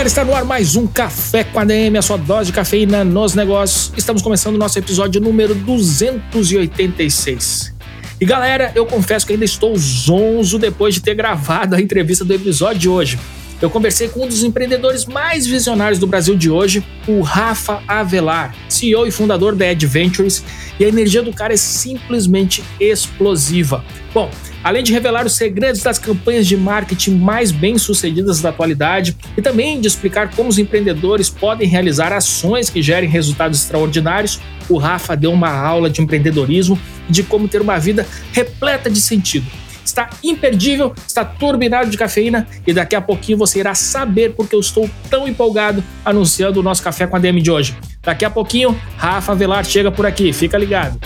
Galera, 0.00 0.08
está 0.08 0.24
no 0.24 0.34
ar 0.34 0.46
mais 0.46 0.76
um 0.76 0.86
Café 0.86 1.44
com 1.44 1.60
a 1.60 1.64
DM, 1.64 1.98
a 1.98 2.00
sua 2.00 2.16
dose 2.16 2.46
de 2.46 2.54
cafeína 2.54 3.04
nos 3.04 3.34
negócios. 3.34 3.92
Estamos 3.98 4.22
começando 4.22 4.54
o 4.54 4.58
nosso 4.58 4.78
episódio 4.78 5.20
número 5.20 5.54
286. 5.54 7.74
E 8.18 8.24
galera, 8.24 8.72
eu 8.74 8.86
confesso 8.86 9.26
que 9.26 9.34
ainda 9.34 9.44
estou 9.44 9.76
zonzo 9.76 10.58
depois 10.58 10.94
de 10.94 11.02
ter 11.02 11.14
gravado 11.14 11.76
a 11.76 11.80
entrevista 11.82 12.24
do 12.24 12.32
episódio 12.32 12.78
de 12.78 12.88
hoje. 12.88 13.18
Eu 13.60 13.68
conversei 13.68 14.08
com 14.08 14.24
um 14.24 14.26
dos 14.26 14.42
empreendedores 14.42 15.04
mais 15.04 15.46
visionários 15.46 15.98
do 15.98 16.06
Brasil 16.06 16.34
de 16.34 16.48
hoje, 16.48 16.82
o 17.06 17.20
Rafa 17.20 17.82
Avelar, 17.86 18.56
CEO 18.70 19.06
e 19.06 19.10
fundador 19.10 19.54
da 19.54 19.68
Adventures, 19.68 20.42
e 20.78 20.84
a 20.86 20.88
energia 20.88 21.22
do 21.22 21.30
cara 21.30 21.52
é 21.52 21.58
simplesmente 21.58 22.64
explosiva. 22.80 23.84
Bom, 24.14 24.30
além 24.62 24.82
de 24.82 24.92
revelar 24.92 25.26
os 25.26 25.34
segredos 25.34 25.82
das 25.82 25.98
campanhas 25.98 26.46
de 26.46 26.56
marketing 26.56 27.16
mais 27.16 27.50
bem-sucedidas 27.50 28.40
da 28.40 28.50
atualidade 28.50 29.16
e 29.36 29.42
também 29.42 29.80
de 29.80 29.88
explicar 29.88 30.30
como 30.34 30.48
os 30.48 30.58
empreendedores 30.58 31.28
podem 31.28 31.68
realizar 31.68 32.12
ações 32.12 32.70
que 32.70 32.82
gerem 32.82 33.08
resultados 33.08 33.62
extraordinários, 33.62 34.40
o 34.68 34.78
Rafa 34.78 35.16
deu 35.16 35.32
uma 35.32 35.50
aula 35.50 35.90
de 35.90 36.00
empreendedorismo 36.00 36.78
e 37.08 37.12
de 37.12 37.22
como 37.22 37.48
ter 37.48 37.60
uma 37.60 37.78
vida 37.78 38.06
repleta 38.32 38.90
de 38.90 39.00
sentido 39.00 39.46
está 39.90 40.10
imperdível, 40.22 40.94
está 41.06 41.24
turbinado 41.24 41.90
de 41.90 41.96
cafeína 41.96 42.46
e 42.66 42.72
daqui 42.72 42.94
a 42.94 43.00
pouquinho 43.00 43.38
você 43.38 43.58
irá 43.58 43.74
saber 43.74 44.34
porque 44.34 44.54
eu 44.54 44.60
estou 44.60 44.88
tão 45.08 45.26
empolgado 45.26 45.82
anunciando 46.04 46.60
o 46.60 46.62
nosso 46.62 46.82
café 46.82 47.06
com 47.06 47.16
a 47.16 47.18
DM 47.18 47.40
de 47.42 47.50
hoje. 47.50 47.76
Daqui 48.02 48.24
a 48.24 48.30
pouquinho, 48.30 48.78
Rafa 48.96 49.34
Velar 49.34 49.64
chega 49.64 49.90
por 49.90 50.06
aqui, 50.06 50.32
fica 50.32 50.56
ligado. 50.56 50.98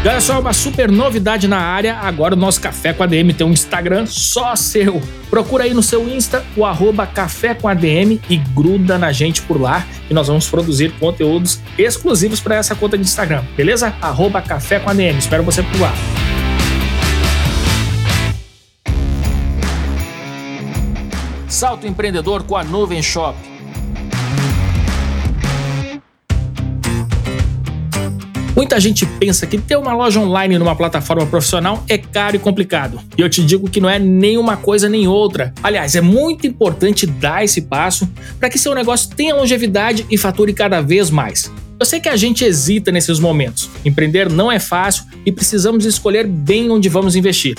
Olha 0.00 0.20
só, 0.20 0.40
uma 0.40 0.52
super 0.52 0.90
novidade 0.90 1.48
na 1.48 1.58
área. 1.58 1.96
Agora 1.96 2.34
o 2.34 2.38
nosso 2.38 2.60
Café 2.60 2.92
com 2.92 3.02
ADM 3.02 3.32
tem 3.36 3.46
um 3.46 3.50
Instagram 3.50 4.06
só 4.06 4.54
seu. 4.54 5.02
Procura 5.28 5.64
aí 5.64 5.74
no 5.74 5.82
seu 5.82 6.08
Insta 6.08 6.44
o 6.56 6.64
arroba 6.64 7.06
Café 7.06 7.52
com 7.52 7.68
ADM 7.68 8.20
e 8.30 8.36
gruda 8.36 8.96
na 8.96 9.12
gente 9.12 9.42
por 9.42 9.60
lá 9.60 9.84
e 10.08 10.14
nós 10.14 10.28
vamos 10.28 10.48
produzir 10.48 10.92
conteúdos 10.98 11.60
exclusivos 11.76 12.40
para 12.40 12.54
essa 12.54 12.74
conta 12.74 12.96
de 12.96 13.02
Instagram, 13.02 13.42
beleza? 13.56 13.92
Arroba 14.00 14.40
Café 14.40 14.78
com 14.78 14.88
ADM. 14.88 15.18
Espero 15.18 15.42
você 15.42 15.62
por 15.62 15.80
lá. 15.80 15.92
Salto 21.48 21.86
empreendedor 21.88 22.44
com 22.44 22.56
a 22.56 22.62
Nuvem 22.62 23.02
Shop. 23.02 23.36
Muita 28.58 28.80
gente 28.80 29.06
pensa 29.06 29.46
que 29.46 29.56
ter 29.56 29.76
uma 29.76 29.94
loja 29.94 30.18
online 30.18 30.58
numa 30.58 30.74
plataforma 30.74 31.24
profissional 31.24 31.84
é 31.88 31.96
caro 31.96 32.34
e 32.34 32.40
complicado. 32.40 32.98
E 33.16 33.20
eu 33.20 33.30
te 33.30 33.40
digo 33.40 33.70
que 33.70 33.80
não 33.80 33.88
é 33.88 34.00
nem 34.00 34.36
uma 34.36 34.56
coisa 34.56 34.88
nem 34.88 35.06
outra. 35.06 35.54
Aliás, 35.62 35.94
é 35.94 36.00
muito 36.00 36.44
importante 36.44 37.06
dar 37.06 37.44
esse 37.44 37.62
passo 37.62 38.08
para 38.36 38.50
que 38.50 38.58
seu 38.58 38.74
negócio 38.74 39.14
tenha 39.14 39.32
longevidade 39.32 40.04
e 40.10 40.18
fature 40.18 40.52
cada 40.52 40.80
vez 40.80 41.08
mais. 41.08 41.52
Eu 41.78 41.86
sei 41.86 42.00
que 42.00 42.08
a 42.08 42.16
gente 42.16 42.44
hesita 42.44 42.90
nesses 42.90 43.20
momentos. 43.20 43.70
Empreender 43.84 44.28
não 44.28 44.50
é 44.50 44.58
fácil 44.58 45.04
e 45.24 45.30
precisamos 45.30 45.84
escolher 45.84 46.26
bem 46.26 46.68
onde 46.68 46.88
vamos 46.88 47.14
investir. 47.14 47.56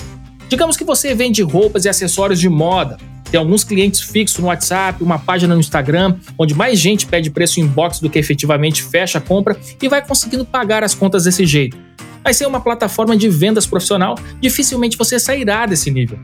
Digamos 0.50 0.76
que 0.76 0.84
você 0.84 1.14
vende 1.14 1.40
roupas 1.40 1.86
e 1.86 1.88
acessórios 1.88 2.38
de 2.38 2.50
moda, 2.50 2.98
tem 3.30 3.38
alguns 3.38 3.62
clientes 3.62 4.00
fixos 4.00 4.38
no 4.38 4.48
WhatsApp, 4.48 5.02
uma 5.02 5.18
página 5.18 5.54
no 5.54 5.60
Instagram, 5.60 6.16
onde 6.36 6.54
mais 6.54 6.78
gente 6.78 7.06
pede 7.06 7.30
preço 7.30 7.60
inbox 7.60 8.00
do 8.00 8.10
que 8.10 8.18
efetivamente 8.18 8.82
fecha 8.82 9.18
a 9.18 9.20
compra 9.20 9.56
e 9.80 9.88
vai 9.88 10.04
conseguindo 10.04 10.44
pagar 10.44 10.82
as 10.82 10.94
contas 10.94 11.24
desse 11.24 11.46
jeito. 11.46 11.76
Mas 12.24 12.36
sem 12.36 12.46
uma 12.46 12.60
plataforma 12.60 13.16
de 13.16 13.28
vendas 13.28 13.66
profissional, 13.66 14.18
dificilmente 14.40 14.96
você 14.98 15.18
sairá 15.18 15.64
desse 15.64 15.90
nível. 15.90 16.18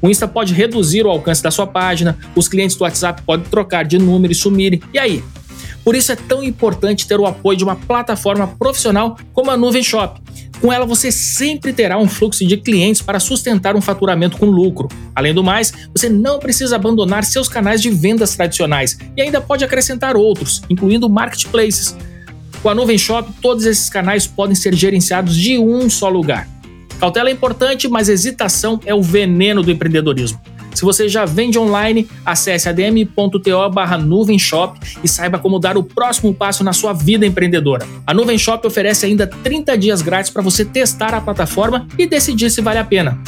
O 0.00 0.08
Insta 0.08 0.28
pode 0.28 0.52
reduzir 0.52 1.04
o 1.06 1.10
alcance 1.10 1.42
da 1.42 1.50
sua 1.50 1.66
página, 1.66 2.18
os 2.34 2.48
clientes 2.48 2.76
do 2.76 2.82
WhatsApp 2.82 3.22
podem 3.22 3.46
trocar 3.48 3.84
de 3.84 3.98
número 3.98 4.32
e 4.32 4.36
sumirem. 4.36 4.80
E 4.92 4.98
aí? 4.98 5.24
Por 5.88 5.96
isso 5.96 6.12
é 6.12 6.16
tão 6.16 6.44
importante 6.44 7.08
ter 7.08 7.18
o 7.18 7.24
apoio 7.24 7.56
de 7.56 7.64
uma 7.64 7.74
plataforma 7.74 8.46
profissional 8.46 9.16
como 9.32 9.50
a 9.50 9.56
Nuvem 9.56 9.82
Shop, 9.82 10.20
com 10.60 10.70
ela, 10.70 10.84
você 10.84 11.10
sempre 11.10 11.72
terá 11.72 11.96
um 11.96 12.06
fluxo 12.06 12.46
de 12.46 12.58
clientes 12.58 13.00
para 13.00 13.18
sustentar 13.18 13.74
um 13.74 13.80
faturamento 13.80 14.36
com 14.36 14.44
lucro. 14.44 14.86
Além 15.16 15.32
do 15.32 15.42
mais, 15.42 15.72
você 15.96 16.10
não 16.10 16.38
precisa 16.38 16.76
abandonar 16.76 17.24
seus 17.24 17.48
canais 17.48 17.80
de 17.80 17.88
vendas 17.88 18.36
tradicionais 18.36 18.98
e 19.16 19.22
ainda 19.22 19.40
pode 19.40 19.64
acrescentar 19.64 20.14
outros, 20.14 20.60
incluindo 20.68 21.08
marketplaces. 21.08 21.96
Com 22.62 22.68
a 22.68 22.74
Nuvem 22.74 22.98
Shop, 22.98 23.32
todos 23.40 23.64
esses 23.64 23.88
canais 23.88 24.26
podem 24.26 24.54
ser 24.54 24.74
gerenciados 24.74 25.34
de 25.34 25.58
um 25.58 25.88
só 25.88 26.10
lugar. 26.10 26.46
Cautela 27.00 27.30
é 27.30 27.32
importante, 27.32 27.88
mas 27.88 28.10
hesitação 28.10 28.78
é 28.84 28.94
o 28.94 29.00
veneno 29.00 29.62
do 29.62 29.70
empreendedorismo. 29.70 30.38
Se 30.78 30.84
você 30.84 31.08
já 31.08 31.24
vende 31.24 31.58
online, 31.58 32.08
acesse 32.24 32.68
adm.to 32.68 33.68
barra 33.68 33.98
e 35.02 35.08
saiba 35.08 35.36
como 35.36 35.58
dar 35.58 35.76
o 35.76 35.82
próximo 35.82 36.32
passo 36.32 36.62
na 36.62 36.72
sua 36.72 36.92
vida 36.92 37.26
empreendedora. 37.26 37.84
A 38.06 38.14
Nuvem 38.14 38.38
Shop 38.38 38.64
oferece 38.64 39.04
ainda 39.04 39.26
30 39.26 39.76
dias 39.76 40.02
grátis 40.02 40.30
para 40.30 40.40
você 40.40 40.64
testar 40.64 41.14
a 41.14 41.20
plataforma 41.20 41.88
e 41.98 42.06
decidir 42.06 42.48
se 42.48 42.60
vale 42.60 42.78
a 42.78 42.84
pena. 42.84 43.20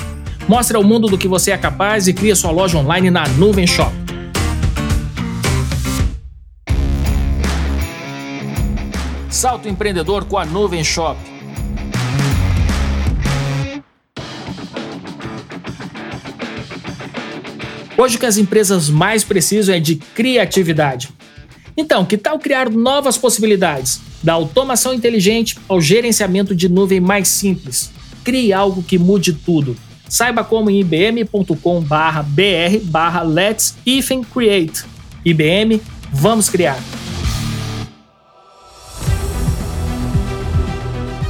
Mostre 0.47 0.77
ao 0.77 0.85
mundo 0.85 1.09
do 1.09 1.19
que 1.19 1.27
você 1.27 1.51
é 1.51 1.59
capaz 1.59 2.07
e 2.07 2.13
crie 2.13 2.37
sua 2.37 2.53
loja 2.53 2.79
online 2.79 3.11
na 3.11 3.27
Nuvem 3.31 3.67
Shop. 3.67 3.91
Salto 9.29 9.69
empreendedor 9.69 10.25
com 10.25 10.39
a 10.39 10.45
Nuvem 10.45 10.85
Shop. 10.85 11.19
Hoje 18.01 18.17
o 18.17 18.19
que 18.19 18.25
as 18.25 18.39
empresas 18.39 18.89
mais 18.89 19.23
precisam 19.23 19.75
é 19.75 19.79
de 19.79 19.97
criatividade. 19.97 21.11
Então, 21.77 22.03
que 22.03 22.17
tal 22.17 22.39
criar 22.39 22.71
novas 22.71 23.19
possibilidades? 23.19 24.01
Da 24.23 24.33
automação 24.33 24.95
inteligente 24.95 25.59
ao 25.69 25.83
gerenciamento 25.83 26.55
de 26.55 26.67
nuvem 26.67 26.99
mais 26.99 27.29
simples. 27.29 27.93
Crie 28.25 28.55
algo 28.55 28.83
que 28.83 28.97
mude 28.99 29.35
tudo. 29.35 29.77
Saiba 30.09 30.43
como 30.43 30.71
em 30.71 30.81
ibm.com/br 30.81 31.55
barra 32.85 33.21
Let's 33.21 33.77
Create. 34.33 34.83
IBM, 35.23 35.83
vamos 36.11 36.49
criar. 36.49 36.83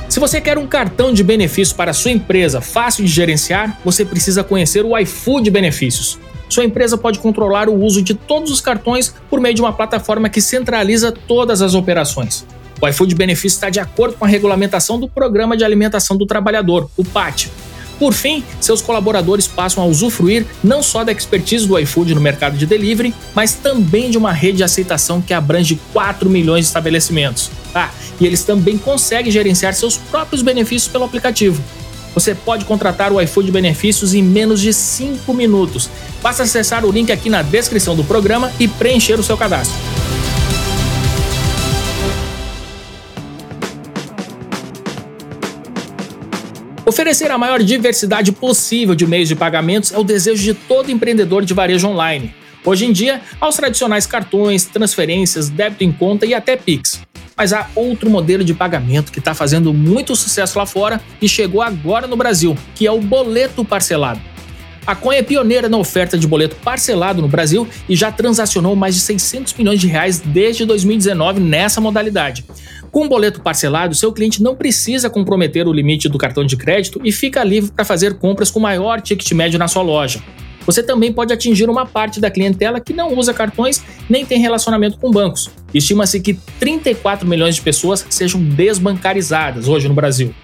Se 0.09 0.21
você 0.21 0.41
quer 0.41 0.57
um 0.57 0.69
cartão 0.69 1.13
de 1.13 1.25
benefício 1.25 1.75
para 1.75 1.93
sua 1.93 2.13
empresa 2.13 2.61
fácil 2.61 3.05
de 3.05 3.11
gerenciar, 3.11 3.81
você 3.85 4.05
precisa 4.05 4.45
conhecer 4.45 4.85
o 4.85 4.97
iFood 4.97 5.51
Benefícios 5.51 6.17
sua 6.51 6.65
empresa 6.65 6.99
pode 6.99 7.19
controlar 7.19 7.69
o 7.69 7.75
uso 7.75 8.03
de 8.03 8.15
todos 8.15 8.51
os 8.51 8.61
cartões 8.61 9.15
por 9.31 9.41
meio 9.41 9.55
de 9.55 9.63
uma 9.63 9.73
plataforma 9.73 10.29
que 10.29 10.41
centraliza 10.41 11.13
todas 11.13 11.63
as 11.63 11.75
operações. 11.75 12.45
O 12.81 12.89
iFood 12.89 13.15
Benefício 13.15 13.57
está 13.57 13.71
de 13.71 13.79
acordo 13.79 14.17
com 14.17 14.25
a 14.25 14.29
regulamentação 14.29 14.99
do 14.99 15.09
Programa 15.09 15.57
de 15.57 15.65
Alimentação 15.65 16.17
do 16.17 16.27
Trabalhador, 16.27 16.91
o 16.97 17.05
PAT. 17.05 17.49
Por 17.99 18.15
fim, 18.15 18.43
seus 18.59 18.81
colaboradores 18.81 19.47
passam 19.47 19.85
a 19.85 19.87
usufruir 19.87 20.47
não 20.65 20.83
só 20.83 21.05
da 21.05 21.13
expertise 21.13 21.69
do 21.69 21.79
iFood 21.79 22.15
no 22.15 22.21
mercado 22.21 22.57
de 22.57 22.65
delivery, 22.65 23.15
mas 23.35 23.53
também 23.53 24.11
de 24.11 24.17
uma 24.17 24.33
rede 24.33 24.57
de 24.57 24.65
aceitação 24.65 25.21
que 25.21 25.35
abrange 25.35 25.79
4 25.93 26.31
milhões 26.31 26.65
de 26.65 26.69
estabelecimentos. 26.69 27.51
Ah, 27.75 27.91
e 28.19 28.27
eles 28.27 28.43
também 28.43 28.79
conseguem 28.79 29.31
gerenciar 29.31 29.75
seus 29.75 29.99
próprios 29.99 30.41
benefícios 30.41 30.91
pelo 30.91 31.05
aplicativo. 31.05 31.63
Você 32.15 32.35
pode 32.35 32.65
contratar 32.65 33.13
o 33.13 33.21
iFood 33.21 33.51
Benefícios 33.53 34.15
em 34.15 34.23
menos 34.23 34.61
de 34.61 34.73
5 34.73 35.33
minutos. 35.33 35.89
Basta 36.23 36.43
acessar 36.43 36.85
o 36.85 36.91
link 36.91 37.13
aqui 37.13 37.31
na 37.31 37.43
descrição 37.43 37.95
do 37.95 38.05
programa 38.05 38.53
e 38.59 38.67
preencher 38.67 39.19
o 39.19 39.23
seu 39.23 39.37
cadastro. 39.37 39.79
Oferecer 46.85 47.31
a 47.31 47.39
maior 47.39 47.63
diversidade 47.63 48.33
possível 48.33 48.97
de 48.97 49.07
meios 49.07 49.29
de 49.29 49.37
pagamentos 49.37 49.93
é 49.93 49.99
o 49.99 50.03
desejo 50.03 50.43
de 50.43 50.55
todo 50.55 50.91
empreendedor 50.91 51.45
de 51.45 51.55
varejo 51.55 51.87
online. 51.87 52.35
Hoje 52.65 52.85
em 52.85 52.93
dia, 52.93 53.23
aos 53.41 53.55
tradicionais 53.55 54.07
cartões, 54.07 54.65
transferências, 54.65 55.49
débito 55.49 55.85
em 55.85 55.93
conta 55.93 56.27
e 56.27 56.35
até 56.35 56.57
Pix. 56.57 57.01
Mas 57.41 57.55
há 57.55 57.71
outro 57.75 58.11
modelo 58.11 58.45
de 58.45 58.53
pagamento 58.53 59.11
que 59.11 59.19
está 59.19 59.33
fazendo 59.33 59.73
muito 59.73 60.15
sucesso 60.15 60.59
lá 60.59 60.67
fora 60.67 61.01
e 61.23 61.27
chegou 61.27 61.63
agora 61.63 62.07
no 62.07 62.15
Brasil, 62.15 62.55
que 62.75 62.87
é 62.87 62.93
o 62.93 63.01
boleto 63.01 63.65
parcelado. 63.65 64.21
A 64.87 64.95
Coin 64.95 65.17
é 65.17 65.23
pioneira 65.23 65.67
na 65.67 65.79
oferta 65.79 66.19
de 66.19 66.27
boleto 66.27 66.55
parcelado 66.57 67.23
no 67.23 67.29
Brasil 67.29 67.67
e 67.89 67.97
já 67.97 68.13
transacionou 68.13 68.77
mais 68.77 68.95
de 68.95 69.01
600 69.01 69.55
milhões 69.55 69.81
de 69.81 69.87
reais 69.87 70.21
desde 70.21 70.67
2019 70.67 71.41
nessa 71.41 71.81
modalidade. 71.81 72.45
Com 72.91 73.07
o 73.07 73.09
boleto 73.09 73.41
parcelado, 73.41 73.95
seu 73.95 74.13
cliente 74.13 74.43
não 74.43 74.55
precisa 74.55 75.09
comprometer 75.09 75.67
o 75.67 75.73
limite 75.73 76.11
do 76.11 76.19
cartão 76.19 76.45
de 76.45 76.59
crédito 76.59 77.01
e 77.03 77.11
fica 77.11 77.43
livre 77.43 77.73
para 77.73 77.87
fazer 77.87 78.19
compras 78.19 78.51
com 78.51 78.61
maior 78.61 79.01
ticket 79.01 79.33
médio 79.33 79.59
na 79.59 79.67
sua 79.67 79.81
loja. 79.81 80.23
Você 80.67 80.83
também 80.83 81.13
pode 81.13 81.33
atingir 81.33 81.69
uma 81.69 81.87
parte 81.87 82.21
da 82.21 82.31
clientela 82.31 82.81
que 82.81 82.93
não 82.93 83.17
usa 83.17 83.33
cartões 83.35 83.83
nem 84.09 84.25
tem 84.25 84.39
relacionamento 84.39 84.99
com 84.99 85.11
bancos. 85.11 85.51
Estima-se 85.73 86.21
que 86.21 86.35
34 86.59 87.27
milhões 87.27 87.57
de 87.57 87.63
pessoas 87.63 88.07
sejam 88.11 88.43
desbancarizadas 88.43 89.69
hoje 89.69 89.89
no 89.89 89.95
Brasil. 89.95 90.35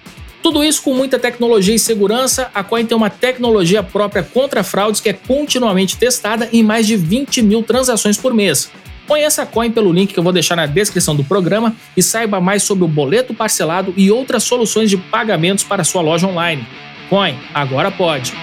Tudo 0.41 0.63
isso 0.63 0.81
com 0.81 0.93
muita 0.93 1.19
tecnologia 1.19 1.75
e 1.75 1.79
segurança, 1.79 2.49
a 2.53 2.63
Coin 2.63 2.85
tem 2.85 2.95
uma 2.95 3.09
tecnologia 3.09 3.83
própria 3.83 4.23
contra 4.23 4.63
fraudes 4.63 5.01
que 5.01 5.09
é 5.09 5.13
continuamente 5.13 5.97
testada 5.97 6.47
em 6.53 6.63
mais 6.63 6.87
de 6.87 6.95
20 6.95 7.41
mil 7.41 7.63
transações 7.63 8.17
por 8.17 8.33
mês. 8.33 8.71
Conheça 9.07 9.43
a 9.43 9.45
Coin 9.45 9.71
pelo 9.71 9.91
link 9.91 10.13
que 10.13 10.19
eu 10.19 10.23
vou 10.23 10.33
deixar 10.33 10.55
na 10.55 10.65
descrição 10.65 11.15
do 11.15 11.23
programa 11.23 11.75
e 11.95 12.03
saiba 12.03 12.39
mais 12.39 12.63
sobre 12.63 12.83
o 12.83 12.87
boleto 12.87 13.33
parcelado 13.33 13.93
e 13.97 14.11
outras 14.11 14.43
soluções 14.43 14.89
de 14.89 14.97
pagamentos 14.97 15.63
para 15.63 15.83
sua 15.83 16.01
loja 16.01 16.27
online. 16.27 16.65
Coin, 17.09 17.35
agora 17.53 17.89
pode! 17.89 18.33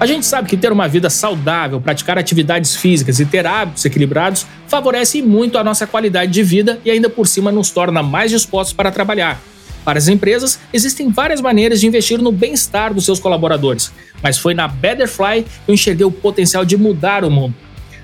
A 0.00 0.06
gente 0.06 0.24
sabe 0.24 0.48
que 0.48 0.56
ter 0.56 0.72
uma 0.72 0.88
vida 0.88 1.10
saudável, 1.10 1.78
praticar 1.78 2.16
atividades 2.16 2.74
físicas 2.74 3.20
e 3.20 3.26
ter 3.26 3.46
hábitos 3.46 3.84
equilibrados 3.84 4.46
favorece 4.66 5.20
muito 5.20 5.58
a 5.58 5.62
nossa 5.62 5.86
qualidade 5.86 6.32
de 6.32 6.42
vida 6.42 6.80
e 6.86 6.90
ainda 6.90 7.10
por 7.10 7.26
cima 7.26 7.52
nos 7.52 7.70
torna 7.70 8.02
mais 8.02 8.30
dispostos 8.30 8.72
para 8.72 8.90
trabalhar. 8.90 9.38
Para 9.84 9.98
as 9.98 10.08
empresas, 10.08 10.58
existem 10.72 11.10
várias 11.10 11.42
maneiras 11.42 11.82
de 11.82 11.86
investir 11.86 12.18
no 12.18 12.32
bem-estar 12.32 12.94
dos 12.94 13.04
seus 13.04 13.20
colaboradores, 13.20 13.92
mas 14.22 14.38
foi 14.38 14.54
na 14.54 14.66
Betterfly 14.66 15.42
que 15.42 15.70
eu 15.70 15.74
enxerguei 15.74 16.06
o 16.06 16.10
potencial 16.10 16.64
de 16.64 16.78
mudar 16.78 17.22
o 17.22 17.30
mundo. 17.30 17.54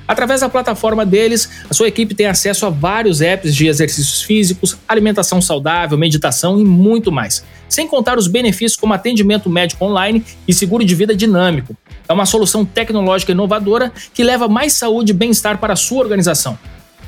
Através 0.08 0.40
da 0.40 0.48
plataforma 0.48 1.04
deles, 1.04 1.48
a 1.68 1.74
sua 1.74 1.88
equipe 1.88 2.14
tem 2.14 2.26
acesso 2.26 2.64
a 2.66 2.70
vários 2.70 3.20
apps 3.20 3.54
de 3.54 3.66
exercícios 3.66 4.22
físicos, 4.22 4.76
alimentação 4.88 5.40
saudável, 5.40 5.98
meditação 5.98 6.60
e 6.60 6.64
muito 6.64 7.10
mais. 7.10 7.44
Sem 7.68 7.88
contar 7.88 8.16
os 8.16 8.28
benefícios 8.28 8.78
como 8.78 8.94
atendimento 8.94 9.50
médico 9.50 9.84
online 9.84 10.24
e 10.46 10.54
seguro 10.54 10.84
de 10.84 10.94
vida 10.94 11.14
dinâmico. 11.14 11.76
É 12.08 12.12
uma 12.12 12.26
solução 12.26 12.64
tecnológica 12.64 13.32
inovadora 13.32 13.92
que 14.14 14.22
leva 14.22 14.46
mais 14.46 14.72
saúde 14.74 15.10
e 15.10 15.14
bem-estar 15.14 15.58
para 15.58 15.72
a 15.72 15.76
sua 15.76 15.98
organização. 15.98 16.56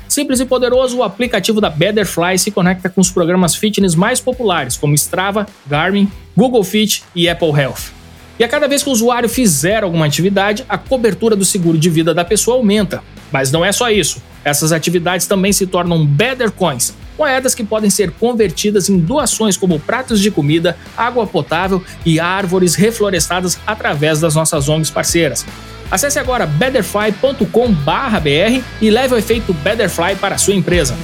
Simples 0.09 0.39
e 0.39 0.45
poderoso, 0.45 0.97
o 0.97 1.03
aplicativo 1.03 1.61
da 1.61 1.69
Betterfly 1.69 2.39
se 2.39 2.49
conecta 2.51 2.89
com 2.89 2.99
os 2.99 3.11
programas 3.11 3.55
fitness 3.55 3.93
mais 3.93 4.19
populares, 4.19 4.75
como 4.75 4.95
Strava, 4.95 5.47
Garmin, 5.67 6.11
Google 6.35 6.63
Fit 6.63 7.03
e 7.15 7.29
Apple 7.29 7.51
Health. 7.51 7.98
E 8.39 8.43
a 8.43 8.47
cada 8.47 8.69
vez 8.69 8.81
que 8.81 8.89
o 8.89 8.93
usuário 8.93 9.27
fizer 9.27 9.83
alguma 9.83 10.05
atividade, 10.05 10.63
a 10.69 10.77
cobertura 10.77 11.35
do 11.35 11.43
seguro 11.43 11.77
de 11.77 11.89
vida 11.89 12.13
da 12.13 12.23
pessoa 12.23 12.55
aumenta. 12.55 13.03
Mas 13.29 13.51
não 13.51 13.65
é 13.65 13.71
só 13.73 13.91
isso. 13.91 14.23
Essas 14.45 14.71
atividades 14.71 15.27
também 15.27 15.51
se 15.51 15.67
tornam 15.67 16.05
Better 16.05 16.49
Coins, 16.49 16.93
moedas 17.17 17.53
que 17.53 17.65
podem 17.65 17.89
ser 17.89 18.11
convertidas 18.11 18.87
em 18.87 18.97
doações 18.97 19.57
como 19.57 19.77
pratos 19.77 20.21
de 20.21 20.31
comida, 20.31 20.77
água 20.95 21.27
potável 21.27 21.83
e 22.05 22.17
árvores 22.17 22.75
reflorestadas 22.75 23.59
através 23.67 24.21
das 24.21 24.35
nossas 24.35 24.69
ONGs 24.69 24.89
parceiras. 24.89 25.45
Acesse 25.91 26.17
agora 26.17 26.45
betterfly.com/br 26.45 28.63
e 28.81 28.89
leve 28.89 29.15
o 29.15 29.17
efeito 29.17 29.53
Betterfly 29.53 30.15
para 30.15 30.35
a 30.35 30.37
sua 30.37 30.53
empresa. 30.53 30.95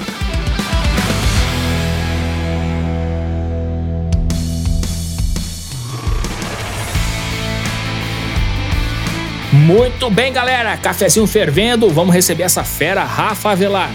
Muito 9.55 10.09
bem, 10.09 10.33
galera. 10.33 10.75
Cafezinho 10.75 11.25
fervendo. 11.25 11.89
Vamos 11.89 12.13
receber 12.13 12.43
essa 12.43 12.63
fera, 12.63 13.05
Rafa 13.05 13.51
Avelar. 13.51 13.89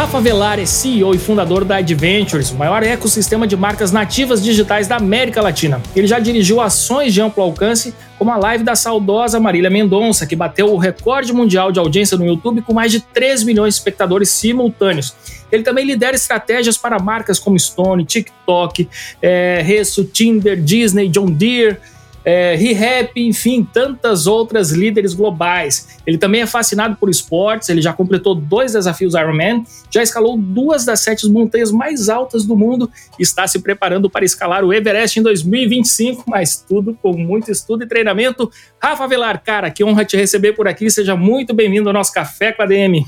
Rafa 0.00 0.18
Velar 0.18 0.58
é 0.58 0.64
CEO 0.64 1.14
e 1.14 1.18
fundador 1.18 1.62
da 1.62 1.76
Adventures, 1.76 2.50
o 2.50 2.54
maior 2.54 2.82
ecossistema 2.82 3.46
de 3.46 3.54
marcas 3.54 3.92
nativas 3.92 4.42
digitais 4.42 4.88
da 4.88 4.96
América 4.96 5.42
Latina. 5.42 5.78
Ele 5.94 6.06
já 6.06 6.18
dirigiu 6.18 6.58
ações 6.58 7.12
de 7.12 7.20
amplo 7.20 7.42
alcance, 7.42 7.94
como 8.18 8.30
a 8.30 8.38
live 8.38 8.64
da 8.64 8.74
saudosa 8.74 9.38
Marília 9.38 9.68
Mendonça, 9.68 10.26
que 10.26 10.34
bateu 10.34 10.72
o 10.72 10.78
recorde 10.78 11.34
mundial 11.34 11.70
de 11.70 11.78
audiência 11.78 12.16
no 12.16 12.24
YouTube 12.24 12.62
com 12.62 12.72
mais 12.72 12.90
de 12.90 13.00
3 13.00 13.44
milhões 13.44 13.74
de 13.74 13.80
espectadores 13.80 14.30
simultâneos. 14.30 15.14
Ele 15.52 15.62
também 15.62 15.84
lidera 15.84 16.16
estratégias 16.16 16.78
para 16.78 16.98
marcas 16.98 17.38
como 17.38 17.58
Stone, 17.58 18.02
TikTok, 18.02 18.88
é, 19.20 19.60
Resso, 19.62 20.04
Tinder, 20.04 20.58
Disney, 20.58 21.10
John 21.10 21.26
Deere 21.30 21.76
é, 22.24 22.54
ReHap, 22.54 23.12
enfim, 23.16 23.66
tantas 23.72 24.26
outras 24.26 24.70
líderes 24.72 25.14
globais. 25.14 26.00
Ele 26.06 26.18
também 26.18 26.42
é 26.42 26.46
fascinado 26.46 26.96
por 26.96 27.08
esportes, 27.08 27.68
ele 27.68 27.80
já 27.80 27.92
completou 27.92 28.34
dois 28.34 28.72
desafios 28.72 29.14
Ironman, 29.14 29.64
já 29.90 30.02
escalou 30.02 30.36
duas 30.36 30.84
das 30.84 31.00
sete 31.00 31.28
montanhas 31.28 31.72
mais 31.72 32.08
altas 32.08 32.44
do 32.44 32.56
mundo 32.56 32.90
e 33.18 33.22
está 33.22 33.46
se 33.46 33.62
preparando 33.62 34.10
para 34.10 34.24
escalar 34.24 34.64
o 34.64 34.72
Everest 34.72 35.18
em 35.18 35.22
2025, 35.22 36.24
mas 36.26 36.64
tudo 36.66 36.96
com 37.02 37.12
muito 37.12 37.50
estudo 37.50 37.84
e 37.84 37.88
treinamento. 37.88 38.50
Rafa 38.82 39.06
Velar, 39.06 39.42
cara, 39.42 39.70
que 39.70 39.84
honra 39.84 40.04
te 40.04 40.16
receber 40.16 40.52
por 40.52 40.68
aqui, 40.68 40.90
seja 40.90 41.16
muito 41.16 41.54
bem-vindo 41.54 41.88
ao 41.88 41.92
nosso 41.92 42.12
Café 42.12 42.52
com 42.52 42.62
a 42.62 42.66
DM. 42.66 43.04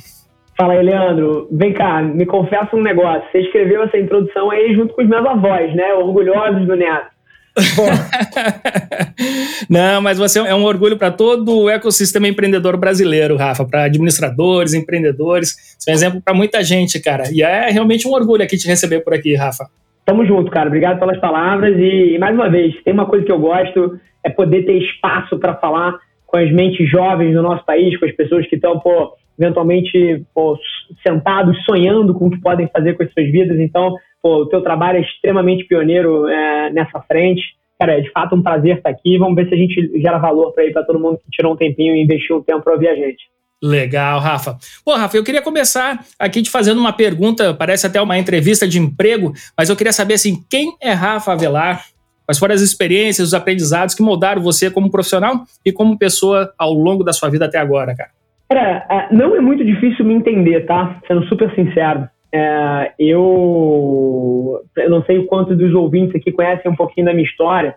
Fala 0.57 0.75
aí, 0.75 0.83
Leandro. 0.85 1.49
Vem 1.51 1.73
cá, 1.73 2.03
me 2.03 2.27
confessa 2.27 2.77
um 2.77 2.83
negócio. 2.83 3.23
Você 3.33 3.41
escreveu 3.41 3.83
essa 3.83 3.99
introdução 3.99 4.51
aí 4.51 4.75
junto 4.75 4.95
com 4.95 5.03
os 5.03 5.09
meus 5.09 5.25
avós, 5.27 5.75
né? 5.75 5.95
Orgulhosos 5.95 6.67
do 6.67 6.77
neto. 6.77 7.12
Não, 9.69 10.01
mas 10.01 10.19
você 10.19 10.39
é 10.39 10.55
um 10.55 10.65
orgulho 10.65 10.97
para 10.97 11.11
todo 11.11 11.63
o 11.63 11.71
ecossistema 11.71 12.29
empreendedor 12.29 12.77
brasileiro, 12.77 13.37
Rafa, 13.37 13.65
para 13.65 13.85
administradores, 13.85 14.75
empreendedores. 14.75 15.77
Você 15.79 15.91
é 15.91 15.93
um 15.93 15.97
exemplo 15.97 16.23
para 16.23 16.35
muita 16.35 16.63
gente, 16.63 17.01
cara. 17.01 17.25
E 17.33 17.43
é 17.43 17.71
realmente 17.71 18.09
um 18.09 18.13
orgulho 18.13 18.43
aqui 18.43 18.57
te 18.57 18.67
receber 18.67 19.01
por 19.01 19.15
aqui, 19.15 19.35
Rafa. 19.35 19.67
Tamo 20.05 20.27
junto, 20.27 20.51
cara. 20.51 20.69
Obrigado 20.69 20.99
pelas 20.99 21.21
palavras. 21.21 21.77
E, 21.79 22.19
mais 22.19 22.35
uma 22.35 22.51
vez, 22.51 22.75
tem 22.83 22.93
uma 22.93 23.07
coisa 23.07 23.25
que 23.25 23.33
eu 23.33 23.39
gosto, 23.39 23.99
é 24.25 24.31
poder 24.31 24.65
ter 24.65 24.79
espaço 24.79 25.39
para 25.39 25.55
falar 25.55 25.97
com 26.27 26.39
as 26.39 26.51
mentes 26.51 26.91
jovens 26.91 27.35
do 27.35 27.43
nosso 27.43 27.65
país, 27.65 27.99
com 27.99 28.07
as 28.07 28.13
pessoas 28.13 28.47
que 28.47 28.57
estão, 28.57 28.81
pô, 28.81 29.13
eventualmente, 29.39 30.25
pô, 30.35 30.59
sentados, 31.07 31.63
sonhando 31.65 32.15
com 32.15 32.27
o 32.27 32.31
que 32.31 32.41
podem 32.41 32.69
fazer 32.69 32.95
com 32.95 33.03
as 33.03 33.13
suas 33.13 33.31
vidas. 33.31 33.59
Então, 33.59 33.97
Pô, 34.23 34.43
o 34.43 34.47
teu 34.47 34.63
trabalho 34.63 34.99
é 34.99 35.01
extremamente 35.01 35.65
pioneiro 35.65 36.29
é, 36.29 36.71
nessa 36.71 37.01
frente. 37.01 37.43
Cara, 37.79 37.99
é 37.99 38.01
de 38.01 38.11
fato 38.13 38.37
um 38.37 38.43
prazer 38.43 38.77
estar 38.77 38.91
aqui. 38.91 39.19
Vamos 39.19 39.35
ver 39.35 39.49
se 39.49 39.55
a 39.55 39.59
gente 39.59 40.01
gera 40.01 40.19
valor 40.19 40.53
para 40.53 40.71
para 40.73 40.85
todo 40.85 41.01
mundo 41.01 41.19
que 41.19 41.31
tirou 41.31 41.55
um 41.55 41.57
tempinho 41.57 41.97
e 41.97 42.03
investiu 42.03 42.37
um 42.37 42.43
tempo 42.43 42.63
para 42.63 42.75
ouvir 42.75 42.87
a 42.87 42.95
gente. 42.95 43.25
Legal, 43.61 44.21
Rafa. 44.21 44.57
Pô, 44.85 44.95
Rafa, 44.95 45.17
eu 45.17 45.25
queria 45.25 45.43
começar 45.43 46.05
aqui 46.19 46.41
te 46.41 46.51
fazendo 46.51 46.81
uma 46.81 46.93
pergunta, 46.93 47.53
parece 47.53 47.87
até 47.87 48.01
uma 48.01 48.19
entrevista 48.19 48.67
de 48.67 48.79
emprego, 48.79 49.33
mas 49.57 49.69
eu 49.69 49.77
queria 49.77 49.93
saber 49.93 50.15
assim, 50.15 50.45
quem 50.49 50.75
é 50.81 50.93
Rafa 50.93 51.33
Avelar? 51.33 51.85
Quais 52.25 52.39
foram 52.39 52.55
as 52.55 52.61
experiências, 52.61 53.29
os 53.29 53.35
aprendizados 53.35 53.95
que 53.95 54.03
moldaram 54.03 54.43
você 54.43 54.71
como 54.71 54.91
profissional 54.91 55.45
e 55.65 55.73
como 55.73 55.99
pessoa 55.99 56.53
ao 56.57 56.73
longo 56.73 57.03
da 57.03 57.13
sua 57.13 57.29
vida 57.29 57.47
até 57.47 57.59
agora, 57.59 57.95
cara? 57.95 58.11
Cara, 58.53 58.87
é, 58.91 59.15
não 59.15 59.35
é 59.35 59.41
muito 59.41 59.65
difícil 59.65 60.05
me 60.05 60.13
entender, 60.13 60.67
tá? 60.67 61.01
Sendo 61.09 61.25
super 61.25 61.51
sincero. 61.55 62.07
É, 62.31 62.93
eu, 62.99 64.63
eu 64.77 64.91
não 64.91 65.03
sei 65.05 65.17
o 65.17 65.27
quanto 65.27 65.57
dos 65.57 65.73
ouvintes 65.73 66.15
aqui 66.15 66.31
conhecem 66.31 66.71
um 66.71 66.77
pouquinho 66.77 67.07
da 67.07 67.15
minha 67.15 67.25
história, 67.25 67.75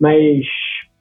mas 0.00 0.46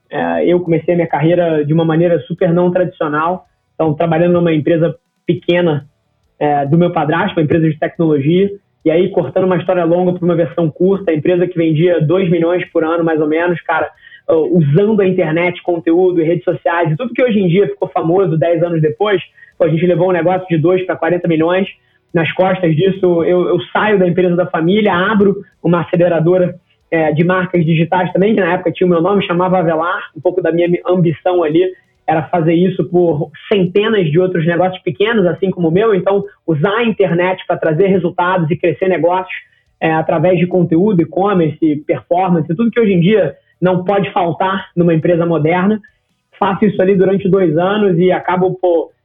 é, 0.10 0.46
eu 0.46 0.60
comecei 0.60 0.94
a 0.94 0.98
minha 0.98 1.08
carreira 1.08 1.64
de 1.64 1.74
uma 1.74 1.86
maneira 1.86 2.20
super 2.24 2.52
não 2.54 2.70
tradicional. 2.70 3.46
Então, 3.74 3.94
trabalhando 3.94 4.34
numa 4.34 4.54
empresa 4.54 4.94
pequena 5.26 5.88
é, 6.38 6.66
do 6.66 6.78
meu 6.78 6.92
padrasto, 6.92 7.40
uma 7.40 7.46
empresa 7.46 7.70
de 7.70 7.80
tecnologia, 7.80 8.50
e 8.84 8.92
aí 8.92 9.10
cortando 9.10 9.46
uma 9.46 9.56
história 9.56 9.86
longa 9.86 10.12
para 10.12 10.26
uma 10.26 10.36
versão 10.36 10.70
curta, 10.70 11.12
a 11.12 11.16
empresa 11.16 11.48
que 11.48 11.58
vendia 11.58 12.02
2 12.02 12.30
milhões 12.30 12.70
por 12.74 12.84
ano, 12.84 13.06
mais 13.06 13.22
ou 13.22 13.28
menos, 13.30 13.62
cara, 13.62 13.90
usando 14.30 15.02
a 15.02 15.08
internet, 15.08 15.62
conteúdo 15.62 16.22
e 16.22 16.24
redes 16.24 16.44
sociais, 16.44 16.92
e 16.92 16.96
tudo 16.96 17.14
que 17.14 17.24
hoje 17.24 17.40
em 17.40 17.48
dia 17.48 17.68
ficou 17.68 17.90
famoso 17.90 18.38
10 18.38 18.64
anos 18.64 18.82
depois, 18.82 19.22
a 19.60 19.68
gente 19.68 19.86
levou 19.86 20.10
um 20.10 20.14
negócio 20.14 20.48
de 20.50 20.58
2 20.58 20.86
para 20.86 20.96
40 20.96 21.28
milhões, 21.28 21.68
nas 22.14 22.32
costas 22.34 22.76
disso, 22.76 23.24
eu, 23.24 23.48
eu, 23.48 23.60
saio 23.72 23.98
da 23.98 24.08
empresa 24.08 24.36
da 24.36 24.46
família, 24.46 24.94
abro 24.94 25.42
uma 25.64 25.82
aceleradora 25.82 26.56
é, 26.92 27.12
de 27.12 27.24
marcas 27.24 27.66
digitais 27.66 28.12
também, 28.14 28.36
que 28.36 28.42
na 28.42 28.54
época 28.54 28.72
tinha 28.72 28.86
o 28.86 28.90
meu 28.90 29.02
nome, 29.02 29.26
chamava 29.26 29.58
Avelar, 29.58 30.12
um 30.16 30.22
pouco 30.22 30.42
da 30.42 30.52
minha 30.52 30.70
ambição 30.86 31.44
ali 31.44 31.64
era 32.06 32.24
fazer 32.24 32.54
isso 32.54 32.84
por 32.90 33.32
centenas 33.52 34.12
de 34.12 34.20
outros 34.20 34.46
negócios 34.46 34.82
pequenos, 34.84 35.26
assim 35.26 35.50
como 35.50 35.70
o 35.70 35.72
meu, 35.72 35.96
então 35.96 36.24
usar 36.46 36.78
a 36.78 36.84
internet 36.84 37.44
para 37.48 37.58
trazer 37.58 37.88
resultados 37.88 38.50
e 38.52 38.58
crescer 38.58 38.90
negócios 38.90 39.34
é, 39.80 39.92
através 39.92 40.38
de 40.38 40.46
conteúdo, 40.46 41.02
e-commerce, 41.02 41.84
performance, 41.88 42.48
tudo 42.56 42.72
que 42.72 42.80
hoje 42.80 42.94
em 42.94 43.00
dia 43.00 43.36
não 43.64 43.86
pode 43.86 44.12
faltar 44.12 44.72
numa 44.76 44.94
empresa 44.94 45.26
moderna. 45.26 45.80
Faço 46.38 46.66
isso 46.66 46.82
ali 46.82 46.98
durante 46.98 47.30
dois 47.30 47.58
anos 47.58 47.98
e 47.98 48.12
acabo 48.12 48.60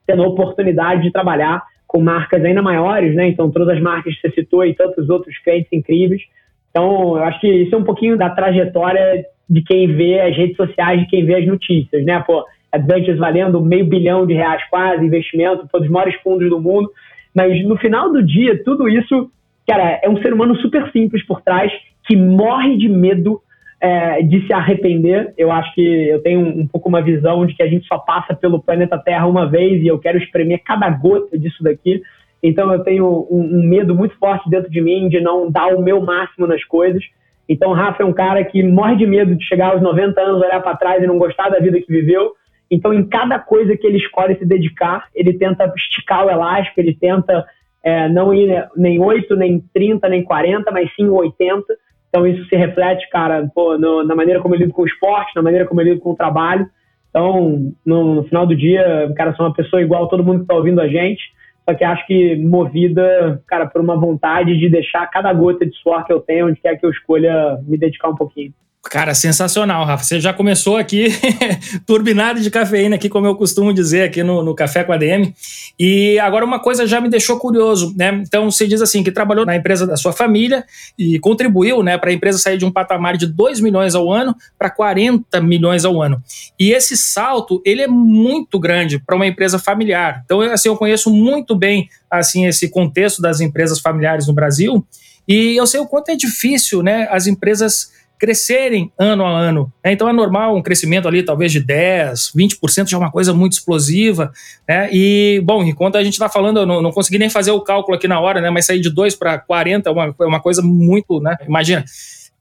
tendo 0.04 0.24
a 0.24 0.26
oportunidade 0.26 1.02
de 1.02 1.12
trabalhar 1.12 1.62
com 1.86 2.00
marcas 2.00 2.44
ainda 2.44 2.60
maiores, 2.60 3.14
né? 3.14 3.28
Então, 3.28 3.52
todas 3.52 3.68
as 3.68 3.80
marcas 3.80 4.16
que 4.16 4.20
você 4.20 4.34
citou 4.34 4.64
e 4.64 4.74
tantos 4.74 5.08
outros 5.08 5.38
clientes 5.44 5.72
incríveis. 5.72 6.22
Então, 6.70 7.16
eu 7.16 7.22
acho 7.22 7.40
que 7.40 7.46
isso 7.46 7.72
é 7.72 7.78
um 7.78 7.84
pouquinho 7.84 8.18
da 8.18 8.30
trajetória 8.30 9.24
de 9.48 9.62
quem 9.62 9.94
vê 9.94 10.20
as 10.20 10.36
redes 10.36 10.56
sociais, 10.56 11.02
de 11.02 11.06
quem 11.06 11.24
vê 11.24 11.36
as 11.36 11.46
notícias, 11.46 12.04
né? 12.04 12.20
Pô, 12.26 12.44
Adventures 12.72 13.18
valendo 13.18 13.60
meio 13.60 13.86
bilhão 13.86 14.26
de 14.26 14.34
reais 14.34 14.62
quase, 14.68 15.06
investimento, 15.06 15.68
todos 15.70 15.86
os 15.86 15.92
maiores 15.92 16.16
fundos 16.20 16.50
do 16.50 16.60
mundo. 16.60 16.90
Mas 17.32 17.64
no 17.64 17.76
final 17.76 18.12
do 18.12 18.26
dia, 18.26 18.60
tudo 18.64 18.88
isso, 18.88 19.30
cara, 19.68 20.00
é 20.02 20.08
um 20.08 20.20
ser 20.20 20.32
humano 20.32 20.56
super 20.56 20.90
simples 20.90 21.24
por 21.24 21.42
trás 21.42 21.70
que 22.04 22.16
morre 22.16 22.76
de 22.76 22.88
medo 22.88 23.40
é, 23.80 24.23
de 24.23 24.47
se 24.47 24.52
arrepender. 24.52 25.32
Eu 25.37 25.50
acho 25.52 25.75
que 25.75 26.08
eu 26.08 26.23
tenho 26.23 26.40
um, 26.40 26.61
um, 26.61 26.66
pouco 26.66 26.88
uma 26.88 27.02
visão 27.02 27.47
de 27.47 27.54
que 27.54 27.62
a 27.62 27.68
gente 27.68 27.87
só 27.87 27.99
passa 27.99 28.35
pelo 28.35 28.62
planeta 28.62 28.99
Terra 28.99 29.26
uma 29.26 29.49
vez 29.49 29.82
e 29.82 29.87
eu 29.87 29.99
quero 29.99 30.18
espremer 30.18 30.62
cada 30.64 30.88
gota 30.90 31.38
disso 31.38 31.62
daqui. 31.62 32.02
Então 32.42 32.73
eu 32.73 32.85
tenho 32.85 33.26
um, 33.30 33.58
um 33.58 33.62
medo 33.62 33.94
muito 33.94 34.16
forte 34.18 34.49
dentro 34.49 34.70
de 34.70 34.80
mim 34.80 35.08
de 35.08 35.20
não 35.20 35.50
dar 35.50 35.75
o 35.75 35.82
meu 35.82 36.00
máximo 36.00 36.47
nas 36.47 36.64
coisas. 36.64 37.02
Então 37.49 37.70
o 37.70 37.75
Rafa 37.75 38.02
é 38.02 38.06
um 38.06 38.12
cara 38.12 38.44
que 38.44 38.62
morre 38.62 38.97
de 38.97 39.06
medo 39.06 39.35
de 39.35 39.44
chegar 39.44 39.73
aos 39.73 39.82
90 39.82 40.20
anos, 40.20 40.42
olhar 40.42 40.61
para 40.61 40.76
trás 40.76 41.02
e 41.02 41.06
não 41.06 41.18
gostar 41.18 41.49
da 41.49 41.58
vida 41.58 41.80
que 41.80 41.90
viveu. 41.90 42.32
Então, 42.70 42.92
em 42.92 43.02
cada 43.08 43.38
coisa 43.38 43.76
que 43.76 43.87
ele 43.87 43.97
escolhe 43.97 44.37
se 44.37 44.44
dedicar, 44.44 45.06
ele 45.14 45.32
tenta 45.32 45.73
esticar 45.75 46.26
o 46.26 46.30
elástico, 46.30 46.78
ele 46.78 46.94
tenta 46.94 47.44
é, 47.82 48.08
não 48.08 48.35
ir 48.35 48.68
nem 48.76 49.00
8, 49.00 49.35
nem 49.37 49.61
30, 49.73 50.08
nem 50.08 50.23
40, 50.23 50.70
mas 50.70 50.94
sim 50.94 51.08
80. 51.08 51.64
Então, 52.08 52.26
isso 52.26 52.44
se 52.48 52.56
reflete, 52.56 53.08
cara, 53.10 53.50
pô, 53.54 53.76
no, 53.76 54.02
na 54.02 54.14
maneira 54.14 54.40
como 54.40 54.54
ele 54.54 54.64
lida 54.64 54.74
com 54.74 54.82
o 54.82 54.86
esporte, 54.86 55.34
na 55.36 55.42
maneira 55.42 55.66
como 55.66 55.80
ele 55.80 55.90
lida 55.90 56.02
com 56.02 56.12
o 56.12 56.16
trabalho. 56.16 56.68
Então, 57.10 57.72
no, 57.84 58.14
no 58.16 58.24
final 58.24 58.46
do 58.46 58.56
dia, 58.56 59.12
cara, 59.16 59.34
sou 59.34 59.46
uma 59.46 59.54
pessoa 59.54 59.82
igual 59.82 60.04
a 60.04 60.08
todo 60.08 60.24
mundo 60.24 60.38
que 60.38 60.44
está 60.44 60.54
ouvindo 60.54 60.80
a 60.80 60.88
gente, 60.88 61.22
só 61.68 61.74
que 61.74 61.84
acho 61.84 62.06
que 62.06 62.36
movida, 62.36 63.42
cara, 63.46 63.66
por 63.66 63.80
uma 63.80 63.96
vontade 63.96 64.58
de 64.58 64.68
deixar 64.70 65.06
cada 65.08 65.32
gota 65.32 65.66
de 65.66 65.74
suor 65.76 66.04
que 66.06 66.12
eu 66.12 66.20
tenho, 66.20 66.46
onde 66.48 66.60
quer 66.60 66.76
que 66.76 66.86
eu 66.86 66.90
escolha 66.90 67.58
me 67.66 67.76
dedicar 67.76 68.08
um 68.08 68.16
pouquinho. 68.16 68.52
Cara, 68.90 69.14
sensacional, 69.14 69.85
Rafa. 69.85 70.02
Você 70.02 70.18
já 70.18 70.33
começou 70.33 70.78
aqui 70.78 71.09
turbinado 71.85 72.40
de 72.40 72.50
cafeína, 72.50 72.97
aqui, 72.97 73.09
como 73.09 73.26
eu 73.26 73.35
costumo 73.35 73.73
dizer 73.73 74.02
aqui 74.02 74.23
no, 74.23 74.42
no 74.42 74.54
Café 74.54 74.83
com 74.83 74.92
a 74.92 74.97
DM. 74.97 75.35
E 75.78 76.18
agora 76.18 76.42
uma 76.42 76.59
coisa 76.59 76.87
já 76.87 76.99
me 76.99 77.11
deixou 77.11 77.38
curioso, 77.38 77.95
né? 77.97 78.23
Então 78.26 78.50
você 78.50 78.66
diz 78.66 78.80
assim 78.80 79.02
que 79.02 79.12
trabalhou 79.12 79.45
na 79.45 79.54
empresa 79.54 79.87
da 79.87 79.95
sua 79.97 80.12
família 80.12 80.64
e 80.99 81.18
contribuiu, 81.18 81.83
né, 81.83 81.99
para 81.99 82.11
a 82.11 82.12
empresa 82.14 82.38
sair 82.38 82.57
de 82.57 82.64
um 82.64 82.71
patamar 82.71 83.18
de 83.18 83.26
2 83.26 83.61
milhões 83.61 83.95
ao 83.95 84.11
ano 84.11 84.35
para 84.59 84.71
40 84.71 85.38
milhões 85.42 85.85
ao 85.85 86.00
ano. 86.00 86.23
E 86.59 86.73
esse 86.73 86.97
salto, 86.97 87.61
ele 87.66 87.83
é 87.83 87.87
muito 87.87 88.59
grande 88.59 88.99
para 88.99 89.16
uma 89.16 89.26
empresa 89.26 89.59
familiar. 89.59 90.23
Então, 90.25 90.40
assim, 90.40 90.68
eu 90.71 90.76
conheço 90.76 91.11
muito 91.11 91.54
bem 91.54 91.90
assim 92.11 92.47
esse 92.47 92.71
contexto 92.71 93.21
das 93.21 93.40
empresas 93.40 93.80
familiares 93.80 94.26
no 94.26 94.33
Brasil. 94.33 94.83
E 95.28 95.57
eu 95.57 95.66
sei 95.66 95.78
o 95.78 95.87
quanto 95.87 96.09
é 96.09 96.16
difícil, 96.16 96.83
né, 96.83 97.07
as 97.11 97.26
empresas 97.26 97.97
crescerem 98.18 98.92
ano 98.98 99.25
a 99.25 99.30
ano. 99.30 99.72
Né? 99.84 99.92
Então 99.92 100.08
é 100.08 100.12
normal 100.12 100.56
um 100.56 100.62
crescimento 100.62 101.06
ali 101.06 101.22
talvez 101.22 101.52
de 101.52 101.60
10, 101.60 102.32
20% 102.37 102.88
já 102.88 102.96
é 102.96 103.00
uma 103.00 103.10
coisa 103.10 103.32
muito 103.32 103.52
explosiva. 103.52 104.32
Né? 104.68 104.88
E, 104.92 105.40
bom, 105.44 105.62
enquanto 105.62 105.96
a 105.96 106.04
gente 106.04 106.14
está 106.14 106.28
falando, 106.28 106.60
eu 106.60 106.66
não, 106.66 106.82
não, 106.82 106.90
consegui 106.90 107.18
nem 107.18 107.30
fazer 107.30 107.50
o 107.50 107.60
cálculo 107.60 107.96
aqui 107.96 108.08
na 108.08 108.20
hora, 108.20 108.40
né? 108.40 108.50
mas 108.50 108.66
sair 108.66 108.80
de 108.80 108.90
2 108.90 109.14
para 109.14 109.38
40 109.38 109.88
é 109.88 109.92
uma, 109.92 110.14
uma 110.20 110.40
coisa 110.40 110.62
muito, 110.62 111.20
né? 111.20 111.37
Imagina. 111.46 111.84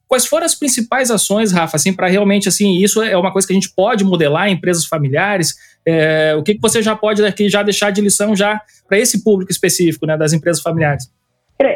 Quais 0.07 0.25
foram 0.25 0.45
as 0.45 0.55
principais 0.55 1.11
ações, 1.11 1.51
Rafa, 1.51 1.75
assim, 1.75 1.91
para 1.91 2.07
realmente, 2.07 2.47
assim, 2.47 2.77
isso 2.77 3.01
é 3.01 3.17
uma 3.17 3.31
coisa 3.31 3.45
que 3.45 3.53
a 3.53 3.55
gente 3.55 3.69
pode 3.75 4.05
modelar 4.05 4.47
em 4.47 4.53
empresas 4.53 4.85
familiares? 4.85 5.55
É, 5.85 6.33
o 6.37 6.43
que, 6.43 6.55
que 6.55 6.61
você 6.61 6.81
já 6.81 6.95
pode 6.95 7.23
aqui 7.25 7.49
já 7.49 7.61
deixar 7.61 7.91
de 7.91 7.99
lição 7.99 8.33
já 8.33 8.61
para 8.87 8.97
esse 8.97 9.21
público 9.21 9.51
específico, 9.51 10.05
né, 10.05 10.15
das 10.15 10.31
empresas 10.31 10.61
familiares? 10.61 11.09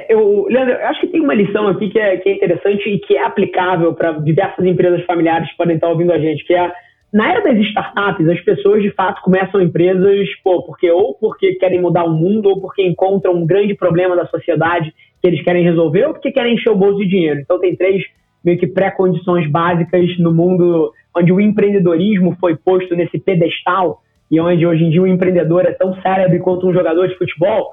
Eu, 0.10 0.46
Leandro, 0.48 0.76
eu 0.76 0.88
acho 0.88 1.02
que 1.02 1.08
tem 1.08 1.22
uma 1.22 1.34
lição 1.34 1.68
aqui 1.68 1.90
que 1.90 2.00
é, 2.00 2.18
que 2.18 2.30
é 2.30 2.36
interessante 2.36 2.88
e 2.88 3.00
que 3.00 3.18
é 3.18 3.24
aplicável 3.24 3.94
para 3.96 4.12
diversas 4.14 4.64
empresas 4.64 5.04
familiares 5.06 5.50
que 5.50 5.58
podem 5.58 5.76
estar 5.76 5.90
ouvindo 5.90 6.14
a 6.14 6.20
gente, 6.20 6.46
que 6.46 6.54
é 6.54 6.72
na 7.12 7.30
era 7.30 7.42
das 7.42 7.58
startups, 7.68 8.30
as 8.30 8.40
pessoas 8.42 8.82
de 8.82 8.92
fato 8.92 9.22
começam 9.22 9.62
empresas 9.62 10.30
pô, 10.44 10.64
porque 10.64 10.90
ou 10.90 11.16
porque 11.16 11.56
querem 11.56 11.82
mudar 11.82 12.06
o 12.06 12.14
mundo 12.14 12.48
ou 12.48 12.62
porque 12.62 12.86
encontram 12.86 13.34
um 13.34 13.46
grande 13.46 13.76
problema 13.76 14.16
da 14.16 14.28
sociedade 14.28 14.94
que 15.22 15.28
eles 15.28 15.44
querem 15.44 15.64
resolver 15.64 16.06
ou 16.06 16.14
porque 16.14 16.32
querem 16.32 16.54
encher 16.54 16.70
o 16.70 16.76
bolso 16.76 17.00
de 17.00 17.08
dinheiro. 17.08 17.42
Então 17.42 17.60
tem 17.60 17.76
três 17.76 18.04
meio 18.46 18.58
que 18.58 18.68
pré-condições 18.68 19.50
básicas 19.50 20.18
no 20.20 20.34
mundo 20.34 20.94
onde 21.16 21.34
o 21.34 21.42
empreendedorismo 21.42 22.38
foi 22.40 22.56
posto 22.56 22.96
nesse 22.96 23.20
pedestal 23.20 24.02
e 24.30 24.40
onde 24.40 24.66
hoje 24.66 24.86
em 24.86 24.90
dia 24.90 25.02
o 25.02 25.08
empreendedor 25.08 25.66
é 25.66 25.74
tão 25.74 25.94
cérebro 26.02 26.40
quanto 26.40 26.68
um 26.68 26.74
jogador 26.74 27.08
de 27.08 27.18
futebol 27.18 27.72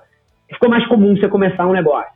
ficou 0.52 0.68
mais 0.68 0.86
comum 0.86 1.16
você 1.16 1.28
começar 1.28 1.66
um 1.66 1.72
negócio. 1.72 2.12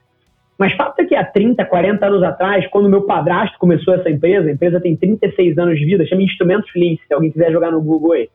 Mas 0.58 0.74
fato 0.74 1.00
é 1.00 1.04
que 1.04 1.14
há 1.14 1.24
30, 1.24 1.64
40 1.64 2.06
anos 2.06 2.22
atrás, 2.22 2.66
quando 2.68 2.88
meu 2.88 3.02
padrasto 3.02 3.58
começou 3.58 3.94
essa 3.94 4.10
empresa, 4.10 4.48
a 4.48 4.52
empresa 4.52 4.80
tem 4.80 4.96
36 4.96 5.58
anos 5.58 5.78
de 5.78 5.84
vida, 5.84 6.06
chama 6.06 6.22
Instrumentos 6.22 6.70
Lins, 6.76 7.00
se 7.06 7.12
alguém 7.12 7.32
quiser 7.32 7.50
jogar 7.50 7.70
no 7.70 7.82
Google 7.82 8.12
aí. 8.12 8.28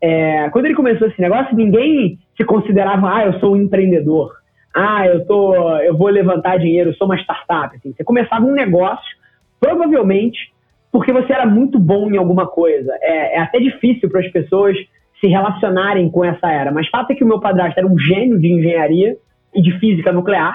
É, 0.00 0.48
quando 0.50 0.66
ele 0.66 0.74
começou 0.74 1.08
esse 1.08 1.20
negócio, 1.20 1.54
ninguém 1.54 2.18
se 2.36 2.44
considerava, 2.44 3.14
ah, 3.14 3.26
eu 3.26 3.38
sou 3.40 3.54
um 3.54 3.56
empreendedor. 3.56 4.32
Ah, 4.74 5.06
eu, 5.06 5.24
tô, 5.26 5.54
eu 5.78 5.96
vou 5.96 6.08
levantar 6.08 6.58
dinheiro, 6.58 6.90
eu 6.90 6.94
sou 6.94 7.06
uma 7.06 7.16
startup. 7.16 7.76
Assim, 7.76 7.92
você 7.92 8.02
começava 8.02 8.44
um 8.44 8.52
negócio, 8.52 9.16
provavelmente 9.60 10.54
porque 10.94 11.12
você 11.12 11.32
era 11.32 11.44
muito 11.44 11.76
bom 11.76 12.08
em 12.08 12.16
alguma 12.16 12.46
coisa. 12.46 12.96
É, 13.02 13.34
é 13.34 13.40
até 13.40 13.58
difícil 13.58 14.08
para 14.08 14.20
as 14.20 14.30
pessoas 14.30 14.76
se 15.20 15.26
relacionarem 15.26 16.08
com 16.08 16.24
essa 16.24 16.48
era. 16.48 16.70
Mas 16.70 16.88
fato 16.88 17.10
é 17.10 17.16
que 17.16 17.24
o 17.24 17.26
meu 17.26 17.40
padrasto 17.40 17.78
era 17.78 17.86
um 17.86 17.98
gênio 17.98 18.38
de 18.38 18.52
engenharia, 18.52 19.16
e 19.54 19.62
de 19.62 19.78
física 19.78 20.12
nuclear. 20.12 20.54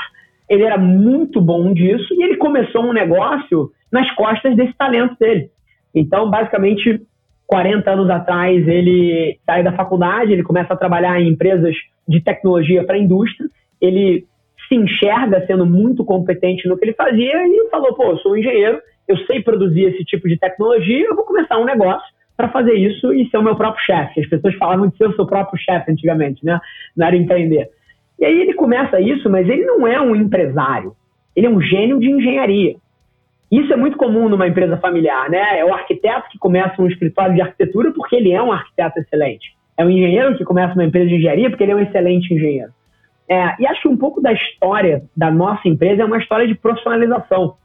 Ele 0.50 0.64
era 0.64 0.78
muito 0.78 1.40
bom 1.40 1.74
disso 1.74 2.14
e 2.14 2.24
ele 2.24 2.38
começou 2.38 2.84
um 2.84 2.94
negócio 2.94 3.72
nas 3.92 4.10
costas 4.16 4.56
desse 4.56 4.74
talento 4.74 5.16
dele. 5.20 5.50
Então, 5.94 6.30
basicamente, 6.30 7.02
40 7.48 7.92
anos 7.92 8.10
atrás, 8.10 8.68
ele 8.68 9.40
sai 9.46 9.64
da 9.64 9.74
faculdade, 9.74 10.32
ele 10.32 10.44
começa 10.44 10.74
a 10.74 10.78
trabalhar 10.78 11.20
em 11.20 11.30
empresas 11.30 11.76
de 12.08 12.22
tecnologia 12.22 12.84
para 12.84 12.96
a 12.96 13.00
indústria. 13.00 13.50
Ele 13.82 14.26
se 14.68 14.76
enxerga 14.76 15.46
sendo 15.48 15.66
muito 15.66 16.06
competente 16.06 16.68
no 16.68 16.78
que 16.78 16.86
ele 16.86 16.94
fazia 16.94 17.48
e 17.48 17.70
falou: 17.70 17.94
pô, 17.96 18.04
eu 18.12 18.18
sou 18.18 18.34
um 18.34 18.38
engenheiro, 18.38 18.80
eu 19.08 19.18
sei 19.26 19.42
produzir 19.42 19.86
esse 19.86 20.04
tipo 20.06 20.28
de 20.28 20.38
tecnologia, 20.38 21.08
eu 21.08 21.16
vou 21.16 21.26
começar 21.26 21.58
um 21.58 21.66
negócio 21.66 22.08
para 22.38 22.50
fazer 22.50 22.74
isso 22.74 23.12
e 23.14 23.30
ser 23.30 23.38
o 23.38 23.44
meu 23.44 23.56
próprio 23.56 23.84
chefe. 23.84 24.22
As 24.22 24.30
pessoas 24.30 24.56
falavam 24.56 24.88
de 24.88 24.96
ser 24.96 25.10
o 25.10 25.16
seu 25.16 25.26
próprio 25.26 25.60
chefe 25.60 25.92
antigamente, 25.92 26.46
né? 26.46 26.60
Não 26.96 27.08
era 27.08 27.16
empreender. 27.16 27.68
E 28.20 28.26
aí 28.26 28.42
ele 28.42 28.54
começa 28.54 29.00
isso, 29.00 29.30
mas 29.30 29.48
ele 29.48 29.66
não 29.66 29.88
é 29.88 30.00
um 30.00 30.16
empresário. 30.16 30.94
Ele 31.36 31.48
é 31.48 31.50
um 31.50 31.62
gênio 31.62 32.00
de 32.00 32.10
engenharia. 32.10 32.76
Isso 33.52 33.74
é 33.74 33.76
muito 33.76 33.98
comum 33.98 34.30
numa 34.30 34.48
empresa 34.48 34.78
familiar, 34.78 35.30
né? 35.30 35.60
É 35.60 35.66
o 35.66 35.74
arquiteto 35.74 36.30
que 36.30 36.38
começa 36.38 36.82
um 36.82 36.88
escritório 36.88 37.34
de 37.34 37.42
arquitetura 37.42 37.92
porque 37.92 38.16
ele 38.16 38.32
é 38.32 38.42
um 38.42 38.52
arquiteto 38.52 39.00
excelente. 39.00 39.56
É 39.78 39.86
o 39.86 39.90
engenheiro 39.90 40.38
que 40.38 40.44
começa 40.44 40.74
uma 40.74 40.84
empresa 40.84 41.08
de 41.08 41.16
engenharia 41.16 41.50
porque 41.50 41.64
ele 41.64 41.72
é 41.72 41.76
um 41.76 41.80
excelente 41.80 42.34
engenheiro. 42.34 42.72
É, 43.28 43.56
e 43.60 43.68
acho 43.68 43.82
que 43.82 43.88
um 43.88 43.98
pouco 43.98 44.22
da 44.22 44.34
história 44.34 45.04
da 45.16 45.32
nossa 45.32 45.68
empresa 45.68 46.02
é 46.02 46.06
uma 46.06 46.18
história 46.18 46.48
de 46.48 46.56
profissionalização. 46.56 47.56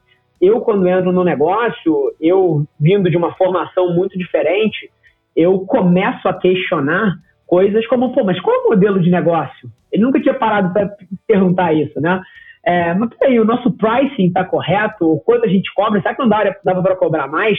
Eu, 0.40 0.60
quando 0.60 0.86
entro 0.86 1.10
no 1.10 1.24
negócio, 1.24 2.14
eu 2.20 2.66
vindo 2.78 3.10
de 3.10 3.16
uma 3.16 3.34
formação 3.34 3.94
muito 3.94 4.16
diferente, 4.18 4.90
eu 5.34 5.60
começo 5.60 6.28
a 6.28 6.34
questionar 6.34 7.16
coisas 7.46 7.86
como, 7.86 8.12
pô, 8.12 8.24
mas 8.24 8.40
qual 8.40 8.54
é 8.54 8.58
o 8.60 8.70
modelo 8.70 9.00
de 9.00 9.10
negócio? 9.10 9.70
Ele 9.94 10.02
nunca 10.02 10.20
tinha 10.20 10.34
parado 10.34 10.72
para 10.72 10.90
perguntar 11.26 11.72
isso, 11.72 12.00
né? 12.00 12.20
É, 12.66 12.92
mas 12.94 13.10
peraí, 13.16 13.38
o 13.38 13.44
nosso 13.44 13.70
pricing 13.72 14.26
está 14.26 14.44
correto? 14.44 15.12
O 15.12 15.20
quanto 15.20 15.44
a 15.44 15.48
gente 15.48 15.72
cobra? 15.72 16.02
Será 16.02 16.14
que 16.14 16.20
não 16.20 16.28
dava, 16.28 16.56
dava 16.64 16.82
para 16.82 16.96
cobrar 16.96 17.28
mais? 17.28 17.56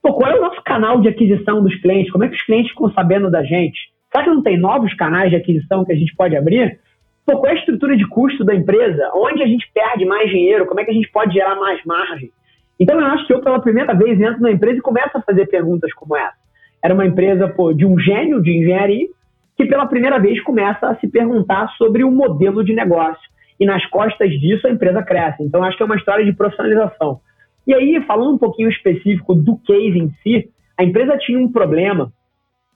Pô, 0.00 0.12
qual 0.14 0.30
é 0.30 0.38
o 0.38 0.40
nosso 0.40 0.62
canal 0.62 1.00
de 1.00 1.08
aquisição 1.08 1.62
dos 1.62 1.74
clientes? 1.80 2.12
Como 2.12 2.22
é 2.22 2.28
que 2.28 2.36
os 2.36 2.42
clientes 2.42 2.70
ficam 2.70 2.92
sabendo 2.92 3.28
da 3.28 3.42
gente? 3.42 3.78
Será 4.12 4.22
que 4.22 4.30
não 4.30 4.42
tem 4.42 4.56
novos 4.56 4.94
canais 4.94 5.30
de 5.30 5.36
aquisição 5.36 5.84
que 5.84 5.92
a 5.92 5.96
gente 5.96 6.14
pode 6.14 6.36
abrir? 6.36 6.78
Pô, 7.26 7.38
qual 7.38 7.46
é 7.46 7.56
a 7.56 7.58
estrutura 7.58 7.96
de 7.96 8.06
custo 8.06 8.44
da 8.44 8.54
empresa? 8.54 9.10
Onde 9.14 9.42
a 9.42 9.46
gente 9.46 9.68
perde 9.74 10.04
mais 10.04 10.30
dinheiro? 10.30 10.66
Como 10.66 10.78
é 10.78 10.84
que 10.84 10.90
a 10.92 10.94
gente 10.94 11.10
pode 11.10 11.32
gerar 11.32 11.56
mais 11.56 11.82
margem? 11.84 12.30
Então, 12.78 13.00
eu 13.00 13.06
acho 13.06 13.26
que 13.26 13.32
eu, 13.32 13.40
pela 13.40 13.60
primeira 13.60 13.94
vez, 13.94 14.20
entro 14.20 14.42
na 14.42 14.52
empresa 14.52 14.78
e 14.78 14.82
começo 14.82 15.16
a 15.16 15.22
fazer 15.22 15.46
perguntas 15.46 15.92
como 15.94 16.16
essa. 16.16 16.36
Era 16.82 16.94
uma 16.94 17.06
empresa 17.06 17.48
pô, 17.48 17.72
de 17.72 17.86
um 17.86 17.98
gênio 17.98 18.42
de 18.42 18.50
engenharia 18.50 19.08
que 19.56 19.64
pela 19.66 19.86
primeira 19.86 20.18
vez 20.18 20.42
começa 20.42 20.88
a 20.88 20.96
se 20.96 21.08
perguntar 21.08 21.68
sobre 21.76 22.04
o 22.04 22.10
modelo 22.10 22.64
de 22.64 22.72
negócio. 22.72 23.22
E 23.58 23.64
nas 23.64 23.84
costas 23.86 24.30
disso 24.40 24.66
a 24.66 24.70
empresa 24.70 25.02
cresce. 25.02 25.42
Então 25.42 25.62
acho 25.62 25.76
que 25.76 25.82
é 25.82 25.86
uma 25.86 25.96
história 25.96 26.24
de 26.24 26.32
profissionalização. 26.32 27.20
E 27.66 27.72
aí, 27.72 28.02
falando 28.06 28.34
um 28.34 28.38
pouquinho 28.38 28.68
específico 28.68 29.34
do 29.34 29.56
case 29.58 29.98
em 29.98 30.10
si, 30.22 30.50
a 30.78 30.84
empresa 30.84 31.16
tinha 31.18 31.38
um 31.38 31.50
problema 31.50 32.12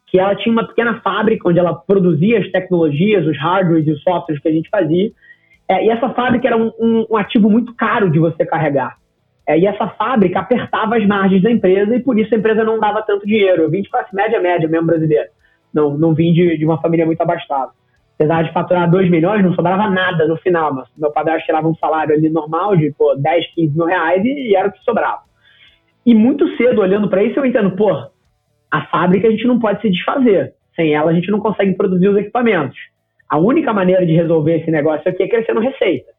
que 0.06 0.18
ela 0.18 0.35
tinha 0.35 0.52
uma 0.52 0.66
pequena 0.66 1.00
fábrica 1.00 1.49
onde 1.49 1.58
ela 1.58 1.75
produzia 1.75 2.38
as 2.38 2.50
tecnologias, 2.50 3.26
os 3.26 3.37
hardwares 3.38 3.87
e 3.87 3.90
os 3.90 4.02
softwares 4.02 4.40
que 4.40 4.49
a 4.49 4.52
gente 4.52 4.70
fazia. 4.70 5.11
É, 5.68 5.85
e 5.85 5.90
essa 5.90 6.08
fábrica 6.11 6.47
era 6.47 6.56
um, 6.56 6.73
um, 6.80 7.06
um, 7.11 7.16
ativo 7.16 7.50
muito 7.50 7.75
caro 7.75 8.11
de 8.11 8.18
você 8.18 8.47
carregar. 8.47 8.97
É, 9.47 9.58
e 9.58 9.66
essa 9.66 9.87
fábrica 9.88 10.40
apertava 10.40 10.97
as 10.97 11.06
margens 11.06 11.42
da 11.42 11.50
empresa 11.50 11.94
e 11.94 12.00
por 12.00 12.18
isso 12.18 12.35
a 12.35 12.38
empresa 12.38 12.64
não 12.64 12.80
dava 12.80 13.02
tanto 13.02 13.26
dinheiro. 13.26 13.62
Eu 13.62 13.70
vim 13.70 13.82
de 13.82 13.90
classe 13.90 14.14
média 14.14 14.40
média 14.40 14.66
mesmo 14.66 14.87
brasileira. 14.87 15.28
Não, 15.72 15.96
não 15.96 16.14
vim 16.14 16.32
de, 16.32 16.56
de 16.56 16.64
uma 16.64 16.80
família 16.80 17.06
muito 17.06 17.20
abastada. 17.20 17.72
Apesar 18.14 18.42
de 18.42 18.52
faturar 18.52 18.90
2 18.90 19.10
milhões, 19.10 19.44
não 19.44 19.54
sobrava 19.54 19.88
nada 19.88 20.26
no 20.26 20.37
final. 20.38 20.75
Mas 20.75 20.88
meu 20.96 21.10
padrasto 21.12 21.46
tirava 21.46 21.68
um 21.68 21.75
salário 21.76 22.14
ali 22.14 22.28
normal 22.28 22.76
de 22.76 22.92
pô, 22.96 23.14
10, 23.14 23.54
15 23.54 23.76
mil 23.76 23.87
reais 23.87 24.25
e, 24.25 24.50
e 24.50 24.56
era 24.56 24.68
o 24.68 24.72
que 24.72 24.82
sobrava. 24.84 25.22
E 26.04 26.14
muito 26.14 26.48
cedo, 26.56 26.80
olhando 26.80 27.08
para 27.08 27.22
isso, 27.22 27.38
eu 27.38 27.44
entendo, 27.44 27.72
pô, 27.72 27.90
a 28.70 28.87
fábrica 28.87 29.28
a 29.28 29.30
gente 29.30 29.46
não 29.46 29.58
pode 29.58 29.80
se 29.80 29.90
desfazer. 29.90 30.54
Sem 30.75 30.94
ela, 30.94 31.10
a 31.10 31.14
gente 31.14 31.30
não 31.30 31.40
consegue 31.40 31.75
produzir 31.75 32.08
os 32.08 32.16
equipamentos. 32.16 32.78
A 33.28 33.38
única 33.38 33.72
maneira 33.72 34.06
de 34.06 34.12
resolver 34.12 34.60
esse 34.60 34.70
negócio 34.70 35.08
aqui 35.08 35.25
é 35.25 35.28
crescendo 35.28 35.60
receita 35.60 36.18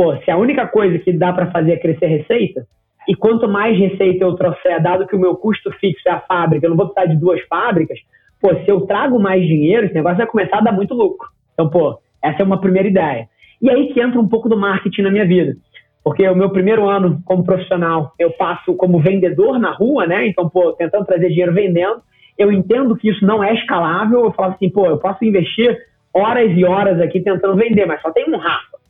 pô, 0.00 0.16
se 0.24 0.30
a 0.30 0.36
única 0.38 0.66
coisa 0.66 0.98
que 0.98 1.12
dá 1.12 1.30
para 1.30 1.50
fazer 1.50 1.72
é 1.72 1.76
crescer 1.76 2.06
receita, 2.06 2.66
e 3.06 3.14
quanto 3.14 3.46
mais 3.46 3.78
receita 3.78 4.24
eu 4.24 4.34
trouxer, 4.34 4.82
dado 4.82 5.06
que 5.06 5.14
o 5.14 5.18
meu 5.18 5.36
custo 5.36 5.70
fixo 5.72 6.08
é 6.08 6.12
a 6.12 6.20
fábrica, 6.20 6.64
eu 6.64 6.70
não 6.70 6.76
vou 6.78 6.88
precisar 6.88 7.12
de 7.12 7.20
duas 7.20 7.38
fábricas, 7.42 7.98
pô, 8.40 8.54
se 8.54 8.68
eu 8.68 8.82
trago 8.82 9.18
mais 9.18 9.46
dinheiro, 9.46 9.86
esse 9.86 9.94
negócio 9.94 10.18
vai 10.18 10.26
começar 10.26 10.58
a 10.58 10.62
dar 10.62 10.72
muito 10.72 10.94
lucro. 10.94 11.28
Então, 11.52 11.68
pô, 11.68 11.98
essa 12.22 12.42
é 12.42 12.44
uma 12.44 12.60
primeira 12.60 12.88
ideia. 12.88 13.28
E 13.60 13.70
aí 13.70 13.92
que 13.92 14.00
entra 14.00 14.20
um 14.20 14.28
pouco 14.28 14.48
do 14.48 14.56
marketing 14.56 15.02
na 15.02 15.10
minha 15.10 15.26
vida. 15.26 15.54
Porque 16.02 16.26
o 16.28 16.34
meu 16.34 16.50
primeiro 16.50 16.88
ano 16.88 17.20
como 17.24 17.44
profissional, 17.44 18.14
eu 18.18 18.30
passo 18.30 18.74
como 18.74 19.00
vendedor 19.00 19.58
na 19.58 19.72
rua, 19.72 20.06
né? 20.06 20.26
Então, 20.26 20.48
pô, 20.48 20.72
tentando 20.72 21.04
trazer 21.04 21.28
dinheiro 21.28 21.52
vendendo. 21.52 22.00
Eu 22.38 22.50
entendo 22.50 22.96
que 22.96 23.10
isso 23.10 23.24
não 23.24 23.44
é 23.44 23.54
escalável. 23.54 24.24
Eu 24.24 24.32
falo 24.32 24.54
assim, 24.54 24.70
pô, 24.70 24.86
eu 24.86 24.96
posso 24.96 25.22
investir 25.24 25.76
horas 26.12 26.50
e 26.56 26.64
horas 26.64 27.00
aqui 27.00 27.20
tentando 27.20 27.54
vender, 27.56 27.86
mas 27.86 28.00
só 28.00 28.10
tem 28.10 28.28
um 28.28 28.38
Rafa 28.38 28.80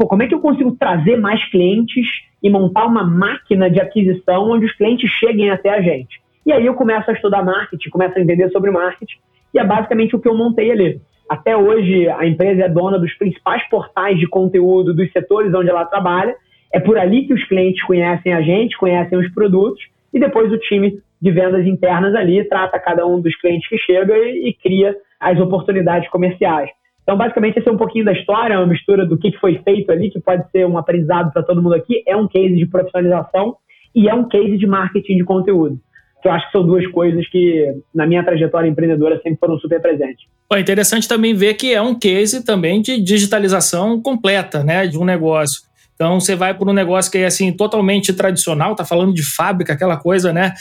pô, 0.00 0.06
como 0.06 0.22
é 0.22 0.26
que 0.26 0.34
eu 0.34 0.40
consigo 0.40 0.74
trazer 0.76 1.18
mais 1.18 1.44
clientes 1.50 2.06
e 2.42 2.48
montar 2.48 2.86
uma 2.86 3.04
máquina 3.04 3.70
de 3.70 3.78
aquisição 3.78 4.50
onde 4.50 4.64
os 4.64 4.72
clientes 4.72 5.10
cheguem 5.10 5.50
até 5.50 5.68
a 5.68 5.82
gente? 5.82 6.22
E 6.50 6.52
aí 6.52 6.66
eu 6.66 6.74
começo 6.74 7.08
a 7.08 7.14
estudar 7.14 7.44
marketing, 7.44 7.90
começo 7.90 8.18
a 8.18 8.20
entender 8.20 8.50
sobre 8.50 8.72
marketing, 8.72 9.18
e 9.54 9.60
é 9.60 9.64
basicamente 9.64 10.16
o 10.16 10.18
que 10.18 10.26
eu 10.26 10.36
montei 10.36 10.72
ali. 10.72 11.00
Até 11.28 11.56
hoje, 11.56 12.08
a 12.08 12.26
empresa 12.26 12.64
é 12.64 12.68
dona 12.68 12.98
dos 12.98 13.16
principais 13.16 13.62
portais 13.68 14.18
de 14.18 14.26
conteúdo 14.26 14.92
dos 14.92 15.12
setores 15.12 15.54
onde 15.54 15.70
ela 15.70 15.84
trabalha. 15.84 16.34
É 16.74 16.80
por 16.80 16.98
ali 16.98 17.24
que 17.24 17.32
os 17.32 17.44
clientes 17.46 17.80
conhecem 17.84 18.32
a 18.32 18.42
gente, 18.42 18.76
conhecem 18.76 19.16
os 19.16 19.32
produtos, 19.32 19.80
e 20.12 20.18
depois 20.18 20.52
o 20.52 20.58
time 20.58 20.98
de 21.22 21.30
vendas 21.30 21.64
internas 21.64 22.16
ali 22.16 22.42
trata 22.48 22.80
cada 22.80 23.06
um 23.06 23.20
dos 23.20 23.36
clientes 23.40 23.68
que 23.68 23.78
chega 23.78 24.12
e, 24.18 24.48
e 24.48 24.54
cria 24.54 24.96
as 25.20 25.38
oportunidades 25.38 26.10
comerciais. 26.10 26.68
Então, 27.04 27.16
basicamente, 27.16 27.60
esse 27.60 27.68
é 27.68 27.72
um 27.72 27.78
pouquinho 27.78 28.06
da 28.06 28.12
história, 28.12 28.58
uma 28.58 28.66
mistura 28.66 29.06
do 29.06 29.16
que 29.16 29.30
foi 29.38 29.60
feito 29.62 29.92
ali, 29.92 30.10
que 30.10 30.18
pode 30.18 30.50
ser 30.50 30.66
um 30.66 30.76
aprendizado 30.76 31.32
para 31.32 31.44
todo 31.44 31.62
mundo 31.62 31.76
aqui. 31.76 32.02
É 32.08 32.16
um 32.16 32.26
case 32.26 32.56
de 32.56 32.66
profissionalização 32.66 33.54
e 33.94 34.08
é 34.08 34.14
um 34.14 34.26
case 34.28 34.58
de 34.58 34.66
marketing 34.66 35.18
de 35.18 35.24
conteúdo. 35.24 35.78
Que 36.22 36.28
eu 36.28 36.32
acho 36.32 36.46
que 36.46 36.52
são 36.52 36.66
duas 36.66 36.86
coisas 36.88 37.26
que, 37.28 37.74
na 37.94 38.06
minha 38.06 38.22
trajetória 38.22 38.68
empreendedora, 38.68 39.20
sempre 39.22 39.38
foram 39.38 39.58
super 39.58 39.80
presentes. 39.80 40.26
É 40.52 40.60
interessante 40.60 41.08
também 41.08 41.32
ver 41.34 41.54
que 41.54 41.72
é 41.72 41.80
um 41.80 41.98
case 41.98 42.44
também 42.44 42.82
de 42.82 43.00
digitalização 43.00 44.00
completa 44.00 44.64
né, 44.64 44.86
de 44.86 44.98
um 44.98 45.04
negócio. 45.04 45.62
Então, 45.94 46.18
você 46.18 46.34
vai 46.34 46.54
para 46.54 46.68
um 46.68 46.72
negócio 46.72 47.12
que 47.12 47.18
é 47.18 47.26
assim 47.26 47.52
totalmente 47.52 48.12
tradicional, 48.12 48.74
tá 48.74 48.84
falando 48.84 49.12
de 49.12 49.22
fábrica, 49.22 49.74
aquela 49.74 49.98
coisa, 49.98 50.32
né? 50.32 50.54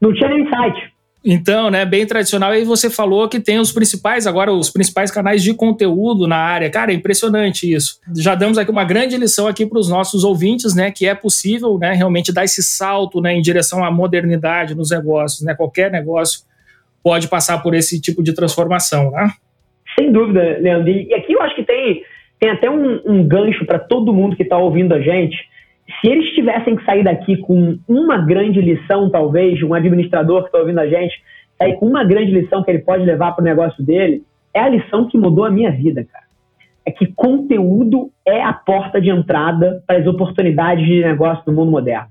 Não 0.00 0.12
tinha 0.12 0.28
nem 0.28 0.48
site. 0.48 0.92
Então, 1.24 1.70
né, 1.70 1.84
bem 1.84 2.06
tradicional. 2.06 2.54
E 2.54 2.64
você 2.64 2.88
falou 2.88 3.28
que 3.28 3.38
tem 3.38 3.58
os 3.58 3.70
principais, 3.72 4.26
agora 4.26 4.52
os 4.52 4.70
principais 4.70 5.10
canais 5.10 5.42
de 5.42 5.52
conteúdo 5.52 6.26
na 6.26 6.36
área. 6.36 6.70
Cara, 6.70 6.92
é 6.92 6.94
impressionante 6.94 7.70
isso. 7.70 8.00
Já 8.16 8.34
damos 8.34 8.56
aqui 8.56 8.70
uma 8.70 8.84
grande 8.84 9.16
lição 9.16 9.46
aqui 9.46 9.66
para 9.66 9.78
os 9.78 9.88
nossos 9.88 10.24
ouvintes, 10.24 10.74
né, 10.74 10.90
que 10.90 11.06
é 11.06 11.14
possível, 11.14 11.78
né, 11.78 11.92
realmente 11.92 12.32
dar 12.32 12.44
esse 12.44 12.62
salto, 12.62 13.20
né, 13.20 13.34
em 13.34 13.42
direção 13.42 13.84
à 13.84 13.90
modernidade 13.90 14.74
nos 14.74 14.90
negócios, 14.90 15.42
né? 15.42 15.54
Qualquer 15.54 15.90
negócio 15.90 16.40
pode 17.02 17.28
passar 17.28 17.62
por 17.62 17.74
esse 17.74 18.00
tipo 18.00 18.22
de 18.22 18.34
transformação, 18.34 19.10
né? 19.10 19.30
Sem 19.98 20.12
dúvida, 20.12 20.58
Leandro. 20.60 20.90
E 20.90 21.12
aqui 21.14 21.32
eu 21.32 21.42
acho 21.42 21.54
que 21.54 21.64
tem, 21.64 22.02
tem 22.38 22.50
até 22.50 22.70
um, 22.70 23.00
um 23.04 23.26
gancho 23.26 23.66
para 23.66 23.78
todo 23.78 24.12
mundo 24.12 24.36
que 24.36 24.42
está 24.42 24.56
ouvindo 24.56 24.94
a 24.94 25.00
gente 25.00 25.36
se 26.00 26.08
eles 26.08 26.30
tivessem 26.34 26.76
que 26.76 26.84
sair 26.84 27.04
daqui 27.04 27.36
com 27.36 27.78
uma 27.86 28.18
grande 28.18 28.60
lição, 28.60 29.10
talvez, 29.10 29.62
um 29.62 29.74
administrador 29.74 30.42
que 30.42 30.48
está 30.48 30.58
ouvindo 30.58 30.78
a 30.78 30.86
gente, 30.86 31.14
sair 31.58 31.74
com 31.74 31.86
uma 31.86 32.02
grande 32.04 32.32
lição 32.32 32.62
que 32.62 32.70
ele 32.70 32.80
pode 32.80 33.04
levar 33.04 33.32
para 33.32 33.42
o 33.42 33.44
negócio 33.44 33.84
dele, 33.84 34.22
é 34.54 34.60
a 34.60 34.68
lição 34.68 35.06
que 35.08 35.18
mudou 35.18 35.44
a 35.44 35.50
minha 35.50 35.70
vida, 35.70 36.04
cara. 36.04 36.24
É 36.86 36.90
que 36.90 37.06
conteúdo 37.06 38.10
é 38.26 38.42
a 38.42 38.52
porta 38.52 39.00
de 39.00 39.10
entrada 39.10 39.82
para 39.86 39.98
as 39.98 40.06
oportunidades 40.06 40.86
de 40.86 41.02
negócio 41.02 41.44
do 41.44 41.52
mundo 41.52 41.70
moderno. 41.70 42.08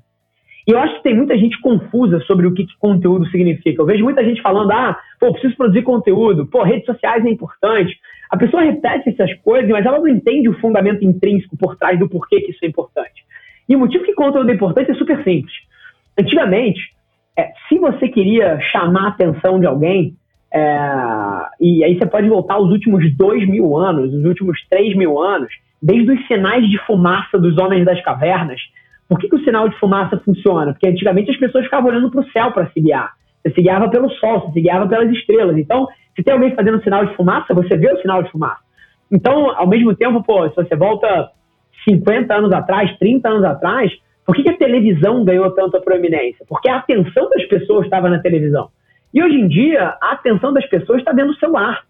E 0.67 0.71
eu 0.71 0.77
acho 0.77 0.97
que 0.97 1.03
tem 1.03 1.15
muita 1.15 1.35
gente 1.35 1.59
confusa 1.61 2.19
sobre 2.27 2.45
o 2.45 2.53
que, 2.53 2.63
que 2.63 2.77
conteúdo 2.77 3.25
significa. 3.31 3.81
Eu 3.81 3.87
vejo 3.87 4.03
muita 4.03 4.23
gente 4.23 4.39
falando, 4.39 4.71
ah, 4.71 4.95
pô, 5.19 5.31
preciso 5.31 5.57
produzir 5.57 5.81
conteúdo, 5.81 6.45
pô, 6.45 6.61
redes 6.61 6.85
sociais 6.85 7.25
é 7.25 7.29
importante. 7.29 7.97
A 8.29 8.37
pessoa 8.37 8.61
repete 8.61 9.09
essas 9.09 9.33
coisas, 9.39 9.67
mas 9.67 9.83
ela 9.83 9.97
não 9.97 10.07
entende 10.07 10.47
o 10.47 10.59
fundamento 10.59 11.03
intrínseco 11.03 11.57
por 11.57 11.75
trás 11.75 11.97
do 11.97 12.07
porquê 12.07 12.41
que 12.41 12.51
isso 12.51 12.63
é 12.63 12.67
importante. 12.67 13.25
E 13.69 13.75
o 13.75 13.79
motivo 13.79 14.03
que 14.03 14.13
conteúdo 14.13 14.49
é 14.49 14.55
importante 14.55 14.89
é 14.89 14.95
super 14.95 15.23
simples. 15.23 15.53
Antigamente, 16.19 16.81
é, 17.37 17.51
se 17.69 17.77
você 17.77 18.09
queria 18.09 18.59
chamar 18.71 19.05
a 19.05 19.09
atenção 19.09 19.59
de 19.59 19.67
alguém, 19.67 20.15
é, 20.51 20.67
e 21.61 21.83
aí 21.83 21.97
você 21.97 22.07
pode 22.07 22.27
voltar 22.27 22.55
aos 22.55 22.71
últimos 22.71 23.15
dois 23.15 23.47
mil 23.47 23.77
anos, 23.77 24.11
os 24.13 24.25
últimos 24.25 24.59
três 24.67 24.95
mil 24.97 25.21
anos, 25.21 25.49
desde 25.81 26.11
os 26.11 26.27
sinais 26.27 26.67
de 26.67 26.77
fumaça 26.85 27.37
dos 27.37 27.57
homens 27.57 27.85
das 27.85 28.01
cavernas. 28.01 28.59
Por 29.07 29.19
que, 29.19 29.29
que 29.29 29.35
o 29.35 29.43
sinal 29.43 29.69
de 29.69 29.79
fumaça 29.79 30.19
funciona? 30.25 30.73
Porque 30.73 30.87
antigamente 30.87 31.31
as 31.31 31.37
pessoas 31.37 31.63
ficavam 31.65 31.89
olhando 31.89 32.11
para 32.11 32.21
o 32.21 32.31
céu 32.31 32.51
para 32.51 32.69
se 32.71 32.81
guiar. 32.81 33.13
Você 33.41 33.53
se 33.53 33.61
guiava 33.61 33.89
pelo 33.89 34.09
sol, 34.11 34.41
você 34.41 34.53
se 34.53 34.61
guiava 34.61 34.87
pelas 34.87 35.09
estrelas. 35.11 35.57
Então, 35.57 35.87
se 36.15 36.23
tem 36.23 36.33
alguém 36.33 36.53
fazendo 36.55 36.83
sinal 36.83 37.05
de 37.05 37.15
fumaça, 37.15 37.53
você 37.53 37.77
vê 37.77 37.91
o 37.93 38.01
sinal 38.01 38.21
de 38.21 38.31
fumaça. 38.31 38.59
Então, 39.11 39.49
ao 39.51 39.67
mesmo 39.67 39.95
tempo, 39.95 40.21
pô, 40.23 40.47
se 40.49 40.55
você 40.55 40.75
volta 40.75 41.31
50 41.83 42.33
anos 42.33 42.51
atrás, 42.51 42.97
30 42.97 43.29
anos 43.29 43.43
atrás, 43.43 43.91
por 44.25 44.35
que, 44.35 44.47
a 44.47 44.57
televisão 44.57 45.23
ganhou 45.25 45.49
tanta 45.51 45.81
proeminência? 45.81 46.45
Porque 46.47 46.69
a 46.69 46.77
atenção 46.77 47.29
das 47.29 47.45
pessoas 47.45 47.85
estava 47.85 48.09
na 48.09 48.19
televisão. 48.19 48.69
E 49.11 49.23
hoje 49.23 49.35
em 49.35 49.47
dia, 49.47 49.97
a 49.99 50.11
atenção 50.11 50.53
das 50.53 50.67
pessoas 50.67 50.99
está 50.99 51.11
dentro 51.11 51.33
do 51.33 51.39
celular. 51.39 51.83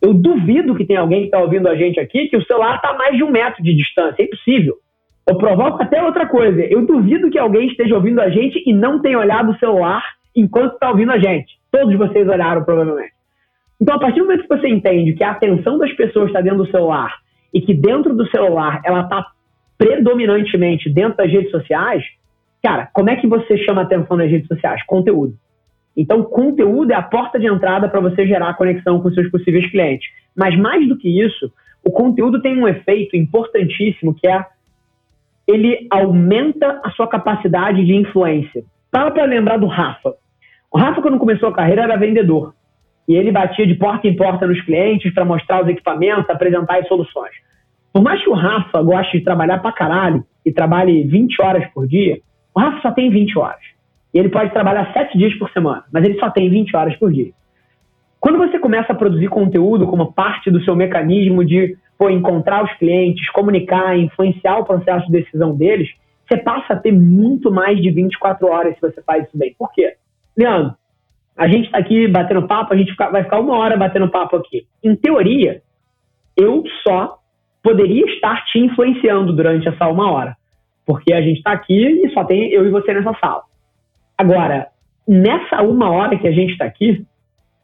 Eu 0.00 0.14
duvido 0.14 0.74
que 0.74 0.86
tem 0.86 0.96
alguém 0.96 1.20
que 1.20 1.26
está 1.26 1.38
ouvindo 1.38 1.68
a 1.68 1.74
gente 1.74 2.00
aqui 2.00 2.28
que 2.28 2.36
o 2.36 2.44
celular 2.46 2.76
está 2.76 2.90
a 2.90 2.96
mais 2.96 3.16
de 3.16 3.22
um 3.22 3.30
metro 3.30 3.62
de 3.62 3.74
distância. 3.74 4.22
É 4.22 4.24
impossível. 4.24 4.76
Eu 5.28 5.36
provoco 5.36 5.82
até 5.82 6.02
outra 6.02 6.26
coisa. 6.26 6.62
Eu 6.62 6.86
duvido 6.86 7.28
que 7.30 7.38
alguém 7.38 7.66
esteja 7.66 7.94
ouvindo 7.94 8.20
a 8.20 8.30
gente 8.30 8.62
e 8.64 8.72
não 8.72 9.02
tenha 9.02 9.18
olhado 9.18 9.50
o 9.50 9.58
celular 9.58 10.02
enquanto 10.34 10.74
está 10.74 10.88
ouvindo 10.88 11.12
a 11.12 11.18
gente. 11.18 11.58
Todos 11.70 11.94
vocês 11.96 12.26
olharam, 12.26 12.64
provavelmente. 12.64 13.12
Então, 13.78 13.96
a 13.96 13.98
partir 13.98 14.20
do 14.20 14.26
momento 14.26 14.48
que 14.48 14.56
você 14.56 14.68
entende 14.68 15.12
que 15.12 15.24
a 15.24 15.32
atenção 15.32 15.76
das 15.76 15.92
pessoas 15.92 16.28
está 16.28 16.40
dentro 16.40 16.64
do 16.64 16.70
celular 16.70 17.12
e 17.56 17.60
que 17.62 17.72
dentro 17.72 18.14
do 18.14 18.28
celular 18.28 18.82
ela 18.84 19.00
está 19.00 19.28
predominantemente 19.78 20.90
dentro 20.90 21.16
das 21.16 21.32
redes 21.32 21.50
sociais, 21.50 22.04
cara, 22.62 22.86
como 22.92 23.08
é 23.08 23.16
que 23.16 23.26
você 23.26 23.56
chama 23.56 23.80
atenção 23.80 24.14
nas 24.14 24.30
redes 24.30 24.46
sociais? 24.46 24.84
Conteúdo. 24.84 25.34
Então, 25.96 26.22
conteúdo 26.22 26.90
é 26.90 26.94
a 26.94 27.00
porta 27.00 27.38
de 27.38 27.46
entrada 27.46 27.88
para 27.88 27.98
você 27.98 28.26
gerar 28.26 28.52
conexão 28.58 29.00
com 29.00 29.10
seus 29.10 29.30
possíveis 29.30 29.70
clientes. 29.70 30.06
Mas 30.36 30.54
mais 30.58 30.86
do 30.86 30.98
que 30.98 31.08
isso, 31.08 31.50
o 31.82 31.90
conteúdo 31.90 32.42
tem 32.42 32.62
um 32.62 32.68
efeito 32.68 33.16
importantíssimo 33.16 34.14
que 34.14 34.28
é 34.28 34.44
ele 35.48 35.86
aumenta 35.90 36.78
a 36.84 36.90
sua 36.90 37.08
capacidade 37.08 37.86
de 37.86 37.94
influência. 37.94 38.64
Para 38.90 39.10
para 39.10 39.24
lembrar 39.24 39.56
do 39.56 39.66
Rafa. 39.66 40.12
O 40.70 40.76
Rafa, 40.76 41.00
quando 41.00 41.18
começou 41.18 41.48
a 41.48 41.54
carreira, 41.54 41.84
era 41.84 41.96
vendedor. 41.96 42.52
E 43.08 43.14
ele 43.14 43.30
batia 43.30 43.66
de 43.66 43.74
porta 43.74 44.08
em 44.08 44.16
porta 44.16 44.46
nos 44.46 44.60
clientes 44.62 45.12
para 45.14 45.24
mostrar 45.24 45.62
os 45.62 45.68
equipamentos, 45.68 46.28
apresentar 46.28 46.78
as 46.78 46.88
soluções. 46.88 47.32
Por 47.92 48.02
mais 48.02 48.22
que 48.22 48.28
o 48.28 48.34
Rafa 48.34 48.82
goste 48.82 49.18
de 49.18 49.24
trabalhar 49.24 49.58
pra 49.58 49.72
caralho 49.72 50.24
e 50.44 50.52
trabalhe 50.52 51.04
20 51.04 51.40
horas 51.40 51.66
por 51.72 51.86
dia, 51.86 52.18
o 52.54 52.60
Rafa 52.60 52.80
só 52.80 52.90
tem 52.90 53.10
20 53.10 53.38
horas. 53.38 53.60
E 54.12 54.18
ele 54.18 54.28
pode 54.28 54.52
trabalhar 54.52 54.92
7 54.92 55.16
dias 55.16 55.34
por 55.38 55.50
semana, 55.50 55.84
mas 55.92 56.04
ele 56.04 56.18
só 56.18 56.30
tem 56.30 56.48
20 56.50 56.76
horas 56.76 56.96
por 56.96 57.12
dia. 57.12 57.32
Quando 58.18 58.38
você 58.38 58.58
começa 58.58 58.92
a 58.92 58.96
produzir 58.96 59.28
conteúdo 59.28 59.86
como 59.86 60.12
parte 60.12 60.50
do 60.50 60.62
seu 60.64 60.74
mecanismo 60.74 61.44
de 61.44 61.76
pô, 61.98 62.10
encontrar 62.10 62.64
os 62.64 62.72
clientes, 62.74 63.30
comunicar, 63.30 63.96
influenciar 63.96 64.58
o 64.58 64.64
processo 64.64 65.06
de 65.06 65.12
decisão 65.12 65.54
deles, 65.56 65.88
você 66.28 66.36
passa 66.38 66.72
a 66.72 66.76
ter 66.76 66.92
muito 66.92 67.50
mais 67.52 67.80
de 67.80 67.90
24 67.90 68.48
horas 68.48 68.74
se 68.74 68.80
você 68.80 69.00
faz 69.02 69.26
isso 69.26 69.38
bem. 69.38 69.54
Por 69.58 69.72
quê? 69.72 69.94
Leandro, 70.36 70.74
a 71.36 71.46
gente 71.48 71.66
está 71.66 71.78
aqui 71.78 72.08
batendo 72.08 72.46
papo, 72.46 72.72
a 72.72 72.76
gente 72.76 72.94
vai 72.94 73.22
ficar 73.22 73.40
uma 73.40 73.56
hora 73.58 73.76
batendo 73.76 74.08
papo 74.08 74.36
aqui. 74.36 74.66
Em 74.82 74.96
teoria, 74.96 75.60
eu 76.36 76.62
só 76.82 77.18
poderia 77.62 78.04
estar 78.06 78.44
te 78.46 78.58
influenciando 78.58 79.32
durante 79.32 79.68
essa 79.68 79.88
uma 79.88 80.10
hora. 80.10 80.36
Porque 80.86 81.12
a 81.12 81.20
gente 81.20 81.38
está 81.38 81.52
aqui 81.52 81.74
e 81.74 82.10
só 82.12 82.24
tem 82.24 82.50
eu 82.52 82.66
e 82.66 82.70
você 82.70 82.94
nessa 82.94 83.12
sala. 83.20 83.42
Agora, 84.16 84.68
nessa 85.06 85.62
uma 85.62 85.90
hora 85.90 86.16
que 86.16 86.26
a 86.26 86.32
gente 86.32 86.52
está 86.52 86.64
aqui, 86.64 87.04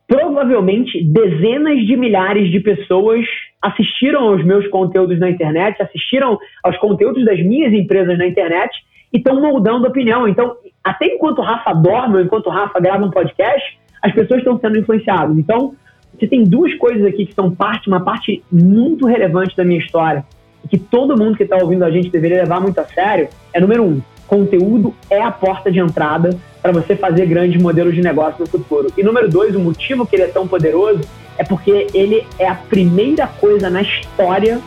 provavelmente 0.07 1.03
dezenas 1.05 1.79
de 1.87 1.97
milhares 1.97 2.51
de 2.51 2.61
pessoas 2.61 3.25
assistiram 3.63 4.29
aos 4.29 4.45
meus 4.45 4.67
conteúdos 4.69 5.19
na 5.19 5.31
internet, 5.31 5.81
assistiram 5.81 6.37
aos 6.63 6.77
conteúdos 6.79 7.25
das 7.25 7.41
minhas 7.41 7.73
empresas 7.73 8.19
na 8.19 8.27
internet 8.27 8.71
e 9.13 9.19
estão 9.19 9.41
moldando 9.41 9.87
opinião. 9.87 10.27
Então, 10.27 10.57
até 10.83 11.07
enquanto 11.07 11.39
o 11.39 11.43
Rafa 11.43 11.73
dorme, 11.73 12.17
ou 12.17 12.23
enquanto 12.23 12.47
o 12.47 12.51
Rafa 12.51 12.81
grava 12.81 13.05
um 13.05 13.11
podcast, 13.11 13.79
as 14.01 14.13
pessoas 14.13 14.39
estão 14.39 14.59
sendo 14.59 14.79
influenciadas. 14.79 15.37
Então, 15.39 15.75
você 16.13 16.27
tem 16.27 16.45
duas 16.45 16.75
coisas 16.75 17.05
aqui 17.07 17.27
que 17.27 17.35
são 17.35 17.51
parte, 17.51 17.89
uma 17.89 18.01
parte 18.01 18.43
muito 18.51 19.07
relevante 19.07 19.57
da 19.57 19.65
minha 19.65 19.79
história, 19.79 20.25
e 20.65 20.69
que 20.69 20.79
todo 20.79 21.17
mundo 21.17 21.37
que 21.37 21.43
está 21.43 21.57
ouvindo 21.57 21.85
a 21.85 21.91
gente 21.91 22.11
deveria 22.11 22.43
levar 22.43 22.61
muito 22.61 22.79
a 22.79 22.85
sério, 22.85 23.29
é 23.53 23.61
número 23.61 23.83
um, 23.85 24.01
conteúdo 24.27 24.95
é 25.11 25.21
a 25.21 25.31
porta 25.31 25.71
de 25.71 25.79
entrada 25.79 26.37
para 26.63 26.73
você 26.73 26.97
fazer 26.97 27.27
grandes 27.27 27.61
modelos 27.61 27.95
de 27.95 28.01
negócio 28.01 28.41
no 28.41 28.47
futuro. 28.47 28.89
E 28.97 29.03
número 29.03 29.29
dois, 29.29 29.55
o 29.55 29.61
motivo 29.61 30.07
que 30.07 30.17
ele 30.17 30.23
é 30.23 30.29
tão 30.29 30.47
poderoso 30.47 31.03
é 31.37 31.45
porque 31.45 31.89
ele 31.93 32.25
é 32.39 32.49
a 32.49 32.55
primeira 32.55 33.27
coisa 33.27 33.69
na 33.69 33.83
história 33.83 34.61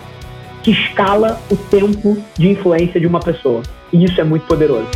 que 0.66 0.72
escala 0.72 1.40
o 1.52 1.56
tempo 1.56 2.18
de 2.36 2.50
influência 2.50 3.00
de 3.00 3.06
uma 3.06 3.20
pessoa. 3.20 3.62
E 3.94 4.04
isso 4.04 4.20
é 4.20 4.24
muito 4.24 4.48
poderoso. 4.48 4.90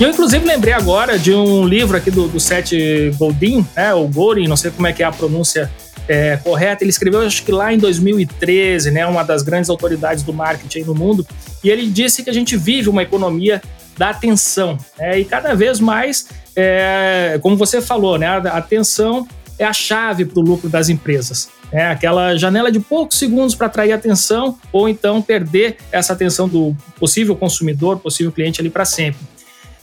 Eu, 0.00 0.08
inclusive, 0.08 0.46
lembrei 0.46 0.72
agora 0.72 1.18
de 1.18 1.34
um 1.34 1.68
livro 1.68 1.94
aqui 1.94 2.10
do, 2.10 2.26
do 2.26 2.40
Seth 2.40 2.70
Godin, 3.18 3.66
né, 3.76 3.92
ou 3.92 4.08
Godin, 4.08 4.48
não 4.48 4.56
sei 4.56 4.70
como 4.70 4.86
é 4.86 4.94
que 4.94 5.02
é 5.02 5.06
a 5.06 5.12
pronúncia 5.12 5.70
é, 6.08 6.38
correta. 6.38 6.82
Ele 6.82 6.90
escreveu, 6.90 7.20
acho 7.20 7.44
que 7.44 7.52
lá 7.52 7.74
em 7.74 7.78
2013, 7.78 8.92
né, 8.92 9.04
uma 9.06 9.22
das 9.22 9.42
grandes 9.42 9.68
autoridades 9.68 10.24
do 10.24 10.32
marketing 10.32 10.84
no 10.84 10.94
mundo, 10.94 11.26
e 11.62 11.68
ele 11.68 11.86
disse 11.86 12.22
que 12.22 12.30
a 12.30 12.34
gente 12.34 12.56
vive 12.56 12.88
uma 12.88 13.02
economia 13.02 13.60
da 13.98 14.08
atenção. 14.08 14.78
Né, 14.98 15.20
e 15.20 15.24
cada 15.26 15.54
vez 15.54 15.80
mais, 15.80 16.28
é, 16.56 17.38
como 17.42 17.58
você 17.58 17.82
falou, 17.82 18.18
né, 18.18 18.26
a 18.26 18.38
atenção 18.56 19.28
é 19.58 19.64
a 19.64 19.72
chave 19.72 20.24
para 20.24 20.40
o 20.40 20.42
lucro 20.42 20.68
das 20.68 20.88
empresas. 20.88 21.50
É 21.72 21.86
aquela 21.86 22.36
janela 22.36 22.70
de 22.70 22.80
poucos 22.80 23.18
segundos 23.18 23.54
para 23.54 23.66
atrair 23.66 23.92
atenção 23.92 24.58
ou 24.72 24.88
então 24.88 25.20
perder 25.20 25.76
essa 25.90 26.12
atenção 26.12 26.48
do 26.48 26.76
possível 26.98 27.34
consumidor, 27.34 27.98
possível 27.98 28.30
cliente 28.30 28.60
ali 28.60 28.70
para 28.70 28.84
sempre. 28.84 29.20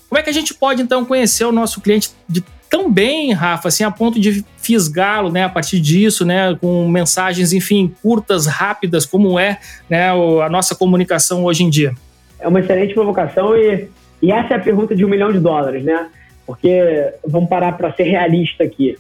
Como 0.07 0.19
é 0.19 0.23
que 0.23 0.29
a 0.29 0.33
gente 0.33 0.53
pode, 0.53 0.81
então, 0.81 1.05
conhecer 1.05 1.45
o 1.45 1.51
nosso 1.51 1.79
cliente 1.79 2.11
de 2.27 2.43
tão 2.69 2.89
bem, 2.91 3.33
Rafa, 3.33 3.67
assim, 3.67 3.83
a 3.83 3.91
ponto 3.91 4.19
de 4.19 4.45
fisgá-lo, 4.57 5.29
né, 5.29 5.43
a 5.43 5.49
partir 5.49 5.79
disso, 5.81 6.25
né, 6.25 6.55
com 6.59 6.87
mensagens, 6.87 7.51
enfim, 7.51 7.93
curtas, 8.01 8.45
rápidas, 8.45 9.05
como 9.05 9.37
é, 9.37 9.59
né, 9.89 10.09
a 10.09 10.49
nossa 10.49 10.73
comunicação 10.73 11.43
hoje 11.43 11.63
em 11.63 11.69
dia? 11.69 11.93
É 12.39 12.47
uma 12.47 12.61
excelente 12.61 12.93
provocação 12.93 13.55
e, 13.55 13.89
e 14.21 14.31
essa 14.31 14.53
é 14.53 14.57
a 14.57 14.59
pergunta 14.59 14.95
de 14.95 15.03
um 15.03 15.09
milhão 15.09 15.31
de 15.31 15.39
dólares, 15.39 15.83
né? 15.83 16.07
Porque 16.45 17.13
vamos 17.27 17.49
parar 17.49 17.73
para 17.73 17.93
ser 17.93 18.03
realista 18.03 18.63
aqui. 18.63 18.97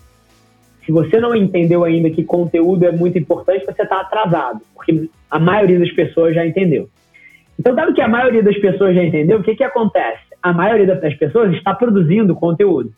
Se 0.91 0.93
você 0.93 1.19
não 1.21 1.33
entendeu 1.33 1.85
ainda 1.85 2.09
que 2.09 2.23
conteúdo 2.23 2.85
é 2.85 2.91
muito 2.91 3.17
importante, 3.17 3.65
você 3.65 3.81
está 3.81 4.01
atrasado, 4.01 4.59
porque 4.75 5.09
a 5.29 5.39
maioria 5.39 5.79
das 5.79 5.91
pessoas 5.91 6.35
já 6.35 6.45
entendeu. 6.45 6.89
Então, 7.57 7.73
dado 7.73 7.93
que 7.93 8.01
a 8.01 8.07
maioria 8.07 8.43
das 8.43 8.57
pessoas 8.57 8.93
já 8.95 9.03
entendeu, 9.03 9.39
o 9.39 9.43
que, 9.43 9.55
que 9.55 9.63
acontece? 9.63 10.31
a 10.41 10.51
maioria 10.51 10.95
das 10.95 11.13
pessoas 11.15 11.53
está 11.53 11.73
produzindo 11.73 12.35
conteúdo. 12.35 12.91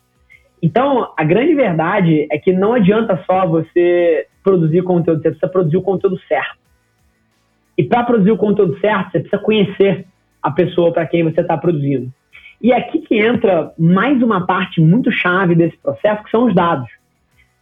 Então, 0.62 1.12
a 1.18 1.24
grande 1.24 1.54
verdade 1.54 2.26
é 2.32 2.38
que 2.38 2.54
não 2.54 2.74
adianta 2.74 3.22
só 3.26 3.46
você 3.46 4.26
produzir 4.42 4.82
conteúdo, 4.84 5.22
você 5.22 5.30
precisa 5.30 5.52
produzir 5.52 5.78
o 5.78 5.82
conteúdo 5.82 6.18
certo. 6.28 6.58
E 7.78 7.84
para 7.84 8.04
produzir 8.04 8.32
o 8.32 8.38
conteúdo 8.38 8.80
certo, 8.80 9.12
você 9.12 9.20
precisa 9.20 9.42
conhecer 9.42 10.06
a 10.42 10.52
pessoa 10.52 10.94
para 10.94 11.06
quem 11.06 11.24
você 11.24 11.42
está 11.42 11.58
produzindo. 11.58 12.10
E 12.62 12.72
é 12.72 12.78
aqui 12.78 13.00
que 13.00 13.18
entra 13.18 13.74
mais 13.78 14.22
uma 14.24 14.46
parte 14.46 14.80
muito 14.80 15.12
chave 15.12 15.54
desse 15.54 15.78
processo, 15.78 16.24
que 16.24 16.32
são 16.32 16.46
os 16.46 16.56
dados. 16.56 16.90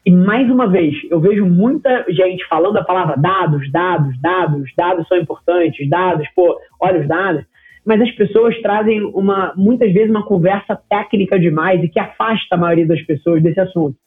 E 0.06 0.12
mais 0.12 0.50
uma 0.50 0.68
vez, 0.68 0.96
eu 1.10 1.20
vejo 1.20 1.46
muita 1.46 2.06
gente 2.10 2.48
falando 2.48 2.78
a 2.78 2.84
palavra 2.84 3.16
dados, 3.16 3.72
dados, 3.72 4.20
dados, 4.20 4.72
dados 4.76 5.08
são 5.08 5.18
importantes, 5.18 5.88
dados, 5.90 6.28
pô, 6.36 6.58
olha 6.80 7.02
os 7.02 7.08
dados 7.08 7.46
mas 7.86 8.00
as 8.02 8.12
pessoas 8.12 8.60
trazem 8.62 9.04
uma 9.04 9.54
muitas 9.56 9.92
vezes 9.92 10.10
uma 10.10 10.26
conversa 10.26 10.80
técnica 10.90 11.40
demais 11.40 11.84
e 11.84 11.90
que 11.90 12.00
afasta 12.00 12.56
a 12.56 12.58
maioria 12.58 12.88
das 12.88 13.02
pessoas 13.02 13.42
desse 13.42 13.60
assunto. 13.60 13.98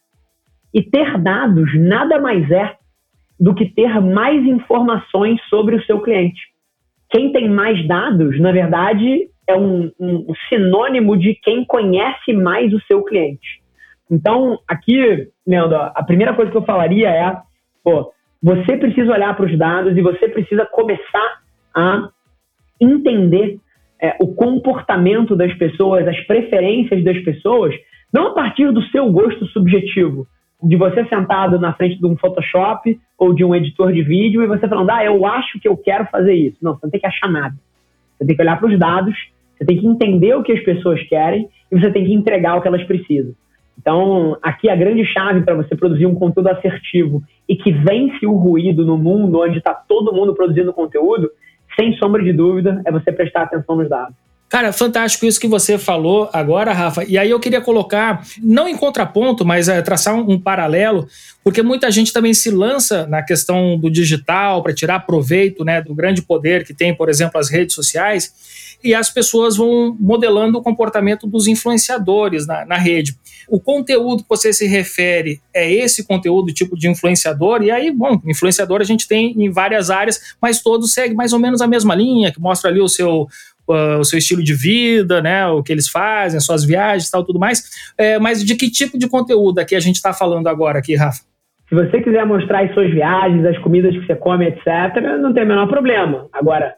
E 0.72 0.82
ter 0.82 1.18
dados 1.18 1.70
nada 1.78 2.20
mais 2.20 2.50
é 2.50 2.76
do 3.38 3.54
que 3.54 3.66
ter 3.66 4.00
mais 4.00 4.44
informações 4.44 5.40
sobre 5.48 5.76
o 5.76 5.84
seu 5.84 6.00
cliente. 6.00 6.40
Quem 7.10 7.32
tem 7.32 7.48
mais 7.48 7.86
dados, 7.86 8.40
na 8.40 8.52
verdade, 8.52 9.28
é 9.46 9.56
um, 9.56 9.90
um 10.00 10.32
sinônimo 10.48 11.16
de 11.16 11.34
quem 11.42 11.64
conhece 11.64 12.32
mais 12.32 12.72
o 12.72 12.80
seu 12.82 13.02
cliente. 13.04 13.62
Então, 14.10 14.58
aqui, 14.68 15.28
Leandro, 15.46 15.76
a 15.76 16.02
primeira 16.02 16.34
coisa 16.34 16.50
que 16.50 16.56
eu 16.56 16.64
falaria 16.64 17.08
é: 17.08 17.36
pô, 17.82 18.12
você 18.42 18.76
precisa 18.76 19.12
olhar 19.12 19.34
para 19.36 19.46
os 19.46 19.58
dados 19.58 19.96
e 19.96 20.02
você 20.02 20.28
precisa 20.28 20.66
começar 20.66 21.40
a 21.74 22.08
entender 22.80 23.58
é, 24.00 24.16
o 24.20 24.34
comportamento 24.34 25.34
das 25.34 25.52
pessoas, 25.54 26.06
as 26.06 26.20
preferências 26.26 27.02
das 27.02 27.18
pessoas, 27.24 27.74
não 28.12 28.28
a 28.28 28.34
partir 28.34 28.70
do 28.70 28.82
seu 28.88 29.10
gosto 29.10 29.46
subjetivo, 29.46 30.26
de 30.62 30.76
você 30.76 31.04
sentado 31.06 31.58
na 31.58 31.72
frente 31.74 31.98
de 31.98 32.06
um 32.06 32.16
Photoshop 32.16 32.98
ou 33.18 33.34
de 33.34 33.44
um 33.44 33.54
editor 33.54 33.92
de 33.92 34.02
vídeo 34.02 34.42
e 34.42 34.46
você 34.46 34.68
falando, 34.68 34.90
ah, 34.90 35.04
eu 35.04 35.24
acho 35.26 35.58
que 35.60 35.68
eu 35.68 35.76
quero 35.76 36.06
fazer 36.06 36.34
isso. 36.34 36.58
Não, 36.62 36.74
você 36.74 36.80
não 36.84 36.90
tem 36.90 37.00
que 37.00 37.06
achar 37.06 37.30
nada. 37.30 37.54
Você 38.18 38.26
tem 38.26 38.36
que 38.36 38.42
olhar 38.42 38.58
para 38.58 38.68
os 38.68 38.78
dados, 38.78 39.14
você 39.56 39.64
tem 39.64 39.78
que 39.78 39.86
entender 39.86 40.34
o 40.34 40.42
que 40.42 40.52
as 40.52 40.62
pessoas 40.62 41.02
querem 41.08 41.48
e 41.70 41.78
você 41.78 41.90
tem 41.90 42.04
que 42.04 42.12
entregar 42.12 42.56
o 42.56 42.62
que 42.62 42.68
elas 42.68 42.84
precisam. 42.84 43.34
Então, 43.78 44.38
aqui 44.42 44.68
a 44.68 44.76
grande 44.76 45.04
chave 45.04 45.42
para 45.42 45.54
você 45.54 45.76
produzir 45.76 46.06
um 46.06 46.14
conteúdo 46.14 46.48
assertivo 46.48 47.22
e 47.48 47.56
que 47.56 47.72
vence 47.72 48.26
o 48.26 48.34
ruído 48.34 48.84
no 48.84 48.96
mundo 48.96 49.40
onde 49.40 49.58
está 49.58 49.74
todo 49.74 50.12
mundo 50.12 50.34
produzindo 50.34 50.72
conteúdo 50.72 51.30
sem 51.78 51.96
sombra 51.96 52.22
de 52.22 52.32
dúvida, 52.32 52.80
é 52.84 52.92
você 52.92 53.10
prestar 53.10 53.42
atenção 53.42 53.76
nos 53.76 53.88
dados. 53.88 54.14
Cara, 54.48 54.72
fantástico 54.72 55.26
isso 55.26 55.40
que 55.40 55.48
você 55.48 55.76
falou 55.76 56.30
agora, 56.32 56.72
Rafa. 56.72 57.02
E 57.02 57.18
aí 57.18 57.28
eu 57.28 57.40
queria 57.40 57.60
colocar, 57.60 58.24
não 58.40 58.68
em 58.68 58.76
contraponto, 58.76 59.44
mas 59.44 59.68
é, 59.68 59.82
traçar 59.82 60.14
um, 60.14 60.34
um, 60.34 60.40
paralelo, 60.40 61.08
porque 61.42 61.60
muita 61.60 61.90
gente 61.90 62.12
também 62.12 62.32
se 62.32 62.52
lança 62.52 63.04
na 63.08 63.20
questão 63.20 63.76
do 63.76 63.90
digital 63.90 64.62
para 64.62 64.72
tirar 64.72 65.00
proveito 65.00 65.64
né, 65.64 65.82
do 65.82 65.92
grande 65.92 66.22
poder 66.22 66.64
que 66.64 66.72
tem, 66.72 66.94
por 66.94 67.08
exemplo, 67.08 67.40
as 67.40 67.50
redes 67.50 67.74
sociais, 67.74 68.32
e 68.84 68.94
as 68.94 69.10
pessoas 69.10 69.56
vão 69.56 69.96
modelando 69.98 70.58
o 70.58 70.62
comportamento 70.62 71.26
dos 71.26 71.48
influenciadores 71.48 72.46
na, 72.46 72.64
na 72.64 72.76
rede. 72.76 73.16
O 73.48 73.60
conteúdo 73.60 74.22
que 74.22 74.28
você 74.28 74.52
se 74.52 74.66
refere 74.66 75.40
é 75.52 75.70
esse 75.72 76.06
conteúdo 76.06 76.52
tipo 76.52 76.76
de 76.76 76.88
influenciador, 76.88 77.62
e 77.62 77.70
aí, 77.70 77.90
bom, 77.90 78.20
influenciador 78.26 78.80
a 78.80 78.84
gente 78.84 79.06
tem 79.06 79.34
em 79.36 79.50
várias 79.50 79.90
áreas, 79.90 80.34
mas 80.40 80.62
todos 80.62 80.92
seguem 80.92 81.16
mais 81.16 81.32
ou 81.32 81.38
menos 81.38 81.60
a 81.60 81.66
mesma 81.66 81.94
linha, 81.94 82.32
que 82.32 82.40
mostra 82.40 82.70
ali 82.70 82.80
o 82.80 82.88
seu 82.88 83.26
Uh, 83.66 83.96
o 83.98 84.04
seu 84.04 84.18
estilo 84.18 84.44
de 84.44 84.52
vida, 84.52 85.22
né, 85.22 85.46
o 85.46 85.62
que 85.62 85.72
eles 85.72 85.88
fazem, 85.88 86.36
as 86.36 86.44
suas 86.44 86.66
viagens, 86.66 87.08
tal, 87.08 87.24
tudo 87.24 87.38
mais. 87.38 87.62
É, 87.96 88.18
mas 88.18 88.44
de 88.44 88.54
que 88.56 88.70
tipo 88.70 88.98
de 88.98 89.08
conteúdo 89.08 89.58
aqui 89.58 89.74
a 89.74 89.80
gente 89.80 89.94
está 89.94 90.12
falando 90.12 90.48
agora 90.48 90.80
aqui, 90.80 90.94
Rafa? 90.94 91.22
Se 91.66 91.74
você 91.74 92.02
quiser 92.02 92.26
mostrar 92.26 92.64
as 92.64 92.74
suas 92.74 92.90
viagens, 92.90 93.44
as 93.46 93.58
comidas 93.58 93.94
que 93.94 94.06
você 94.06 94.14
come, 94.14 94.48
etc., 94.48 94.66
não 95.18 95.32
tem 95.32 95.44
o 95.44 95.46
menor 95.46 95.66
problema. 95.66 96.28
Agora, 96.30 96.74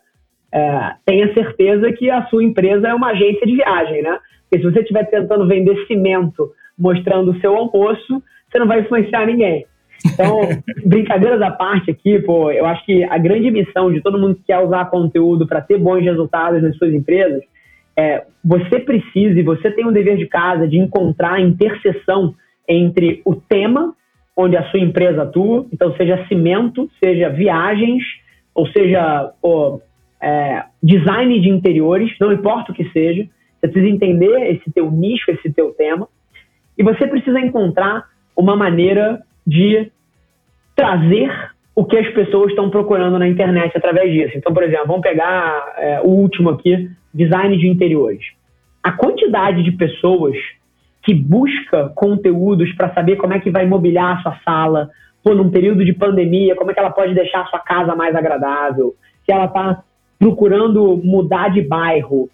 é, 0.53 0.93
tenha 1.05 1.35
certeza 1.35 1.93
que 1.93 2.09
a 2.09 2.25
sua 2.27 2.45
empresa 2.45 2.89
é 2.89 2.95
uma 2.95 3.11
agência 3.11 3.47
de 3.47 3.57
viagem, 3.57 4.03
né? 4.03 4.19
Porque 4.49 4.65
se 4.65 4.73
você 4.73 4.81
estiver 4.81 5.05
tentando 5.05 5.47
vender 5.47 5.87
cimento 5.87 6.51
mostrando 6.79 7.31
o 7.31 7.41
seu 7.41 7.57
almoço, 7.57 8.23
você 8.49 8.59
não 8.59 8.67
vai 8.67 8.81
influenciar 8.81 9.27
ninguém. 9.27 9.67
Então, 10.05 10.41
brincadeiras 10.85 11.41
à 11.41 11.51
parte 11.51 11.91
aqui, 11.91 12.19
pô, 12.21 12.51
eu 12.51 12.67
acho 12.67 12.85
que 12.85 13.05
a 13.05 13.19
grande 13.19 13.51
missão 13.51 13.93
de 13.93 14.01
todo 14.01 14.19
mundo 14.19 14.37
que 14.37 14.45
quer 14.45 14.59
usar 14.59 14.91
conteúdo 14.91 15.47
para 15.47 15.61
ter 15.61 15.79
bons 15.79 16.03
resultados 16.03 16.63
nas 16.63 16.77
suas 16.77 16.93
empresas 16.93 17.43
é 17.99 18.25
você 18.45 18.79
precisa 18.79 19.41
e 19.41 19.43
você 19.43 19.71
tem 19.71 19.87
um 19.87 19.93
dever 19.93 20.19
de 20.19 20.27
casa 20.27 20.69
de 20.69 20.77
encontrar 20.77 21.35
a 21.35 21.41
interseção 21.41 22.35
entre 22.69 23.23
o 23.25 23.35
tema 23.35 23.95
onde 24.37 24.55
a 24.55 24.65
sua 24.65 24.81
empresa 24.81 25.23
atua, 25.23 25.65
então 25.73 25.97
seja 25.97 26.27
cimento, 26.29 26.91
seja 27.03 27.31
viagens, 27.31 28.03
ou 28.55 28.67
seja 28.67 29.33
pô, 29.41 29.81
é, 30.21 30.63
design 30.83 31.41
de 31.41 31.49
interiores, 31.49 32.15
não 32.21 32.31
importa 32.31 32.71
o 32.71 32.75
que 32.75 32.87
seja, 32.91 33.27
você 33.67 33.73
precisa 33.73 33.95
entender 33.95 34.55
esse 34.55 34.71
teu 34.73 34.91
nicho, 34.91 35.31
esse 35.31 35.53
teu 35.53 35.73
tema, 35.73 36.09
e 36.77 36.83
você 36.83 37.07
precisa 37.07 37.41
encontrar 37.41 38.05
uma 38.37 38.55
maneira 38.55 39.23
de 39.47 39.91
trazer 40.75 41.31
o 41.75 41.85
que 41.85 41.97
as 41.97 42.09
pessoas 42.13 42.51
estão 42.51 42.71
procurando 42.71 43.19
na 43.19 43.29
internet 43.29 43.77
através 43.77 44.13
disso. 44.13 44.37
Então, 44.37 44.53
por 44.53 44.63
exemplo, 44.63 44.87
vamos 44.87 45.03
pegar 45.03 45.75
é, 45.77 46.01
o 46.01 46.09
último 46.09 46.51
aqui, 46.51 46.91
design 47.13 47.57
de 47.57 47.67
interiores. 47.67 48.25
A 48.83 48.93
quantidade 48.93 49.63
de 49.63 49.73
pessoas 49.73 50.37
que 51.03 51.15
busca 51.15 51.91
conteúdos 51.95 52.73
para 52.75 52.93
saber 52.93 53.17
como 53.17 53.33
é 53.33 53.41
que 53.41 53.51
vai 53.51 53.67
mobiliar 53.67 54.19
a 54.19 54.23
sua 54.23 54.39
sala, 54.45 54.91
pô, 55.23 55.35
num 55.35 55.51
período 55.51 55.85
de 55.85 55.93
pandemia, 55.93 56.57
como 56.57 56.71
é 56.71 56.75
que 56.75 56.81
ela 56.81 56.91
pode 56.91 57.15
deixar 57.15 57.43
a 57.43 57.47
sua 57.47 57.61
casa 57.61 57.95
mais 57.95 58.15
agradável, 58.15 58.95
se 59.25 59.33
ela 59.33 59.47
está 59.47 59.83
procurando 60.19 61.01
mudar 61.05 61.49
de 61.51 61.63
bairro, 61.63 62.29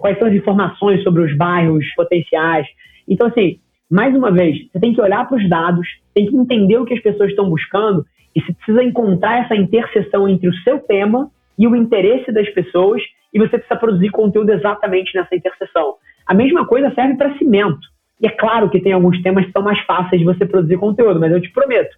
quais 0.00 0.18
são 0.18 0.28
as 0.28 0.34
informações 0.34 1.02
sobre 1.02 1.22
os 1.22 1.36
bairros 1.36 1.84
potenciais. 1.94 2.66
Então, 3.06 3.26
assim, 3.26 3.58
mais 3.90 4.14
uma 4.14 4.30
vez, 4.30 4.56
você 4.70 4.78
tem 4.78 4.92
que 4.92 5.00
olhar 5.00 5.26
para 5.26 5.38
os 5.38 5.48
dados, 5.48 5.86
tem 6.14 6.26
que 6.26 6.36
entender 6.36 6.76
o 6.76 6.84
que 6.84 6.94
as 6.94 7.02
pessoas 7.02 7.30
estão 7.30 7.48
buscando 7.48 8.04
E 8.34 8.40
você 8.40 8.52
precisa 8.52 8.84
encontrar 8.84 9.44
essa 9.44 9.56
interseção 9.56 10.28
entre 10.28 10.48
o 10.48 10.54
seu 10.62 10.78
tema 10.78 11.30
e 11.58 11.66
o 11.66 11.74
interesse 11.74 12.30
das 12.30 12.48
pessoas, 12.50 13.02
e 13.32 13.38
você 13.38 13.58
precisa 13.58 13.76
produzir 13.76 14.10
conteúdo 14.10 14.50
exatamente 14.50 15.16
nessa 15.16 15.34
interseção. 15.34 15.94
A 16.26 16.34
mesma 16.34 16.66
coisa 16.66 16.92
serve 16.94 17.16
para 17.16 17.36
cimento. 17.36 17.80
E 18.20 18.26
é 18.26 18.30
claro 18.30 18.70
que 18.70 18.80
tem 18.80 18.92
alguns 18.92 19.20
temas 19.22 19.44
que 19.46 19.52
são 19.52 19.62
mais 19.62 19.80
fáceis 19.80 20.20
de 20.20 20.24
você 20.24 20.46
produzir 20.46 20.76
conteúdo, 20.76 21.18
mas 21.18 21.32
eu 21.32 21.40
te 21.40 21.50
prometo, 21.50 21.96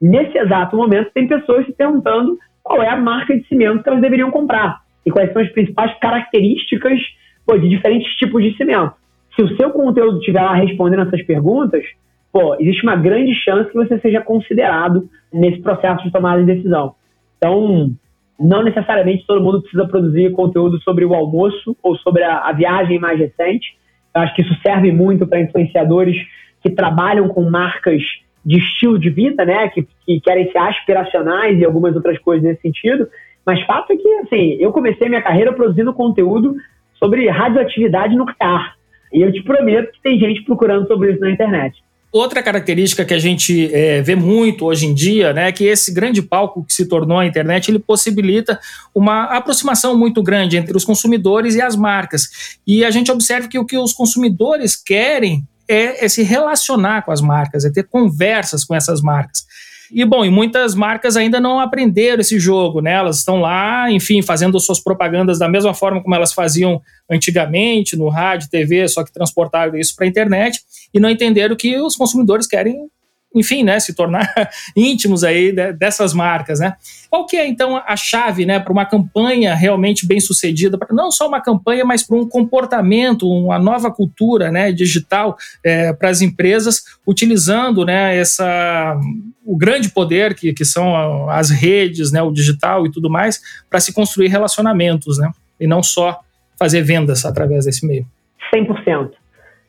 nesse 0.00 0.36
exato 0.36 0.76
momento 0.76 1.10
tem 1.12 1.26
pessoas 1.26 1.66
se 1.66 1.72
perguntando 1.72 2.38
qual 2.62 2.82
é 2.82 2.88
a 2.88 2.96
marca 2.96 3.36
de 3.36 3.46
cimento 3.48 3.82
que 3.82 3.88
elas 3.88 4.00
deveriam 4.00 4.30
comprar 4.30 4.80
e 5.10 5.12
quais 5.12 5.32
são 5.32 5.42
as 5.42 5.50
principais 5.50 5.96
características 5.98 6.98
pô, 7.46 7.58
de 7.58 7.68
diferentes 7.68 8.10
tipos 8.14 8.42
de 8.42 8.56
cimento. 8.56 8.92
Se 9.34 9.42
o 9.42 9.56
seu 9.56 9.70
conteúdo 9.70 10.18
estiver 10.18 10.42
lá 10.42 10.54
respondendo 10.54 11.02
essas 11.02 11.22
perguntas, 11.22 11.84
pô, 12.32 12.56
existe 12.58 12.82
uma 12.82 12.96
grande 12.96 13.34
chance 13.34 13.70
que 13.70 13.76
você 13.76 13.98
seja 14.00 14.20
considerado 14.20 15.08
nesse 15.32 15.60
processo 15.60 16.02
de 16.04 16.10
tomada 16.10 16.42
de 16.42 16.54
decisão. 16.54 16.94
Então, 17.36 17.90
não 18.38 18.62
necessariamente 18.62 19.26
todo 19.26 19.42
mundo 19.42 19.60
precisa 19.60 19.86
produzir 19.86 20.32
conteúdo 20.32 20.80
sobre 20.82 21.04
o 21.04 21.14
almoço 21.14 21.76
ou 21.82 21.96
sobre 21.96 22.22
a, 22.22 22.48
a 22.48 22.52
viagem 22.52 22.98
mais 22.98 23.18
recente. 23.18 23.76
Eu 24.14 24.22
acho 24.22 24.34
que 24.34 24.42
isso 24.42 24.54
serve 24.62 24.90
muito 24.90 25.26
para 25.26 25.40
influenciadores 25.40 26.16
que 26.62 26.70
trabalham 26.70 27.28
com 27.28 27.48
marcas 27.48 28.02
de 28.44 28.58
estilo 28.58 28.98
de 28.98 29.10
vida, 29.10 29.44
né, 29.44 29.68
que, 29.68 29.86
que 30.06 30.20
querem 30.20 30.50
ser 30.50 30.58
aspiracionais 30.58 31.58
e 31.58 31.64
algumas 31.64 31.94
outras 31.94 32.18
coisas 32.18 32.42
nesse 32.42 32.62
sentido. 32.62 33.06
Mas 33.44 33.64
fato 33.66 33.92
é 33.92 33.96
que, 33.96 34.08
assim, 34.18 34.56
eu 34.60 34.72
comecei 34.72 35.08
minha 35.08 35.22
carreira 35.22 35.52
produzindo 35.52 35.92
conteúdo 35.92 36.54
sobre 36.98 37.28
radioatividade 37.28 38.14
nuclear. 38.14 38.76
E 39.12 39.22
eu 39.22 39.32
te 39.32 39.42
prometo 39.42 39.92
que 39.92 40.02
tem 40.02 40.18
gente 40.18 40.44
procurando 40.44 40.86
sobre 40.86 41.12
isso 41.12 41.20
na 41.20 41.30
internet. 41.30 41.82
Outra 42.12 42.42
característica 42.42 43.04
que 43.04 43.14
a 43.14 43.18
gente 43.20 43.72
é, 43.72 44.02
vê 44.02 44.16
muito 44.16 44.64
hoje 44.64 44.84
em 44.84 44.92
dia, 44.92 45.32
né, 45.32 45.48
é 45.48 45.52
que 45.52 45.64
esse 45.64 45.94
grande 45.94 46.20
palco 46.20 46.64
que 46.64 46.74
se 46.74 46.88
tornou 46.88 47.20
a 47.20 47.26
internet, 47.26 47.70
ele 47.70 47.78
possibilita 47.78 48.58
uma 48.92 49.24
aproximação 49.24 49.96
muito 49.96 50.20
grande 50.20 50.56
entre 50.56 50.76
os 50.76 50.84
consumidores 50.84 51.54
e 51.54 51.62
as 51.62 51.76
marcas. 51.76 52.58
E 52.66 52.84
a 52.84 52.90
gente 52.90 53.12
observa 53.12 53.46
que 53.46 53.58
o 53.60 53.64
que 53.64 53.78
os 53.78 53.92
consumidores 53.92 54.74
querem 54.74 55.44
é, 55.68 56.04
é 56.04 56.08
se 56.08 56.24
relacionar 56.24 57.02
com 57.02 57.12
as 57.12 57.20
marcas, 57.20 57.64
é 57.64 57.70
ter 57.70 57.84
conversas 57.84 58.64
com 58.64 58.74
essas 58.74 59.00
marcas. 59.00 59.46
E 59.92 60.04
bom, 60.04 60.24
e 60.24 60.30
muitas 60.30 60.74
marcas 60.74 61.16
ainda 61.16 61.40
não 61.40 61.58
aprenderam 61.58 62.20
esse 62.20 62.38
jogo, 62.38 62.80
né? 62.80 62.92
Elas 62.92 63.18
estão 63.18 63.40
lá, 63.40 63.90
enfim, 63.90 64.22
fazendo 64.22 64.58
suas 64.60 64.78
propagandas 64.78 65.38
da 65.38 65.48
mesma 65.48 65.74
forma 65.74 66.02
como 66.02 66.14
elas 66.14 66.32
faziam 66.32 66.80
antigamente 67.10 67.96
no 67.96 68.08
rádio, 68.08 68.48
TV, 68.48 68.86
só 68.88 69.02
que 69.04 69.12
transportaram 69.12 69.76
isso 69.76 69.94
para 69.96 70.04
a 70.04 70.08
internet 70.08 70.60
e 70.94 71.00
não 71.00 71.10
entenderam 71.10 71.56
que 71.56 71.76
os 71.80 71.96
consumidores 71.96 72.46
querem 72.46 72.88
enfim, 73.34 73.62
né, 73.62 73.78
se 73.78 73.94
tornar 73.94 74.28
íntimos 74.76 75.22
aí 75.22 75.52
dessas 75.52 76.12
marcas, 76.12 76.58
né? 76.60 76.74
Qual 77.08 77.26
que 77.26 77.36
é 77.36 77.46
então 77.46 77.76
a 77.76 77.96
chave, 77.96 78.44
né, 78.44 78.58
para 78.58 78.72
uma 78.72 78.84
campanha 78.84 79.54
realmente 79.54 80.06
bem 80.06 80.20
sucedida, 80.20 80.76
para 80.76 80.94
não 80.94 81.10
só 81.10 81.28
uma 81.28 81.40
campanha, 81.40 81.84
mas 81.84 82.02
para 82.02 82.16
um 82.16 82.28
comportamento, 82.28 83.28
uma 83.28 83.58
nova 83.58 83.90
cultura, 83.90 84.50
né, 84.50 84.72
digital 84.72 85.36
é, 85.64 85.92
para 85.92 86.08
as 86.08 86.20
empresas, 86.20 86.82
utilizando, 87.06 87.84
né, 87.84 88.16
essa 88.16 88.98
o 89.44 89.56
grande 89.56 89.88
poder 89.88 90.34
que, 90.34 90.52
que 90.52 90.64
são 90.64 91.28
as 91.28 91.50
redes, 91.50 92.12
né, 92.12 92.22
o 92.22 92.30
digital 92.30 92.86
e 92.86 92.90
tudo 92.90 93.10
mais, 93.10 93.40
para 93.68 93.80
se 93.80 93.92
construir 93.92 94.28
relacionamentos, 94.28 95.18
né, 95.18 95.30
e 95.58 95.66
não 95.66 95.82
só 95.82 96.20
fazer 96.58 96.82
vendas 96.82 97.24
através 97.24 97.64
desse 97.64 97.86
meio. 97.86 98.06
100%. 98.54 99.19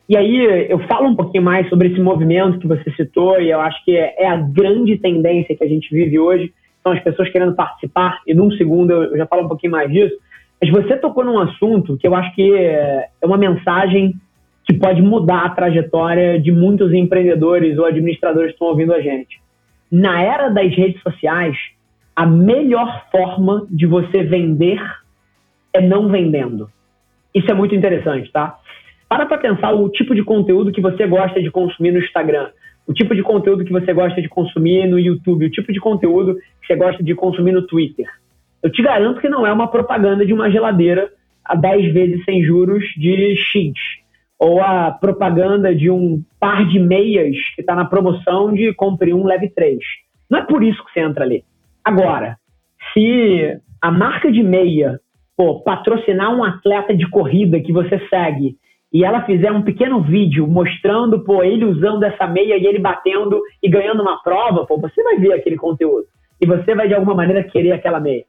E 0.08 0.16
aí 0.16 0.68
eu 0.68 0.78
falo 0.86 1.08
um 1.08 1.16
pouquinho 1.16 1.44
mais 1.44 1.68
sobre 1.68 1.88
esse 1.88 2.00
movimento 2.00 2.58
que 2.58 2.66
você 2.66 2.90
citou, 2.92 3.40
e 3.40 3.50
eu 3.50 3.60
acho 3.60 3.82
que 3.84 3.96
é, 3.96 4.26
a 4.26 4.36
grande 4.36 4.98
tendência 4.98 5.56
que 5.56 5.64
a 5.64 5.68
gente 5.68 5.88
vive 5.94 6.18
hoje, 6.18 6.52
são 6.82 6.92
as 6.92 7.00
pessoas 7.02 7.30
querendo 7.30 7.54
participar, 7.54 8.20
e 8.26 8.34
num 8.34 8.50
segundo 8.52 8.92
eu 8.92 9.16
já 9.16 9.26
falo 9.26 9.44
um 9.44 9.48
pouquinho 9.48 9.72
mais 9.72 9.90
disso. 9.90 10.14
Mas 10.60 10.70
você 10.70 10.96
tocou 10.96 11.24
num 11.24 11.38
assunto 11.38 11.96
que 11.96 12.06
eu 12.06 12.14
acho 12.14 12.34
que 12.34 12.54
é 12.54 13.08
uma 13.24 13.38
mensagem 13.38 14.14
que 14.64 14.74
pode 14.74 15.02
mudar 15.02 15.44
a 15.44 15.50
trajetória 15.50 16.40
de 16.40 16.52
muitos 16.52 16.92
empreendedores 16.92 17.78
ou 17.78 17.84
administradores 17.84 18.50
que 18.50 18.54
estão 18.54 18.68
ouvindo 18.68 18.92
a 18.92 19.00
gente. 19.00 19.40
Na 19.90 20.22
era 20.22 20.48
das 20.48 20.74
redes 20.74 21.00
sociais, 21.02 21.56
a 22.14 22.26
melhor 22.26 23.06
forma 23.10 23.66
de 23.70 23.86
você 23.86 24.22
vender 24.22 24.80
é 25.72 25.80
não 25.80 26.08
vendendo. 26.08 26.70
Isso 27.34 27.50
é 27.50 27.54
muito 27.54 27.74
interessante, 27.74 28.30
tá? 28.30 28.58
Para 29.12 29.26
para 29.26 29.36
pensar 29.36 29.72
o 29.74 29.90
tipo 29.90 30.14
de 30.14 30.24
conteúdo 30.24 30.72
que 30.72 30.80
você 30.80 31.06
gosta 31.06 31.38
de 31.38 31.50
consumir 31.50 31.92
no 31.92 31.98
Instagram, 31.98 32.48
o 32.86 32.94
tipo 32.94 33.14
de 33.14 33.22
conteúdo 33.22 33.62
que 33.62 33.70
você 33.70 33.92
gosta 33.92 34.22
de 34.22 34.26
consumir 34.26 34.86
no 34.88 34.98
YouTube, 34.98 35.44
o 35.44 35.50
tipo 35.50 35.70
de 35.70 35.78
conteúdo 35.78 36.34
que 36.34 36.66
você 36.66 36.74
gosta 36.74 37.02
de 37.02 37.14
consumir 37.14 37.52
no 37.52 37.66
Twitter. 37.66 38.06
Eu 38.62 38.72
te 38.72 38.82
garanto 38.82 39.20
que 39.20 39.28
não 39.28 39.46
é 39.46 39.52
uma 39.52 39.68
propaganda 39.68 40.24
de 40.24 40.32
uma 40.32 40.50
geladeira 40.50 41.12
a 41.44 41.54
10 41.54 41.92
vezes 41.92 42.24
sem 42.24 42.42
juros 42.42 42.82
de 42.96 43.36
X, 43.36 43.74
ou 44.38 44.62
a 44.62 44.90
propaganda 44.90 45.74
de 45.74 45.90
um 45.90 46.24
par 46.40 46.66
de 46.66 46.78
meias 46.78 47.36
que 47.54 47.60
está 47.60 47.74
na 47.74 47.84
promoção 47.84 48.50
de 48.50 48.72
compre 48.72 49.12
um, 49.12 49.26
leve 49.26 49.50
três. 49.50 49.80
Não 50.30 50.38
é 50.38 50.42
por 50.42 50.64
isso 50.64 50.82
que 50.86 50.90
você 50.90 51.00
entra 51.00 51.22
ali. 51.22 51.44
Agora, 51.84 52.38
se 52.94 53.58
a 53.78 53.90
marca 53.90 54.32
de 54.32 54.42
meia 54.42 54.98
pô, 55.36 55.60
patrocinar 55.60 56.34
um 56.34 56.42
atleta 56.42 56.96
de 56.96 57.06
corrida 57.10 57.60
que 57.60 57.74
você 57.74 58.00
segue 58.08 58.56
e 58.92 59.04
ela 59.04 59.24
fizer 59.24 59.50
um 59.50 59.62
pequeno 59.62 60.02
vídeo 60.02 60.46
mostrando, 60.46 61.20
pô, 61.20 61.42
ele 61.42 61.64
usando 61.64 62.02
essa 62.02 62.26
meia 62.26 62.58
e 62.58 62.66
ele 62.66 62.78
batendo 62.78 63.40
e 63.62 63.68
ganhando 63.68 64.02
uma 64.02 64.22
prova, 64.22 64.66
pô, 64.66 64.78
você 64.78 65.02
vai 65.02 65.16
ver 65.16 65.32
aquele 65.32 65.56
conteúdo. 65.56 66.06
E 66.40 66.46
você 66.46 66.74
vai, 66.74 66.88
de 66.88 66.94
alguma 66.94 67.14
maneira, 67.14 67.42
querer 67.42 67.72
aquela 67.72 67.98
meia. 67.98 68.24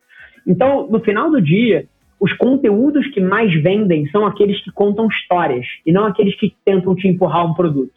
Então, 0.47 0.88
no 0.89 1.02
final 1.02 1.30
do 1.30 1.41
dia, 1.41 1.86
os 2.19 2.32
conteúdos 2.34 3.06
que 3.08 3.19
mais 3.19 3.54
vendem 3.62 4.08
são 4.10 4.26
aqueles 4.26 4.63
que 4.63 4.71
contam 4.71 5.08
histórias 5.08 5.65
e 5.86 5.91
não 5.91 6.06
aqueles 6.06 6.36
que 6.39 6.56
tentam 6.63 6.95
te 6.95 7.08
empurrar 7.08 7.45
um 7.45 7.54
produto. 7.54 7.91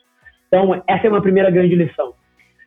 Então, 0.48 0.82
essa 0.88 1.06
é 1.06 1.10
uma 1.10 1.22
primeira 1.22 1.50
grande 1.50 1.76
lição. 1.76 2.14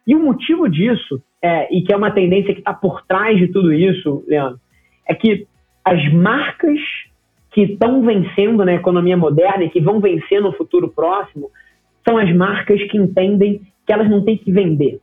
E 0.07 0.15
o 0.15 0.23
motivo 0.23 0.69
disso, 0.69 1.21
é, 1.41 1.67
e 1.75 1.81
que 1.81 1.93
é 1.93 1.97
uma 1.97 2.11
tendência 2.11 2.53
que 2.53 2.61
está 2.61 2.73
por 2.73 3.05
trás 3.05 3.37
de 3.37 3.47
tudo 3.49 3.73
isso, 3.73 4.23
Leandro, 4.27 4.59
é 5.07 5.13
que 5.13 5.45
as 5.83 6.11
marcas 6.13 6.79
que 7.51 7.61
estão 7.61 8.01
vencendo 8.01 8.63
na 8.63 8.73
economia 8.73 9.17
moderna 9.17 9.63
e 9.63 9.69
que 9.69 9.81
vão 9.81 9.99
vencer 9.99 10.41
no 10.41 10.53
futuro 10.53 10.89
próximo 10.89 11.49
são 12.07 12.17
as 12.17 12.33
marcas 12.33 12.81
que 12.83 12.97
entendem 12.97 13.61
que 13.85 13.93
elas 13.93 14.09
não 14.09 14.23
têm 14.23 14.37
que 14.37 14.51
vender. 14.51 14.99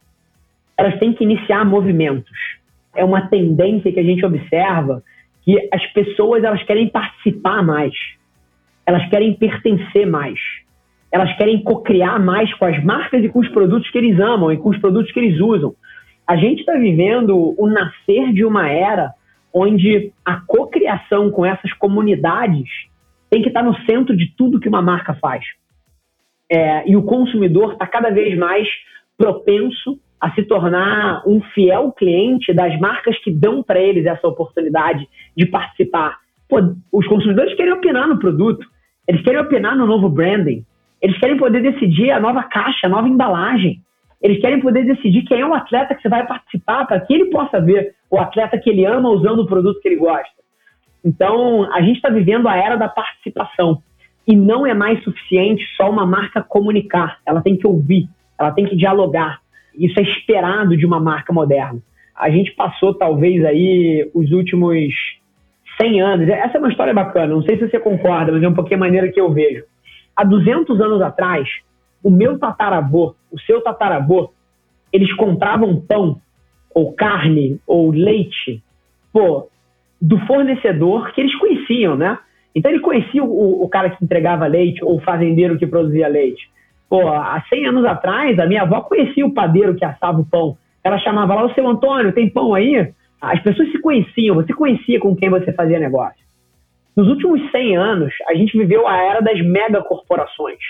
Elas 0.77 0.99
têm 0.99 1.13
que 1.13 1.25
iniciar 1.25 1.65
movimentos. 1.65 2.37
É 2.95 3.05
uma 3.05 3.29
tendência 3.29 3.93
que 3.93 4.01
a 4.01 4.03
gente 4.03 4.25
observa 4.25 5.03
que 5.43 5.69
as 5.73 5.85
pessoas 5.93 6.45
elas 6.45 6.63
querem 6.65 6.89
participar 6.89 7.63
mais. 7.63 7.95
Elas 8.85 9.09
querem 9.09 9.35
pertencer 9.35 10.07
mais. 10.07 10.39
Elas 11.11 11.37
querem 11.37 11.63
co-criar 11.63 12.19
mais 12.19 12.53
com 12.55 12.65
as 12.65 12.83
marcas 12.83 13.25
e 13.25 13.29
com 13.29 13.41
os 13.41 13.49
produtos 13.49 13.91
que 13.91 13.99
eles 13.99 14.19
amam 14.21 14.53
e 14.53 14.57
com 14.57 14.71
os 14.71 14.79
produtos 14.79 15.13
que 15.13 15.21
eles 15.21 15.41
usam. 15.41 15.75
A 16.27 16.37
gente 16.37 16.61
está 16.61 16.75
vivendo 16.75 17.55
o 17.57 17.67
nascer 17.69 18.33
de 18.33 18.45
uma 18.45 18.69
era 18.69 19.13
onde 19.59 20.13
a 20.23 20.39
cocriação 20.47 21.31
com 21.31 21.47
essas 21.47 21.73
comunidades 21.73 22.69
tem 23.31 23.41
que 23.41 23.49
estar 23.49 23.63
no 23.63 23.75
centro 23.87 24.15
de 24.15 24.31
tudo 24.37 24.61
que 24.61 24.69
uma 24.69 24.83
marca 24.83 25.15
faz. 25.15 25.43
É, 26.53 26.87
e 26.87 26.95
o 26.95 27.03
consumidor 27.03 27.73
está 27.73 27.87
cada 27.87 28.11
vez 28.11 28.37
mais 28.37 28.69
propenso 29.17 29.99
a 30.21 30.31
se 30.33 30.43
tornar 30.43 31.23
um 31.27 31.41
fiel 31.55 31.91
cliente 31.93 32.53
das 32.53 32.79
marcas 32.79 33.19
que 33.21 33.31
dão 33.31 33.63
para 33.63 33.81
eles 33.81 34.05
essa 34.05 34.29
oportunidade 34.29 35.09
de 35.35 35.47
participar. 35.47 36.19
Pô, 36.47 36.59
os 36.93 37.07
consumidores 37.09 37.55
querem 37.55 37.73
opinar 37.73 38.07
no 38.07 38.19
produto, 38.19 38.67
eles 39.09 39.23
querem 39.23 39.41
opinar 39.41 39.75
no 39.75 39.87
novo 39.87 40.11
branding, 40.11 40.67
eles 41.01 41.19
querem 41.19 41.39
poder 41.39 41.63
decidir 41.63 42.11
a 42.11 42.21
nova 42.21 42.43
caixa, 42.43 42.87
a 42.87 42.91
nova 42.91 43.09
embalagem. 43.09 43.81
Eles 44.27 44.41
querem 44.41 44.59
poder 44.59 44.85
decidir 44.85 45.23
quem 45.23 45.41
é 45.41 45.47
o 45.47 45.55
atleta 45.55 45.95
que 45.95 46.03
você 46.03 46.09
vai 46.09 46.27
participar 46.27 46.85
para 46.85 46.99
que 46.99 47.15
ele 47.15 47.27
possa 47.27 47.61
ver 47.61 47.95
o 48.11 48.19
atleta 48.19 48.59
que 48.59 48.69
ele 48.69 48.85
ama 48.85 49.09
usando 49.09 49.39
o 49.39 49.47
produto 49.47 49.81
que 49.81 49.87
ele 49.87 49.95
gosta. 49.95 50.35
Então, 51.05 51.73
a 51.73 51.81
gente 51.81 51.99
está 51.99 52.09
vivendo 52.09 52.49
a 52.49 52.57
era 52.57 52.75
da 52.75 52.89
participação. 52.89 53.81
E 54.27 54.35
não 54.35 54.67
é 54.67 54.75
mais 54.75 55.01
suficiente 55.05 55.65
só 55.77 55.89
uma 55.89 56.05
marca 56.05 56.43
comunicar. 56.43 57.21
Ela 57.25 57.41
tem 57.41 57.57
que 57.57 57.69
ouvir, 57.69 58.09
ela 58.37 58.51
tem 58.51 58.67
que 58.67 58.75
dialogar. 58.75 59.39
Isso 59.79 60.01
é 60.01 60.03
esperado 60.03 60.77
de 60.77 60.85
uma 60.85 60.99
marca 60.99 61.33
moderna. 61.33 61.79
A 62.13 62.29
gente 62.29 62.51
passou, 62.57 62.95
talvez, 62.95 63.45
aí 63.45 64.11
os 64.13 64.33
últimos 64.33 64.93
100 65.81 66.01
anos. 66.01 66.29
Essa 66.29 66.57
é 66.57 66.59
uma 66.59 66.71
história 66.71 66.93
bacana, 66.93 67.33
não 67.33 67.43
sei 67.43 67.59
se 67.59 67.71
você 67.71 67.79
concorda, 67.79 68.33
mas 68.33 68.43
é 68.43 68.49
um 68.49 68.55
pouquinho 68.55 68.79
a 68.79 68.87
maneira 68.87 69.13
que 69.13 69.21
eu 69.21 69.33
vejo. 69.33 69.63
Há 70.17 70.25
200 70.25 70.81
anos 70.81 71.01
atrás, 71.01 71.49
o 72.07 72.11
meu 72.11 72.39
tataravô, 72.39 73.17
o 73.33 73.41
seu 73.41 73.61
tataravô, 73.61 74.31
eles 74.93 75.13
compravam 75.15 75.81
pão, 75.81 76.21
ou 76.73 76.93
carne, 76.93 77.59
ou 77.67 77.91
leite, 77.91 78.63
pô, 79.13 79.49
do 80.01 80.17
fornecedor 80.21 81.13
que 81.13 81.21
eles 81.21 81.35
conheciam, 81.35 81.97
né? 81.97 82.17
Então 82.55 82.71
ele 82.71 82.79
conhecia 82.79 83.25
o, 83.25 83.65
o 83.65 83.69
cara 83.69 83.91
que 83.91 84.05
entregava 84.05 84.47
leite, 84.47 84.85
ou 84.85 84.99
o 84.99 85.01
fazendeiro 85.01 85.59
que 85.59 85.67
produzia 85.67 86.07
leite. 86.07 86.49
Pô, 86.89 87.09
há 87.09 87.43
100 87.49 87.67
anos 87.67 87.85
atrás, 87.85 88.39
a 88.39 88.47
minha 88.47 88.63
avó 88.63 88.83
conhecia 88.83 89.27
o 89.27 89.35
padeiro 89.35 89.75
que 89.75 89.85
assava 89.85 90.21
o 90.21 90.25
pão. 90.25 90.57
ela 90.85 91.01
chamava 91.01 91.35
lá, 91.35 91.45
o 91.45 91.55
seu 91.55 91.67
Antônio, 91.67 92.13
tem 92.13 92.31
pão 92.31 92.55
aí? 92.55 92.93
As 93.21 93.43
pessoas 93.43 93.73
se 93.73 93.81
conheciam, 93.81 94.37
você 94.37 94.55
conhecia 94.55 95.01
com 95.01 95.17
quem 95.17 95.29
você 95.29 95.53
fazia 95.53 95.81
negócio. 95.81 96.25
Nos 96.97 97.09
últimos 97.09 97.51
100 97.51 97.77
anos, 97.77 98.15
a 98.29 98.35
gente 98.35 98.57
viveu 98.57 98.87
a 98.87 98.97
era 98.97 99.21
das 99.21 99.41
megacorporações 99.45 100.61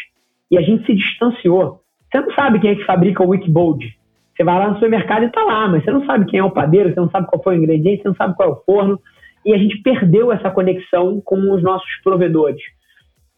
e 0.51 0.59
a 0.59 0.63
gente 0.63 0.85
se 0.87 0.95
distanciou. 0.95 1.81
Você 2.11 2.21
não 2.21 2.35
sabe 2.35 2.61
quem 2.61 2.71
é 2.71 2.75
que 2.77 2.85
fabrica 2.85 3.23
o 3.23 3.29
Wikibold. 3.29 3.97
Você 4.35 4.45
vai 4.45 4.59
lá 4.59 4.69
no 4.69 4.75
supermercado 4.75 5.23
e 5.23 5.27
está 5.27 5.43
lá, 5.43 5.67
mas 5.69 5.83
você 5.83 5.91
não 5.91 6.05
sabe 6.05 6.27
quem 6.27 6.41
é 6.41 6.45
o 6.45 6.51
padeiro, 6.51 6.93
você 6.93 7.01
não 7.01 7.11
sabe 7.11 7.27
qual 7.27 7.43
foi 7.43 7.57
o 7.57 7.59
ingrediente, 7.59 8.03
você 8.03 8.09
não 8.09 8.15
sabe 8.15 8.37
qual 8.37 8.49
é 8.49 8.53
o 8.53 8.65
forno. 8.65 9.01
E 9.45 9.55
a 9.55 9.59
gente 9.59 9.81
perdeu 9.83 10.33
essa 10.33 10.51
conexão 10.51 11.21
com 11.25 11.55
os 11.55 11.63
nossos 11.63 11.91
provedores. 12.03 12.61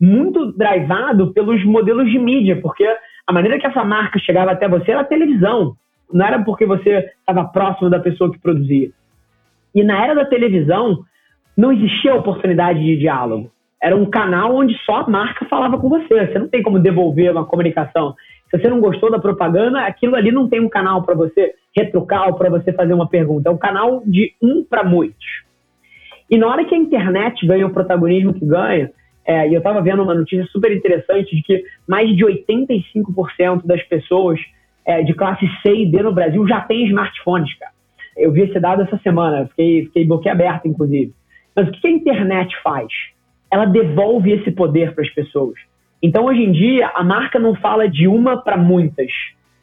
Muito 0.00 0.52
drivado 0.52 1.32
pelos 1.32 1.64
modelos 1.64 2.10
de 2.10 2.18
mídia, 2.18 2.60
porque 2.60 2.84
a 3.26 3.32
maneira 3.32 3.58
que 3.58 3.66
essa 3.66 3.84
marca 3.84 4.18
chegava 4.18 4.52
até 4.52 4.68
você 4.68 4.90
era 4.90 5.00
a 5.00 5.04
televisão. 5.04 5.74
Não 6.12 6.26
era 6.26 6.42
porque 6.42 6.64
você 6.64 7.10
estava 7.20 7.44
próximo 7.44 7.90
da 7.90 8.00
pessoa 8.00 8.32
que 8.32 8.40
produzia. 8.40 8.90
E 9.74 9.84
na 9.84 10.02
era 10.02 10.14
da 10.14 10.24
televisão, 10.24 11.04
não 11.56 11.72
existia 11.72 12.14
oportunidade 12.14 12.80
de 12.80 12.96
diálogo. 12.96 13.50
Era 13.82 13.96
um 13.96 14.06
canal 14.06 14.54
onde 14.56 14.76
só 14.84 15.02
a 15.02 15.08
marca 15.08 15.46
falava 15.46 15.78
com 15.78 15.88
você. 15.88 16.26
Você 16.26 16.38
não 16.38 16.48
tem 16.48 16.62
como 16.62 16.78
devolver 16.78 17.30
uma 17.30 17.44
comunicação. 17.44 18.14
Se 18.50 18.58
você 18.58 18.68
não 18.68 18.80
gostou 18.80 19.10
da 19.10 19.18
propaganda, 19.18 19.80
aquilo 19.86 20.16
ali 20.16 20.32
não 20.32 20.48
tem 20.48 20.60
um 20.60 20.68
canal 20.68 21.02
para 21.02 21.14
você 21.14 21.54
retrucar 21.76 22.28
ou 22.28 22.34
para 22.34 22.50
você 22.50 22.72
fazer 22.72 22.94
uma 22.94 23.08
pergunta. 23.08 23.48
É 23.48 23.52
um 23.52 23.58
canal 23.58 24.02
de 24.04 24.34
um 24.42 24.64
para 24.64 24.82
muitos. 24.82 25.26
E 26.30 26.36
na 26.36 26.48
hora 26.48 26.64
que 26.64 26.74
a 26.74 26.78
internet 26.78 27.46
ganha 27.46 27.66
o 27.66 27.72
protagonismo 27.72 28.34
que 28.34 28.44
ganha, 28.44 28.90
é, 29.24 29.48
e 29.48 29.54
eu 29.54 29.58
estava 29.58 29.82
vendo 29.82 30.02
uma 30.02 30.14
notícia 30.14 30.46
super 30.46 30.74
interessante 30.74 31.36
de 31.36 31.42
que 31.42 31.62
mais 31.86 32.08
de 32.16 32.24
85% 32.24 33.66
das 33.66 33.82
pessoas 33.82 34.40
é, 34.86 35.02
de 35.02 35.12
classe 35.12 35.46
C 35.62 35.74
e 35.74 35.90
D 35.90 36.02
no 36.02 36.14
Brasil 36.14 36.46
já 36.48 36.62
têm 36.62 36.86
smartphones, 36.86 37.54
cara. 37.58 37.72
Eu 38.16 38.32
vi 38.32 38.42
esse 38.42 38.58
dado 38.58 38.82
essa 38.82 38.98
semana, 38.98 39.46
fiquei, 39.48 39.84
fiquei 39.84 40.04
boquiaberto, 40.06 40.66
inclusive. 40.66 41.12
Mas 41.54 41.68
o 41.68 41.72
que 41.72 41.86
a 41.86 41.90
internet 41.90 42.54
faz? 42.62 42.88
Ela 43.50 43.64
devolve 43.64 44.32
esse 44.32 44.50
poder 44.50 44.94
para 44.94 45.04
as 45.04 45.10
pessoas. 45.10 45.54
Então, 46.02 46.26
hoje 46.26 46.42
em 46.42 46.52
dia, 46.52 46.90
a 46.94 47.02
marca 47.02 47.38
não 47.38 47.54
fala 47.54 47.88
de 47.88 48.06
uma 48.06 48.36
para 48.36 48.56
muitas, 48.56 49.10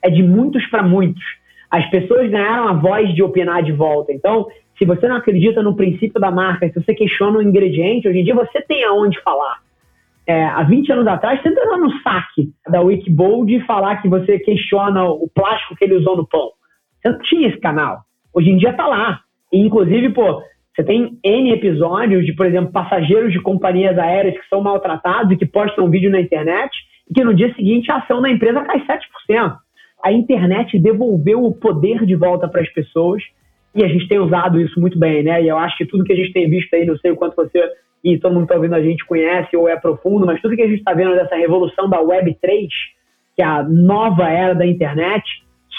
é 0.01 0.09
de 0.09 0.21
muitos 0.21 0.65
para 0.67 0.83
muitos. 0.83 1.23
As 1.69 1.89
pessoas 1.89 2.29
ganharam 2.29 2.67
a 2.67 2.73
voz 2.73 3.13
de 3.13 3.23
opinar 3.23 3.63
de 3.63 3.71
volta. 3.71 4.11
Então, 4.11 4.47
se 4.77 4.85
você 4.85 5.07
não 5.07 5.15
acredita 5.15 5.63
no 5.63 5.75
princípio 5.75 6.19
da 6.19 6.29
marca, 6.29 6.67
se 6.67 6.75
você 6.75 6.93
questiona 6.93 7.37
o 7.37 7.41
ingrediente, 7.41 8.07
hoje 8.07 8.19
em 8.19 8.23
dia 8.23 8.35
você 8.35 8.61
tem 8.61 8.83
aonde 8.83 9.21
falar. 9.21 9.59
É, 10.27 10.43
há 10.43 10.63
20 10.63 10.91
anos 10.91 11.07
atrás, 11.07 11.41
você 11.41 11.49
entra 11.49 11.77
no 11.77 11.91
saque 12.01 12.51
da 12.67 12.81
Wikibold 12.81 13.55
e 13.55 13.65
falar 13.65 14.01
que 14.01 14.09
você 14.09 14.39
questiona 14.39 15.03
o 15.05 15.29
plástico 15.33 15.75
que 15.75 15.85
ele 15.85 15.95
usou 15.95 16.17
no 16.17 16.27
pão. 16.27 16.49
Você 17.01 17.09
não 17.09 17.19
tinha 17.19 17.47
esse 17.47 17.59
canal. 17.59 18.01
Hoje 18.33 18.49
em 18.49 18.57
dia 18.57 18.71
está 18.71 18.87
lá. 18.87 19.21
E, 19.53 19.59
inclusive, 19.59 20.09
pô, 20.09 20.41
você 20.75 20.83
tem 20.83 21.17
N 21.23 21.51
episódios 21.51 22.25
de, 22.25 22.33
por 22.33 22.45
exemplo, 22.45 22.71
passageiros 22.71 23.31
de 23.31 23.39
companhias 23.39 23.97
aéreas 23.97 24.37
que 24.37 24.47
são 24.49 24.61
maltratados 24.61 25.31
e 25.31 25.37
que 25.37 25.45
postam 25.45 25.85
um 25.85 25.89
vídeo 25.89 26.11
na 26.11 26.19
internet 26.19 26.69
e 27.09 27.13
que 27.13 27.23
no 27.23 27.33
dia 27.33 27.53
seguinte 27.55 27.89
a 27.89 27.97
ação 27.97 28.21
da 28.21 28.29
empresa 28.29 28.61
cai 28.61 28.81
7%. 28.81 29.55
A 30.03 30.11
internet 30.11 30.77
devolveu 30.77 31.45
o 31.45 31.53
poder 31.53 32.05
de 32.05 32.15
volta 32.15 32.47
para 32.47 32.61
as 32.61 32.69
pessoas 32.73 33.23
e 33.73 33.85
a 33.85 33.87
gente 33.87 34.07
tem 34.09 34.19
usado 34.19 34.59
isso 34.59 34.79
muito 34.79 34.99
bem, 34.99 35.23
né? 35.23 35.41
E 35.41 35.47
eu 35.47 35.57
acho 35.57 35.77
que 35.77 35.85
tudo 35.85 36.03
que 36.03 36.11
a 36.11 36.15
gente 36.15 36.33
tem 36.33 36.49
visto 36.49 36.73
aí, 36.73 36.85
não 36.85 36.97
sei 36.97 37.11
o 37.11 37.15
quanto 37.15 37.35
você 37.35 37.59
e 38.03 38.19
todo 38.19 38.33
mundo 38.33 38.41
que 38.45 38.53
está 38.53 38.55
ouvindo 38.55 38.75
a 38.75 38.81
gente 38.81 39.05
conhece 39.05 39.55
ou 39.55 39.69
é 39.69 39.77
profundo, 39.77 40.25
mas 40.25 40.41
tudo 40.41 40.55
que 40.55 40.61
a 40.61 40.67
gente 40.67 40.79
está 40.79 40.93
vendo 40.93 41.15
dessa 41.15 41.35
revolução 41.35 41.89
da 41.89 42.01
Web 42.01 42.37
3, 42.39 42.67
que 43.35 43.41
é 43.41 43.45
a 43.45 43.63
nova 43.63 44.29
era 44.29 44.53
da 44.53 44.65
internet, 44.65 45.23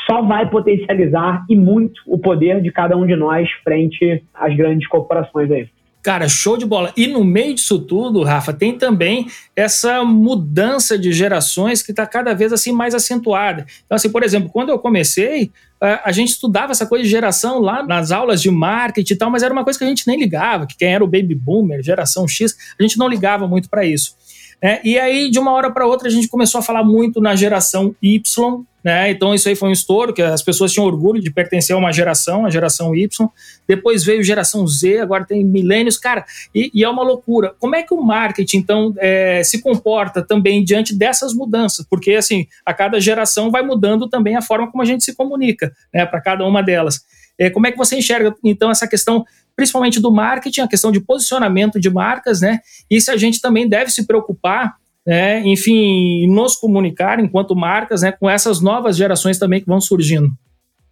só 0.07 0.23
vai 0.23 0.49
potencializar 0.49 1.45
e 1.49 1.57
muito 1.57 2.01
o 2.07 2.19
poder 2.19 2.63
de 2.63 2.71
cada 2.71 2.97
um 2.97 3.07
de 3.07 3.17
nós 3.17 3.49
frente 3.65 4.23
às 4.33 4.57
grandes 4.57 4.87
corporações 4.89 5.51
aí. 5.51 5.69
Cara, 6.07 6.29
show 6.29 6.57
de 6.57 6.65
bola. 6.65 6.93
E 6.97 7.09
no 7.09 7.25
meio 7.25 7.53
disso 7.53 7.81
tudo, 7.81 8.23
Rafa, 8.23 8.53
tem 8.53 8.79
também 8.79 9.27
essa 9.57 10.05
mudança 10.05 10.97
de 10.97 11.13
gerações 11.13 11.83
que 11.83 11.91
está 11.91 12.07
cada 12.07 12.33
vez 12.33 12.53
assim 12.53 12.71
mais 12.71 12.95
acentuada. 12.95 13.67
Então, 13.85 13.97
assim, 13.97 14.09
por 14.09 14.23
exemplo, 14.23 14.49
quando 14.49 14.69
eu 14.69 14.79
comecei, 14.79 15.51
eh, 15.83 16.01
a 16.05 16.13
gente 16.13 16.29
estudava 16.29 16.71
essa 16.71 16.87
coisa 16.87 17.03
de 17.03 17.11
geração 17.11 17.59
lá 17.59 17.83
nas 17.83 18.13
aulas 18.13 18.41
de 18.41 18.49
marketing 18.53 19.15
e 19.15 19.17
tal, 19.17 19.31
mas 19.33 19.43
era 19.43 19.53
uma 19.53 19.65
coisa 19.65 19.77
que 19.77 19.85
a 19.85 19.89
gente 19.89 20.07
nem 20.07 20.17
ligava, 20.17 20.65
que 20.65 20.77
quem 20.77 20.95
era 20.95 21.03
o 21.03 21.09
baby 21.09 21.35
boomer, 21.35 21.83
geração 21.83 22.29
X, 22.29 22.57
a 22.79 22.83
gente 22.85 22.97
não 22.97 23.09
ligava 23.09 23.49
muito 23.49 23.69
para 23.69 23.85
isso. 23.85 24.15
É, 24.63 24.81
e 24.87 24.97
aí, 24.99 25.29
de 25.29 25.41
uma 25.41 25.51
hora 25.53 25.73
para 25.73 25.87
outra, 25.87 26.07
a 26.07 26.11
gente 26.11 26.29
começou 26.29 26.61
a 26.61 26.63
falar 26.63 26.85
muito 26.85 27.21
na 27.21 27.35
geração 27.35 27.95
Y, 28.01 28.65
né? 28.87 29.11
Então, 29.11 29.35
isso 29.35 29.49
aí 29.49 29.57
foi 29.57 29.69
um 29.69 29.73
estouro, 29.73 30.15
que 30.15 30.23
as 30.23 30.43
pessoas 30.43 30.73
tinham 30.73 30.87
orgulho 30.87 31.21
de 31.21 31.29
pertencer 31.29 31.75
a 31.75 31.77
uma 31.77 31.91
geração, 31.91 32.47
a 32.47 32.51
geração 32.51 32.95
Y. 32.95 33.29
Depois 33.67 34.05
veio 34.05 34.23
geração 34.23 34.65
Z, 34.65 35.01
agora 35.01 35.25
tem 35.25 35.45
milênios, 35.45 35.99
cara, 35.99 36.25
e, 36.55 36.71
e, 36.73 36.85
é 36.85 36.89
uma 36.89 37.03
loucura. 37.03 37.53
Como 37.59 37.75
é 37.75 37.83
que 37.83 37.93
o 37.93 38.01
marketing, 38.01 38.59
então, 38.59 38.95
é, 38.99 39.43
se 39.43 39.61
comporta 39.61 40.23
também 40.23 40.63
diante 40.63 40.95
dessas 40.95 41.35
mudanças? 41.35 41.85
Porque, 41.91 42.13
assim, 42.13 42.47
a 42.65 42.73
cada 42.73 43.01
geração 43.01 43.51
vai 43.51 43.61
mudando 43.61 44.09
também 44.09 44.37
a 44.37 44.41
forma 44.41 44.71
como 44.71 44.83
a 44.83 44.87
gente 44.87 45.03
se 45.03 45.17
comunica, 45.17 45.75
né, 45.93 46.07
para 46.07 46.21
cada 46.21 46.47
uma 46.47 46.63
delas. 46.63 47.01
É, 47.37 47.51
como 47.51 47.67
é 47.67 47.73
que 47.73 47.77
você 47.77 47.97
enxerga, 47.97 48.37
então, 48.45 48.71
essa 48.71 48.87
questão 48.87 49.25
principalmente 49.57 49.99
do 49.99 50.13
marketing, 50.13 50.61
a 50.61 50.69
questão 50.69 50.93
de 50.93 51.01
posicionamento 51.01 51.81
de 51.81 51.91
marcas, 51.91 52.43
né? 52.43 52.61
E 52.89 53.01
se 53.01 53.11
a 53.11 53.17
gente 53.17 53.41
também 53.41 53.67
deve 53.67 53.91
se 53.91 54.07
preocupar, 54.07 54.77
né, 55.07 55.41
enfim, 55.45 56.27
nos 56.27 56.57
comunicar 56.57 57.21
enquanto 57.21 57.55
marcas, 57.55 58.03
né, 58.03 58.13
com 58.13 58.29
essas 58.29 58.63
novas 58.63 58.97
gerações 58.97 59.39
também 59.39 59.61
que 59.61 59.67
vão 59.67 59.81
surgindo. 59.81 60.29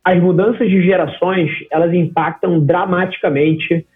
As 0.04 0.20
mudanças 0.22 0.68
de 0.68 0.82
gerações, 0.82 1.50
elas 1.70 1.92
impactam 1.92 2.60
dramaticamente 2.64 3.86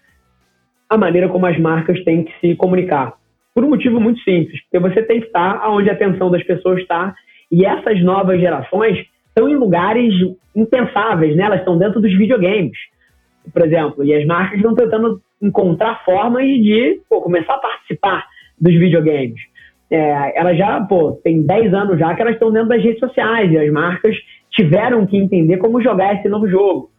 a 0.89 0.97
maneira 0.97 1.29
como 1.29 1.45
as 1.45 1.57
marcas 1.59 2.03
têm 2.03 2.23
que 2.23 2.33
se 2.41 2.55
comunicar. 2.55 3.13
Por 3.53 3.63
um 3.63 3.69
motivo 3.69 3.99
muito 3.99 4.19
simples, 4.21 4.59
porque 4.63 4.79
você 4.79 5.03
tem 5.03 5.19
que 5.19 5.27
estar 5.27 5.69
onde 5.69 5.89
a 5.89 5.93
atenção 5.93 6.31
das 6.31 6.43
pessoas 6.43 6.81
está, 6.81 7.13
e 7.51 7.65
essas 7.65 8.03
novas 8.03 8.39
gerações 8.39 8.97
estão 9.27 9.47
em 9.47 9.55
lugares 9.55 10.13
impensáveis, 10.55 11.35
né? 11.35 11.43
Elas 11.43 11.59
estão 11.59 11.77
dentro 11.77 12.01
dos 12.01 12.15
videogames 12.17 12.77
por 13.51 13.65
exemplo, 13.65 14.03
e 14.03 14.13
as 14.13 14.25
marcas 14.25 14.57
estão 14.57 14.75
tentando 14.75 15.21
encontrar 15.41 16.03
formas 16.03 16.43
de 16.45 17.01
pô, 17.09 17.21
começar 17.21 17.53
a 17.55 17.59
participar 17.59 18.27
dos 18.59 18.73
videogames. 18.73 19.39
É, 19.91 20.39
elas 20.39 20.57
já, 20.57 20.79
pô, 20.81 21.13
tem 21.23 21.41
10 21.41 21.73
anos 21.73 21.99
já 21.99 22.13
que 22.13 22.21
elas 22.21 22.35
estão 22.35 22.51
dentro 22.51 22.69
das 22.69 22.83
redes 22.83 22.99
sociais 22.99 23.51
e 23.51 23.57
as 23.57 23.71
marcas 23.71 24.15
tiveram 24.51 25.05
que 25.05 25.17
entender 25.17 25.57
como 25.57 25.81
jogar 25.81 26.15
esse 26.15 26.29
novo 26.29 26.47
jogo. 26.47 26.89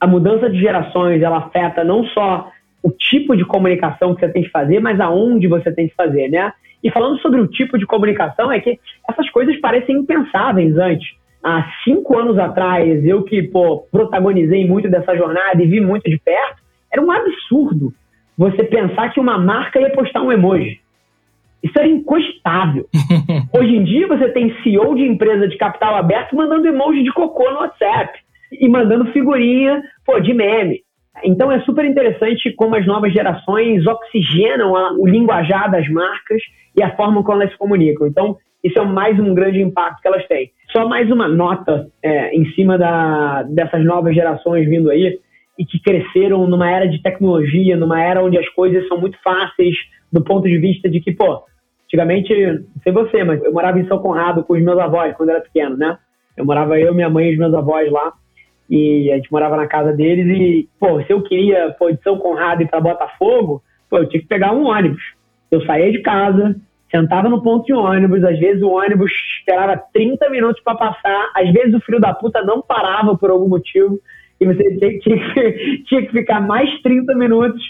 A 0.00 0.06
mudança 0.06 0.50
de 0.50 0.58
gerações, 0.58 1.22
ela 1.22 1.38
afeta 1.38 1.84
não 1.84 2.04
só 2.06 2.50
o 2.82 2.90
tipo 2.90 3.36
de 3.36 3.44
comunicação 3.44 4.14
que 4.14 4.20
você 4.20 4.32
tem 4.32 4.42
que 4.42 4.50
fazer, 4.50 4.80
mas 4.80 4.98
aonde 4.98 5.46
você 5.46 5.70
tem 5.70 5.88
que 5.88 5.94
fazer, 5.94 6.28
né? 6.28 6.52
E 6.82 6.90
falando 6.90 7.18
sobre 7.20 7.40
o 7.40 7.46
tipo 7.46 7.78
de 7.78 7.86
comunicação, 7.86 8.50
é 8.50 8.58
que 8.58 8.78
essas 9.08 9.30
coisas 9.30 9.56
parecem 9.60 9.98
impensáveis 9.98 10.76
antes 10.76 11.08
há 11.42 11.64
cinco 11.84 12.18
anos 12.18 12.38
atrás, 12.38 13.04
eu 13.04 13.22
que 13.22 13.42
pô, 13.42 13.86
protagonizei 13.90 14.66
muito 14.66 14.88
dessa 14.88 15.16
jornada 15.16 15.62
e 15.62 15.66
vi 15.66 15.80
muito 15.80 16.08
de 16.08 16.18
perto, 16.18 16.62
era 16.92 17.02
um 17.02 17.10
absurdo 17.10 17.92
você 18.36 18.64
pensar 18.64 19.12
que 19.12 19.20
uma 19.20 19.38
marca 19.38 19.80
ia 19.80 19.90
postar 19.90 20.22
um 20.22 20.32
emoji. 20.32 20.80
Isso 21.62 21.78
era 21.78 21.88
incostável. 21.88 22.86
Hoje 23.54 23.76
em 23.76 23.84
dia 23.84 24.06
você 24.06 24.28
tem 24.30 24.54
CEO 24.62 24.94
de 24.94 25.02
empresa 25.02 25.46
de 25.46 25.56
capital 25.56 25.94
aberto 25.94 26.34
mandando 26.34 26.66
emoji 26.66 27.02
de 27.02 27.12
cocô 27.12 27.50
no 27.50 27.58
WhatsApp 27.58 28.18
e 28.52 28.68
mandando 28.68 29.12
figurinha 29.12 29.82
pô, 30.04 30.18
de 30.20 30.34
meme. 30.34 30.80
Então 31.24 31.52
é 31.52 31.60
super 31.60 31.84
interessante 31.84 32.52
como 32.52 32.74
as 32.74 32.86
novas 32.86 33.12
gerações 33.12 33.86
oxigenam 33.86 34.74
a, 34.74 34.92
o 34.94 35.06
linguajar 35.06 35.70
das 35.70 35.88
marcas 35.88 36.42
e 36.76 36.82
a 36.82 36.94
forma 36.96 37.22
como 37.22 37.40
elas 37.40 37.52
se 37.52 37.58
comunicam. 37.58 38.06
Então, 38.06 38.36
isso 38.64 38.78
é 38.78 38.84
mais 38.84 39.18
um 39.18 39.34
grande 39.34 39.60
impacto 39.60 40.00
que 40.00 40.08
elas 40.08 40.26
têm. 40.26 40.50
Só 40.70 40.88
mais 40.88 41.10
uma 41.10 41.28
nota 41.28 41.88
é, 42.02 42.34
em 42.34 42.46
cima 42.52 42.78
da, 42.78 43.42
dessas 43.42 43.84
novas 43.84 44.14
gerações 44.14 44.68
vindo 44.68 44.90
aí 44.90 45.18
e 45.58 45.66
que 45.66 45.80
cresceram 45.80 46.46
numa 46.46 46.70
era 46.70 46.88
de 46.88 47.02
tecnologia, 47.02 47.76
numa 47.76 48.02
era 48.02 48.24
onde 48.24 48.38
as 48.38 48.48
coisas 48.50 48.86
são 48.88 48.98
muito 48.98 49.18
fáceis 49.22 49.76
do 50.10 50.22
ponto 50.22 50.48
de 50.48 50.58
vista 50.58 50.88
de 50.88 51.00
que, 51.00 51.12
pô, 51.12 51.42
antigamente, 51.92 52.34
não 52.34 52.82
sei 52.82 52.92
você, 52.92 53.22
mas 53.22 53.42
eu 53.44 53.52
morava 53.52 53.78
em 53.78 53.86
São 53.86 53.98
Conrado 53.98 54.42
com 54.44 54.54
os 54.54 54.62
meus 54.62 54.78
avós 54.78 55.14
quando 55.14 55.28
era 55.28 55.40
pequeno, 55.40 55.76
né? 55.76 55.98
Eu 56.36 56.46
morava 56.46 56.78
eu, 56.78 56.94
minha 56.94 57.10
mãe 57.10 57.28
e 57.28 57.32
os 57.32 57.38
meus 57.38 57.52
avós 57.52 57.90
lá 57.92 58.12
e 58.70 59.12
a 59.12 59.16
gente 59.16 59.30
morava 59.30 59.56
na 59.56 59.66
casa 59.66 59.92
deles 59.92 60.26
e, 60.26 60.68
pô, 60.80 61.02
se 61.02 61.12
eu 61.12 61.22
queria, 61.22 61.74
pô, 61.78 61.90
de 61.90 62.02
São 62.02 62.16
Conrado 62.16 62.62
ir 62.62 62.68
para 62.68 62.80
Botafogo, 62.80 63.62
pô, 63.90 63.98
eu 63.98 64.08
tinha 64.08 64.22
que 64.22 64.28
pegar 64.28 64.52
um 64.52 64.64
ônibus. 64.64 65.02
Eu 65.50 65.62
saía 65.66 65.92
de 65.92 66.00
casa, 66.00 66.56
sentava 66.90 67.28
no 67.28 67.42
ponto 67.42 67.66
de 67.66 67.74
ônibus, 67.74 68.24
às 68.24 68.38
vezes 68.38 68.62
o 68.62 68.70
ônibus 68.70 69.12
esperava 69.38 69.82
30 69.92 70.30
minutos 70.30 70.62
para 70.62 70.78
passar, 70.78 71.30
às 71.34 71.52
vezes 71.52 71.74
o 71.74 71.80
filho 71.80 72.00
da 72.00 72.14
puta 72.14 72.42
não 72.42 72.62
parava 72.62 73.14
por 73.14 73.28
algum 73.28 73.48
motivo, 73.48 73.98
e 74.40 74.46
você 74.46 74.78
tinha, 74.78 74.98
que, 74.98 75.82
tinha 75.86 76.02
que 76.06 76.12
ficar 76.12 76.40
mais 76.40 76.70
30 76.80 77.14
minutos, 77.14 77.62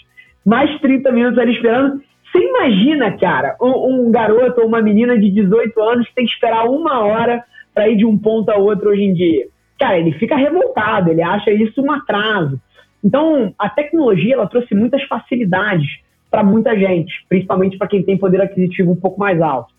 mais 0.46 0.80
30 0.80 1.10
minutos 1.10 1.38
ali 1.38 1.54
esperando. 1.54 2.00
Você 2.32 2.38
imagina, 2.38 3.16
cara, 3.18 3.56
um, 3.60 4.06
um 4.06 4.10
garoto 4.10 4.62
ou 4.62 4.66
uma 4.66 4.80
menina 4.80 5.18
de 5.18 5.30
18 5.30 5.78
anos 5.82 6.08
que 6.08 6.14
tem 6.14 6.24
que 6.24 6.32
esperar 6.32 6.64
uma 6.64 7.04
hora 7.04 7.44
para 7.74 7.88
ir 7.88 7.96
de 7.96 8.06
um 8.06 8.16
ponto 8.16 8.50
a 8.50 8.56
outro 8.56 8.90
hoje 8.90 9.02
em 9.02 9.12
dia. 9.12 9.46
cara, 9.78 9.98
ele 9.98 10.12
fica 10.12 10.34
revoltado, 10.36 11.10
ele 11.10 11.22
acha 11.22 11.50
isso 11.50 11.82
um 11.82 11.92
atraso. 11.92 12.58
Então, 13.04 13.52
a 13.58 13.68
tecnologia 13.68 14.34
ela 14.34 14.46
trouxe 14.46 14.74
muitas 14.74 15.02
facilidades 15.04 16.00
para 16.30 16.42
muita 16.42 16.74
gente, 16.78 17.12
principalmente 17.28 17.76
para 17.76 17.88
quem 17.88 18.02
tem 18.02 18.16
poder 18.16 18.40
aquisitivo 18.40 18.92
um 18.92 18.96
pouco 18.96 19.20
mais 19.20 19.40
alto. 19.42 19.74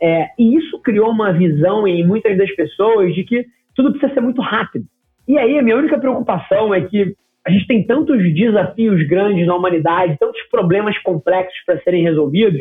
É, 0.00 0.28
e 0.38 0.56
isso 0.56 0.78
criou 0.80 1.10
uma 1.10 1.32
visão 1.32 1.86
em 1.86 2.06
muitas 2.06 2.38
das 2.38 2.50
pessoas 2.52 3.14
de 3.14 3.24
que 3.24 3.44
tudo 3.74 3.90
precisa 3.90 4.14
ser 4.14 4.20
muito 4.20 4.40
rápido. 4.40 4.86
E 5.26 5.36
aí, 5.36 5.58
a 5.58 5.62
minha 5.62 5.76
única 5.76 5.98
preocupação 5.98 6.72
é 6.72 6.80
que 6.80 7.14
a 7.48 7.50
gente 7.50 7.66
tem 7.66 7.82
tantos 7.82 8.22
desafios 8.34 9.02
grandes 9.08 9.46
na 9.46 9.56
humanidade, 9.56 10.18
tantos 10.20 10.42
problemas 10.50 10.98
complexos 10.98 11.58
para 11.64 11.80
serem 11.80 12.02
resolvidos, 12.02 12.60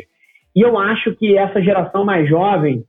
e 0.56 0.62
eu 0.62 0.80
acho 0.80 1.14
que 1.16 1.38
essa 1.38 1.62
geração 1.62 2.06
mais 2.06 2.30
jovem 2.30 2.86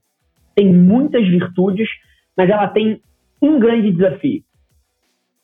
tem 0.55 0.71
muitas 0.71 1.27
virtudes, 1.27 1.89
mas 2.37 2.49
ela 2.49 2.69
tem 2.69 3.01
um 3.41 3.59
grande 3.59 3.91
desafio, 3.91 4.41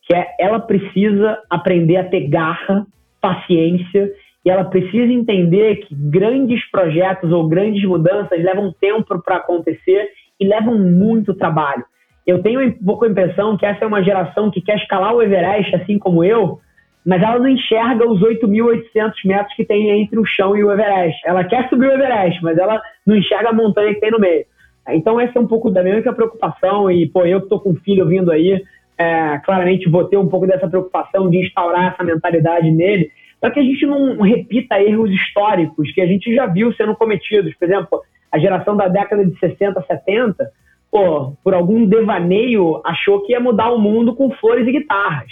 que 0.03 0.16
é 0.16 0.34
ela 0.39 0.62
precisa 0.62 1.38
aprender 1.49 1.97
a 1.97 2.06
ter 2.06 2.30
garra, 2.30 2.88
paciência, 3.20 4.14
e 4.45 4.49
ela 4.49 4.64
precisa 4.64 5.12
entender 5.12 5.86
que 5.86 5.93
grandes 5.93 6.64
projetos 6.72 7.34
ou 7.34 7.49
grandes 7.49 7.84
mudanças 7.84 8.41
levam 8.41 8.74
tempo 8.80 9.22
para 9.22 9.38
acontecer 9.38 10.10
e 10.39 10.47
levam 10.47 10.80
muito 10.80 11.34
trabalho. 11.34 11.84
Eu 12.26 12.41
tenho 12.41 12.61
um 12.61 12.71
pouco 12.71 13.05
a 13.05 13.09
impressão 13.09 13.55
que 13.55 13.65
essa 13.65 13.84
é 13.84 13.88
uma 13.88 14.03
geração 14.03 14.49
que 14.49 14.61
quer 14.61 14.78
escalar 14.78 15.13
o 15.13 15.21
Everest, 15.21 15.76
assim 15.76 15.99
como 15.99 16.23
eu, 16.23 16.59
mas 17.05 17.21
ela 17.21 17.38
não 17.38 17.47
enxerga 17.47 18.09
os 18.09 18.19
8.800 18.21 19.13
metros 19.26 19.55
que 19.55 19.63
tem 19.63 20.01
entre 20.01 20.17
o 20.17 20.26
chão 20.26 20.57
e 20.57 20.63
o 20.63 20.71
Everest. 20.71 21.21
Ela 21.23 21.43
quer 21.43 21.69
subir 21.69 21.88
o 21.88 21.93
Everest, 21.93 22.43
mas 22.43 22.57
ela 22.57 22.82
não 23.05 23.15
enxerga 23.15 23.49
a 23.49 23.53
montanha 23.53 23.93
que 23.93 23.99
tem 23.99 24.09
no 24.09 24.19
meio. 24.19 24.45
Então, 24.89 25.19
essa 25.19 25.38
é 25.38 25.41
um 25.41 25.47
pouco 25.47 25.69
da 25.69 25.84
minha 25.84 25.95
única 25.95 26.13
preocupação. 26.13 26.89
E, 26.89 27.07
pô, 27.07 27.26
eu 27.26 27.39
que 27.39 27.45
estou 27.45 27.59
com 27.59 27.71
um 27.71 27.76
filho 27.76 28.07
vindo 28.07 28.32
aí, 28.32 28.61
é, 28.97 29.38
claramente 29.39 29.89
vou 29.89 30.05
ter 30.05 30.17
um 30.17 30.28
pouco 30.28 30.47
dessa 30.47 30.67
preocupação 30.67 31.30
de 31.30 31.45
instaurar 31.45 31.93
essa 31.93 32.03
mentalidade 32.03 32.71
nele, 32.71 33.11
para 33.39 33.51
que 33.51 33.59
a 33.59 33.63
gente 33.63 33.86
não 33.86 34.21
repita 34.21 34.82
erros 34.82 35.11
históricos 35.11 35.91
que 35.91 36.01
a 36.01 36.07
gente 36.07 36.34
já 36.34 36.47
viu 36.47 36.73
sendo 36.73 36.95
cometidos. 36.95 37.53
Por 37.55 37.65
exemplo, 37.65 38.01
a 38.32 38.39
geração 38.39 38.76
da 38.76 38.88
década 38.88 39.26
de 39.26 39.38
60, 39.39 39.80
70, 39.88 40.51
pô, 40.96 41.34
por 41.43 41.54
algum 41.54 41.86
devaneio, 41.86 42.80
achou 42.86 43.20
que 43.20 43.34
ia 43.34 43.39
mudar 43.41 43.70
o 43.70 43.78
mundo 43.78 44.16
com 44.16 44.32
flores 44.32 44.66
e 44.66 44.72
guitarras. 44.72 45.30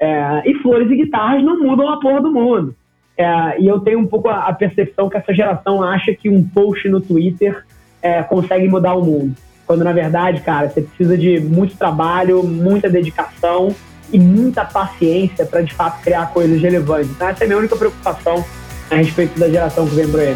É, 0.00 0.42
e 0.44 0.54
flores 0.56 0.90
e 0.90 0.96
guitarras 0.96 1.44
não 1.44 1.62
mudam 1.62 1.88
a 1.88 2.00
porra 2.00 2.20
do 2.20 2.32
mundo. 2.32 2.74
É, 3.16 3.60
e 3.60 3.68
eu 3.68 3.78
tenho 3.78 4.00
um 4.00 4.06
pouco 4.08 4.28
a, 4.28 4.48
a 4.48 4.52
percepção 4.52 5.08
que 5.08 5.16
essa 5.16 5.32
geração 5.32 5.80
acha 5.80 6.12
que 6.12 6.28
um 6.28 6.42
post 6.42 6.88
no 6.88 7.00
Twitter 7.00 7.64
é, 8.02 8.20
consegue 8.24 8.66
mudar 8.66 8.94
o 8.94 9.04
mundo. 9.04 9.36
Quando 9.64 9.84
na 9.84 9.92
verdade, 9.92 10.40
cara, 10.40 10.68
você 10.68 10.82
precisa 10.82 11.16
de 11.16 11.38
muito 11.38 11.78
trabalho, 11.78 12.42
muita 12.42 12.90
dedicação 12.90 13.72
e 14.12 14.18
muita 14.18 14.64
paciência 14.64 15.46
para 15.46 15.60
de 15.60 15.72
fato 15.72 16.02
criar 16.02 16.32
coisas 16.32 16.60
relevantes. 16.60 17.12
Então, 17.12 17.28
essa 17.28 17.44
é 17.44 17.46
a 17.46 17.46
minha 17.46 17.60
única 17.60 17.76
preocupação 17.76 18.44
a 18.90 18.96
respeito 18.96 19.38
da 19.38 19.48
geração 19.48 19.86
que 19.86 19.94
vem 19.94 20.10
por 20.10 20.18
aí. 20.18 20.34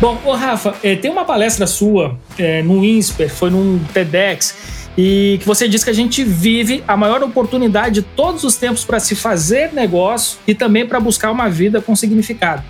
Bom, 0.00 0.16
ô 0.24 0.32
Rafa, 0.32 0.76
é, 0.84 0.94
tem 0.94 1.10
uma 1.10 1.24
palestra 1.24 1.66
sua 1.66 2.16
é, 2.38 2.62
no 2.62 2.84
INSPER, 2.84 3.28
foi 3.28 3.50
num 3.50 3.80
TEDx, 3.92 4.54
e 4.96 5.38
que 5.40 5.46
você 5.46 5.68
diz 5.68 5.82
que 5.82 5.90
a 5.90 5.92
gente 5.92 6.22
vive 6.22 6.84
a 6.86 6.96
maior 6.96 7.20
oportunidade 7.20 7.96
de 7.96 8.02
todos 8.02 8.44
os 8.44 8.54
tempos 8.54 8.84
para 8.84 9.00
se 9.00 9.16
fazer 9.16 9.72
negócio 9.72 10.38
e 10.46 10.54
também 10.54 10.86
para 10.86 11.00
buscar 11.00 11.32
uma 11.32 11.50
vida 11.50 11.80
com 11.80 11.96
significado. 11.96 12.62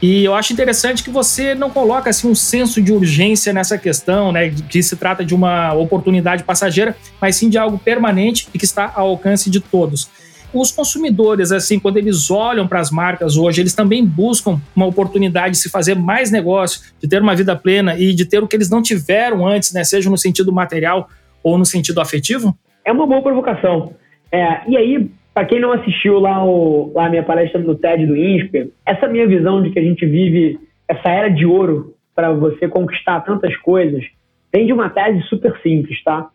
E 0.00 0.24
eu 0.24 0.34
acho 0.34 0.54
interessante 0.54 1.02
que 1.02 1.10
você 1.10 1.54
não 1.54 1.68
coloca 1.68 2.08
assim 2.08 2.26
um 2.26 2.34
senso 2.34 2.80
de 2.80 2.90
urgência 2.90 3.52
nessa 3.52 3.76
questão, 3.76 4.32
né, 4.32 4.50
que 4.66 4.82
se 4.82 4.96
trata 4.96 5.22
de 5.22 5.34
uma 5.34 5.74
oportunidade 5.74 6.44
passageira, 6.44 6.96
mas 7.20 7.36
sim 7.36 7.50
de 7.50 7.58
algo 7.58 7.78
permanente 7.78 8.48
e 8.54 8.58
que 8.58 8.64
está 8.64 8.90
ao 8.94 9.08
alcance 9.08 9.50
de 9.50 9.60
todos. 9.60 10.08
Os 10.52 10.72
consumidores, 10.72 11.52
assim, 11.52 11.78
quando 11.78 11.96
eles 11.96 12.30
olham 12.30 12.66
para 12.66 12.80
as 12.80 12.90
marcas 12.90 13.36
hoje, 13.36 13.60
eles 13.60 13.74
também 13.74 14.04
buscam 14.04 14.60
uma 14.74 14.86
oportunidade 14.86 15.52
de 15.52 15.58
se 15.58 15.70
fazer 15.70 15.94
mais 15.94 16.30
negócio, 16.30 16.92
de 17.00 17.08
ter 17.08 17.22
uma 17.22 17.36
vida 17.36 17.54
plena 17.54 17.96
e 17.96 18.12
de 18.12 18.24
ter 18.24 18.42
o 18.42 18.48
que 18.48 18.56
eles 18.56 18.68
não 18.68 18.82
tiveram 18.82 19.46
antes, 19.46 19.72
né, 19.72 19.84
seja 19.84 20.10
no 20.10 20.18
sentido 20.18 20.52
material 20.52 21.08
ou 21.42 21.56
no 21.56 21.64
sentido 21.64 22.00
afetivo? 22.00 22.56
É 22.84 22.90
uma 22.90 23.06
boa 23.06 23.22
provocação. 23.22 23.94
É, 24.32 24.68
e 24.68 24.76
aí, 24.76 25.10
para 25.32 25.44
quem 25.44 25.60
não 25.60 25.72
assistiu 25.72 26.18
lá, 26.18 26.44
o, 26.44 26.92
lá 26.94 27.06
a 27.06 27.10
minha 27.10 27.22
palestra 27.22 27.60
no 27.60 27.74
TED 27.74 28.06
do 28.06 28.16
INSPER, 28.16 28.70
essa 28.84 29.06
minha 29.06 29.26
visão 29.26 29.62
de 29.62 29.70
que 29.70 29.78
a 29.78 29.82
gente 29.82 30.04
vive 30.04 30.58
essa 30.88 31.08
era 31.08 31.28
de 31.28 31.46
ouro 31.46 31.94
para 32.14 32.32
você 32.32 32.68
conquistar 32.68 33.20
tantas 33.20 33.56
coisas, 33.58 34.04
vem 34.52 34.66
de 34.66 34.72
uma 34.72 34.90
tese 34.90 35.22
super 35.28 35.56
simples, 35.62 36.02
tá? 36.02 36.28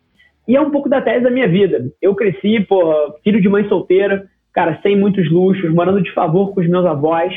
E 0.47 0.55
é 0.55 0.61
um 0.61 0.69
pouco 0.69 0.87
da 0.87 1.01
tese 1.01 1.23
da 1.23 1.31
minha 1.31 1.47
vida. 1.47 1.85
Eu 2.01 2.13
cresci, 2.15 2.59
pô, 2.61 2.93
filho 3.23 3.41
de 3.41 3.49
mãe 3.49 3.67
solteira, 3.67 4.25
cara, 4.53 4.79
sem 4.81 4.95
muitos 4.97 5.29
luxos, 5.31 5.73
morando 5.73 6.01
de 6.01 6.11
favor 6.13 6.53
com 6.53 6.61
os 6.61 6.67
meus 6.67 6.85
avós. 6.85 7.33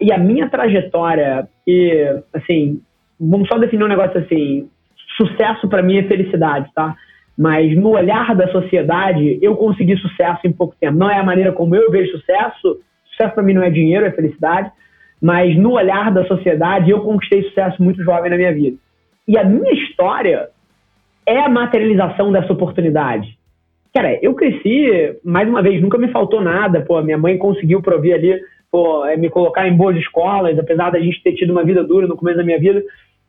E 0.00 0.12
a 0.12 0.18
minha 0.18 0.48
trajetória, 0.48 1.48
e, 1.66 2.20
assim, 2.32 2.80
vamos 3.18 3.48
só 3.48 3.58
definir 3.58 3.84
um 3.84 3.88
negócio 3.88 4.18
assim: 4.18 4.68
sucesso 5.16 5.68
para 5.68 5.82
mim 5.82 5.98
é 5.98 6.04
felicidade, 6.04 6.68
tá? 6.74 6.96
Mas 7.36 7.76
no 7.76 7.90
olhar 7.90 8.34
da 8.34 8.48
sociedade, 8.48 9.38
eu 9.40 9.54
consegui 9.56 9.96
sucesso 9.96 10.40
em 10.44 10.52
pouco 10.52 10.74
tempo. 10.80 10.98
Não 10.98 11.08
é 11.08 11.18
a 11.18 11.24
maneira 11.24 11.52
como 11.52 11.76
eu 11.76 11.90
vejo 11.90 12.18
sucesso. 12.18 12.80
Sucesso 13.10 13.34
para 13.34 13.42
mim 13.44 13.54
não 13.54 13.62
é 13.62 13.70
dinheiro, 13.70 14.04
é 14.04 14.10
felicidade. 14.10 14.70
Mas 15.22 15.56
no 15.56 15.72
olhar 15.72 16.12
da 16.12 16.24
sociedade, 16.26 16.90
eu 16.90 17.00
conquistei 17.00 17.44
sucesso 17.44 17.80
muito 17.80 18.02
jovem 18.02 18.30
na 18.30 18.36
minha 18.36 18.52
vida. 18.52 18.76
E 19.26 19.38
a 19.38 19.44
minha 19.44 19.72
história 19.72 20.48
é 21.28 21.40
a 21.40 21.48
materialização 21.48 22.32
dessa 22.32 22.52
oportunidade. 22.52 23.38
Cara, 23.94 24.18
eu 24.22 24.34
cresci, 24.34 25.16
mais 25.24 25.48
uma 25.48 25.62
vez, 25.62 25.80
nunca 25.80 25.98
me 25.98 26.08
faltou 26.08 26.40
nada. 26.40 26.80
Pô, 26.82 27.00
minha 27.02 27.18
mãe 27.18 27.38
conseguiu 27.38 27.82
prover 27.82 28.14
ali, 28.14 28.40
pô, 28.70 29.04
é, 29.06 29.16
me 29.16 29.28
colocar 29.28 29.66
em 29.66 29.76
boas 29.76 29.96
escolas, 29.96 30.58
apesar 30.58 30.90
da 30.90 31.00
gente 31.00 31.22
ter 31.22 31.34
tido 31.34 31.50
uma 31.50 31.64
vida 31.64 31.84
dura 31.84 32.06
no 32.06 32.16
começo 32.16 32.38
da 32.38 32.44
minha 32.44 32.58
vida. 32.58 32.82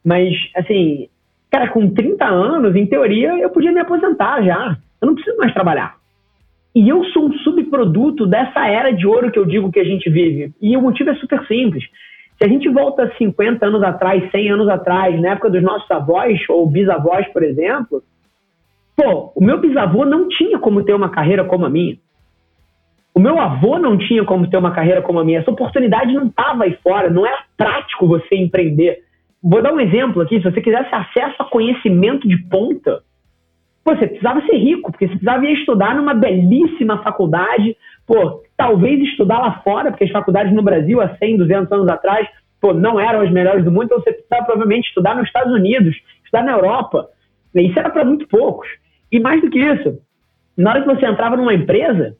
Mas, 0.04 0.34
assim, 0.56 1.08
Cara, 1.52 1.70
com 1.70 1.90
30 1.90 2.26
anos, 2.26 2.76
em 2.76 2.86
teoria, 2.86 3.34
eu 3.40 3.50
podia 3.50 3.72
me 3.72 3.80
aposentar 3.80 4.42
já. 4.44 4.78
Eu 5.02 5.08
não 5.08 5.16
preciso 5.16 5.38
mais 5.38 5.54
trabalhar. 5.54 5.96
E 6.76 6.88
eu 6.88 7.04
sou 7.06 7.28
um 7.28 7.34
subproduto 7.40 8.28
dessa 8.28 8.68
era 8.68 8.92
de 8.92 9.08
ouro 9.08 9.32
que 9.32 9.40
eu 9.40 9.46
digo 9.46 9.72
que 9.72 9.80
a 9.80 9.84
gente 9.84 10.10
vive. 10.10 10.54
E 10.62 10.78
o 10.78 10.82
motivo 10.82 11.10
é 11.10 11.16
super 11.16 11.44
simples. 11.48 11.84
Se 12.40 12.46
a 12.46 12.48
gente 12.48 12.70
volta 12.70 13.12
50 13.18 13.66
anos 13.66 13.84
atrás, 13.84 14.32
100 14.32 14.52
anos 14.52 14.70
atrás, 14.70 15.20
na 15.22 15.32
época 15.32 15.50
dos 15.50 15.62
nossos 15.62 15.92
avós 15.92 16.40
ou 16.48 16.66
bisavós, 16.66 17.28
por 17.34 17.44
exemplo, 17.44 18.02
pô, 18.96 19.34
o 19.36 19.44
meu 19.44 19.60
bisavô 19.60 20.06
não 20.06 20.30
tinha 20.30 20.58
como 20.58 20.82
ter 20.82 20.94
uma 20.94 21.10
carreira 21.10 21.44
como 21.44 21.66
a 21.66 21.70
minha. 21.70 21.98
O 23.14 23.20
meu 23.20 23.38
avô 23.38 23.78
não 23.78 23.98
tinha 23.98 24.24
como 24.24 24.50
ter 24.50 24.56
uma 24.56 24.72
carreira 24.72 25.02
como 25.02 25.20
a 25.20 25.26
minha. 25.26 25.40
Essa 25.40 25.52
oportunidade 25.52 26.14
não 26.14 26.28
estava 26.28 26.64
aí 26.64 26.78
fora. 26.82 27.10
Não 27.10 27.26
era 27.26 27.44
prático 27.58 28.08
você 28.08 28.36
empreender. 28.36 29.00
Vou 29.44 29.62
dar 29.62 29.74
um 29.74 29.80
exemplo 29.82 30.22
aqui. 30.22 30.38
Se 30.38 30.50
você 30.50 30.62
quisesse 30.62 30.96
acesso 30.96 31.36
a 31.40 31.46
conhecimento 31.46 32.26
de 32.26 32.38
ponta, 32.44 33.02
você 33.96 34.08
precisava 34.08 34.42
ser 34.46 34.58
rico, 34.58 34.92
porque 34.92 35.08
você 35.08 35.12
precisava 35.12 35.46
ir 35.46 35.54
estudar 35.54 35.96
numa 35.96 36.14
belíssima 36.14 37.02
faculdade, 37.04 37.76
pô, 38.06 38.44
talvez 38.58 39.00
estudar 39.02 39.40
lá 39.40 39.62
fora, 39.64 39.92
porque 39.92 40.06
as 40.06 40.12
faculdades 40.12 40.54
no 40.54 40.64
Brasil, 40.64 41.02
há 41.02 41.16
100, 41.18 41.38
200 41.38 41.72
anos 41.72 41.88
atrás, 41.88 42.28
pô, 42.60 42.74
não 42.74 43.00
eram 43.00 43.22
as 43.22 43.32
melhores 43.32 43.64
do 43.64 43.72
mundo, 43.72 43.86
então 43.86 44.00
você 44.00 44.12
precisava 44.12 44.46
provavelmente 44.46 44.88
estudar 44.88 45.16
nos 45.16 45.28
Estados 45.28 45.54
Unidos, 45.54 45.96
estudar 46.24 46.44
na 46.44 46.54
Europa. 46.54 47.08
Isso 47.56 47.80
era 47.80 47.90
para 47.90 48.06
muito 48.06 48.28
poucos. 48.28 48.68
E 49.12 49.20
mais 49.20 49.42
do 49.42 49.50
que 49.50 49.60
isso, 49.60 50.00
na 50.58 50.72
hora 50.72 50.82
que 50.82 50.88
você 50.88 51.06
entrava 51.06 51.38
numa 51.38 51.54
empresa, 51.54 52.16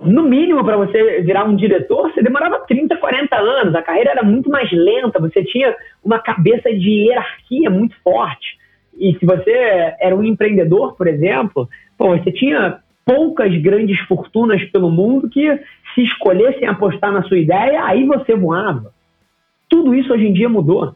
no 0.00 0.22
mínimo, 0.22 0.64
para 0.64 0.76
você 0.76 1.22
virar 1.22 1.44
um 1.44 1.56
diretor, 1.56 2.12
você 2.12 2.22
demorava 2.22 2.60
30, 2.60 2.96
40 2.96 3.36
anos. 3.36 3.74
A 3.74 3.82
carreira 3.82 4.10
era 4.10 4.22
muito 4.22 4.48
mais 4.48 4.70
lenta, 4.70 5.18
você 5.18 5.42
tinha 5.44 5.74
uma 6.04 6.20
cabeça 6.20 6.72
de 6.72 7.06
hierarquia 7.06 7.68
muito 7.68 7.96
forte. 8.02 8.57
E 8.98 9.16
se 9.18 9.24
você 9.24 9.50
era 10.00 10.14
um 10.14 10.24
empreendedor, 10.24 10.96
por 10.96 11.06
exemplo, 11.06 11.68
você 11.96 12.32
tinha 12.32 12.80
poucas 13.04 13.54
grandes 13.62 13.98
fortunas 14.00 14.62
pelo 14.70 14.90
mundo 14.90 15.30
que, 15.30 15.58
se 15.94 16.02
escolhessem 16.02 16.68
apostar 16.68 17.12
na 17.12 17.22
sua 17.22 17.38
ideia, 17.38 17.84
aí 17.84 18.04
você 18.04 18.34
voava. 18.34 18.92
Tudo 19.68 19.94
isso 19.94 20.12
hoje 20.12 20.26
em 20.26 20.32
dia 20.32 20.48
mudou. 20.48 20.94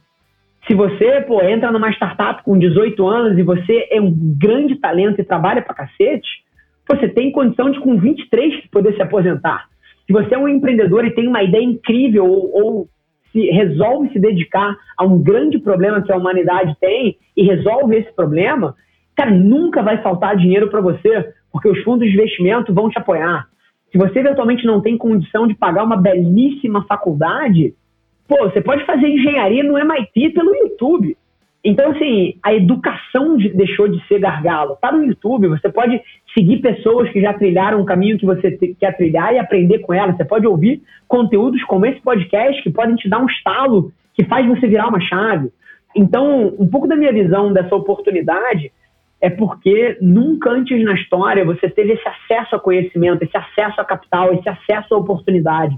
Se 0.67 0.75
você 0.75 1.23
pô, 1.23 1.43
entra 1.43 1.73
numa 1.73 1.91
startup 1.91 2.43
com 2.45 2.59
18 2.59 3.07
anos 3.07 3.39
e 3.39 3.43
você 3.43 3.89
é 3.91 4.01
um 4.01 4.13
grande 4.39 4.77
talento 4.77 5.21
e 5.21 5.25
trabalha 5.25 5.61
pra 5.61 5.75
cacete, 5.75 6.43
você 6.89 7.09
tem 7.09 7.33
condição 7.33 7.71
de, 7.71 7.81
com 7.81 7.97
23, 7.97 8.67
poder 8.71 8.95
se 8.95 9.03
aposentar. 9.03 9.67
Se 10.07 10.13
você 10.13 10.35
é 10.35 10.39
um 10.39 10.49
empreendedor 10.49 11.05
e 11.05 11.15
tem 11.15 11.27
uma 11.27 11.43
ideia 11.43 11.65
incrível 11.65 12.27
ou, 12.27 12.51
ou 12.55 12.89
se 13.33 13.41
resolve 13.51 14.13
se 14.13 14.21
dedicar 14.21 14.77
a 14.97 15.05
um 15.05 15.21
grande 15.21 15.59
problema 15.59 16.03
que 16.03 16.13
a 16.13 16.17
humanidade 16.17 16.77
tem 16.81 17.17
e 17.37 17.43
resolve 17.43 17.97
esse 17.97 18.13
problema, 18.15 18.77
cara, 19.17 19.31
nunca 19.31 19.83
vai 19.83 20.03
faltar 20.03 20.37
dinheiro 20.37 20.69
para 20.69 20.81
você, 20.81 21.33
porque 21.51 21.69
os 21.69 21.83
fundos 21.83 22.07
de 22.07 22.15
investimento 22.15 22.73
vão 22.73 22.89
te 22.89 22.99
apoiar. 22.99 23.49
Se 23.91 23.99
você 23.99 24.21
eventualmente 24.21 24.65
não 24.67 24.81
tem 24.81 24.97
condição 24.97 25.47
de 25.47 25.55
pagar 25.55 25.85
uma 25.85 25.97
belíssima 25.97 26.85
faculdade, 26.85 27.75
pô, 28.29 28.49
você 28.49 28.61
pode 28.61 28.85
fazer 28.87 29.07
engenharia 29.07 29.63
no 29.63 29.79
MIT 29.79 30.31
pelo 30.31 30.55
YouTube. 30.55 31.17
Então, 31.65 31.93
assim, 31.93 32.35
a 32.43 32.53
educação 32.53 33.37
de, 33.37 33.51
deixou 33.51 33.87
de 33.87 34.05
ser 34.09 34.19
gargalo. 34.19 34.77
Tá 34.81 34.91
no 34.91 35.05
YouTube, 35.05 35.47
você 35.47 35.69
pode 35.69 36.01
seguir 36.35 36.59
pessoas 36.59 37.09
que 37.11 37.21
já 37.21 37.33
trilharam 37.35 37.81
o 37.81 37.85
caminho 37.85 38.19
que 38.19 38.27
você 38.27 38.51
quer 38.81 38.97
trilhar 38.97 39.33
e 39.33 39.39
aprender 39.39 39.79
com 39.79 39.95
elas. 39.95 40.17
Você 40.17 40.25
pode 40.25 40.47
ouvir 40.47 40.83
conteúdos 41.07 41.63
como 41.65 41.87
esse 41.87 42.01
podcast 42.01 42.61
que 42.63 42.71
podem 42.71 42.97
te 42.97 43.09
dar 43.09 43.21
um 43.21 43.27
estalo 43.27 43.93
que 44.15 44.25
faz 44.25 44.47
você 44.47 44.67
virar 44.67 44.89
uma 44.89 45.01
chave. 45.01 45.51
Então, 45.95 46.53
um 46.59 46.67
pouco 46.67 46.89
da 46.89 46.97
minha 46.97 47.13
visão 47.13 47.53
dessa 47.53 47.75
oportunidade 47.77 48.73
é 49.21 49.31
porque 49.31 49.97
nunca 50.01 50.51
antes 50.51 50.85
na 50.85 50.95
história 50.95 51.45
você 51.45 51.71
teve 51.71 51.93
esse 51.93 52.09
acesso 52.09 52.57
a 52.57 52.59
conhecimento, 52.59 53.23
esse 53.23 53.37
acesso 53.37 53.81
a 53.81 53.85
capital, 53.85 54.35
esse 54.35 54.49
acesso 54.49 54.95
a 54.95 54.99
oportunidade. 54.99 55.77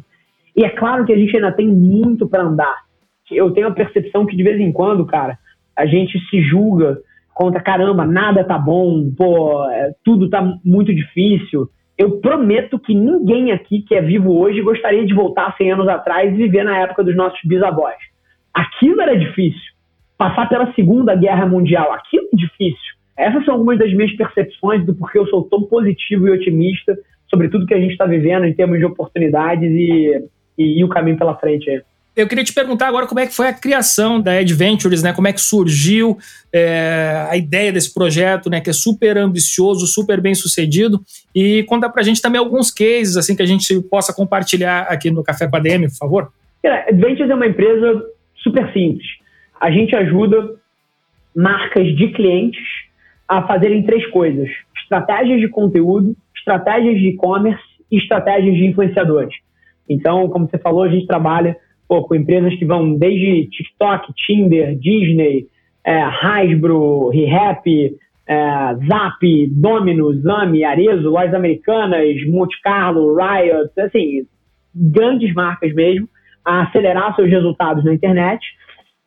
E 0.56 0.64
é 0.64 0.70
claro 0.70 1.04
que 1.04 1.12
a 1.12 1.16
gente 1.16 1.36
ainda 1.36 1.52
tem 1.52 1.68
muito 1.68 2.26
para 2.26 2.42
andar. 2.42 2.84
Eu 3.30 3.50
tenho 3.50 3.68
a 3.68 3.72
percepção 3.72 4.24
que 4.24 4.36
de 4.36 4.42
vez 4.42 4.58
em 4.58 4.72
quando, 4.72 5.04
cara, 5.04 5.38
a 5.76 5.86
gente 5.86 6.18
se 6.28 6.40
julga 6.42 6.98
contra 7.34 7.60
caramba, 7.60 8.06
nada 8.06 8.44
tá 8.44 8.56
bom, 8.56 9.10
pô, 9.10 9.68
é, 9.68 9.92
tudo 10.04 10.30
tá 10.30 10.40
muito 10.64 10.94
difícil. 10.94 11.68
Eu 11.98 12.20
prometo 12.20 12.78
que 12.78 12.94
ninguém 12.94 13.52
aqui 13.52 13.82
que 13.82 13.94
é 13.94 14.00
vivo 14.00 14.38
hoje 14.38 14.60
gostaria 14.62 15.04
de 15.04 15.14
voltar 15.14 15.56
100 15.56 15.72
anos 15.72 15.88
atrás 15.88 16.32
e 16.32 16.36
viver 16.36 16.64
na 16.64 16.78
época 16.78 17.04
dos 17.04 17.16
nossos 17.16 17.40
bisavós. 17.44 17.96
Aquilo 18.52 19.00
era 19.00 19.16
difícil. 19.16 19.74
Passar 20.16 20.48
pela 20.48 20.72
Segunda 20.74 21.14
Guerra 21.16 21.46
Mundial, 21.46 21.92
aquilo 21.92 22.28
é 22.32 22.36
difícil. 22.36 22.94
Essas 23.16 23.44
são 23.44 23.54
algumas 23.54 23.78
das 23.78 23.92
minhas 23.92 24.12
percepções 24.16 24.84
do 24.84 24.94
porquê 24.94 25.18
eu 25.18 25.26
sou 25.26 25.44
tão 25.44 25.62
positivo 25.62 26.26
e 26.26 26.30
otimista 26.30 26.96
sobre 27.28 27.48
tudo 27.48 27.66
que 27.66 27.74
a 27.74 27.80
gente 27.80 27.92
está 27.92 28.06
vivendo 28.06 28.44
em 28.44 28.54
termos 28.54 28.78
de 28.78 28.84
oportunidades 28.84 29.70
e, 29.70 30.24
e, 30.58 30.80
e 30.80 30.84
o 30.84 30.88
caminho 30.88 31.18
pela 31.18 31.36
frente 31.36 31.68
aí. 31.68 31.82
Eu 32.16 32.28
queria 32.28 32.44
te 32.44 32.54
perguntar 32.54 32.86
agora 32.86 33.08
como 33.08 33.18
é 33.18 33.26
que 33.26 33.34
foi 33.34 33.48
a 33.48 33.52
criação 33.52 34.20
da 34.20 34.38
Adventures, 34.38 35.02
né? 35.02 35.12
Como 35.12 35.26
é 35.26 35.32
que 35.32 35.40
surgiu 35.40 36.16
é, 36.52 37.26
a 37.28 37.36
ideia 37.36 37.72
desse 37.72 37.92
projeto, 37.92 38.48
né? 38.48 38.60
Que 38.60 38.70
é 38.70 38.72
super 38.72 39.18
ambicioso, 39.18 39.84
super 39.88 40.20
bem 40.20 40.32
sucedido. 40.32 41.00
E 41.34 41.64
conta 41.64 41.90
pra 41.90 42.04
gente 42.04 42.22
também 42.22 42.38
alguns 42.38 42.70
cases, 42.70 43.16
assim, 43.16 43.34
que 43.34 43.42
a 43.42 43.46
gente 43.46 43.80
possa 43.90 44.14
compartilhar 44.14 44.82
aqui 44.82 45.10
no 45.10 45.24
Café 45.24 45.48
com 45.48 45.56
a 45.56 45.58
DM, 45.58 45.88
por 45.88 45.96
favor. 45.96 46.32
A 46.64 46.88
Adventures 46.88 47.28
é 47.28 47.34
uma 47.34 47.48
empresa 47.48 48.04
super 48.36 48.72
simples. 48.72 49.06
A 49.60 49.72
gente 49.72 49.96
ajuda 49.96 50.54
marcas 51.34 51.96
de 51.96 52.12
clientes 52.12 52.62
a 53.26 53.42
fazerem 53.42 53.82
três 53.82 54.06
coisas: 54.10 54.48
estratégias 54.76 55.40
de 55.40 55.48
conteúdo, 55.48 56.16
estratégias 56.36 56.94
de 56.94 57.08
e-commerce 57.08 57.62
e 57.90 57.98
estratégias 57.98 58.54
de 58.54 58.66
influenciadores. 58.66 59.34
Então, 59.88 60.28
como 60.28 60.48
você 60.48 60.58
falou, 60.58 60.84
a 60.84 60.88
gente 60.88 61.08
trabalha 61.08 61.56
pô, 61.88 62.02
com 62.04 62.14
empresas 62.14 62.54
que 62.56 62.64
vão 62.64 62.96
desde 62.96 63.48
TikTok, 63.50 64.12
Tinder, 64.14 64.76
Disney, 64.78 65.46
é, 65.84 66.02
Hasbro, 66.02 67.10
ReHap, 67.10 67.96
é, 68.26 68.36
Zap, 68.88 69.46
Dominus, 69.48 70.24
Ami, 70.26 70.64
Arezo, 70.64 71.10
Lojas 71.10 71.34
Americanas, 71.34 72.26
Monte 72.28 72.60
Carlo, 72.62 73.16
Riot, 73.16 73.70
assim, 73.80 74.26
grandes 74.74 75.32
marcas 75.34 75.72
mesmo, 75.74 76.08
a 76.44 76.62
acelerar 76.62 77.14
seus 77.14 77.30
resultados 77.30 77.84
na 77.84 77.94
internet. 77.94 78.44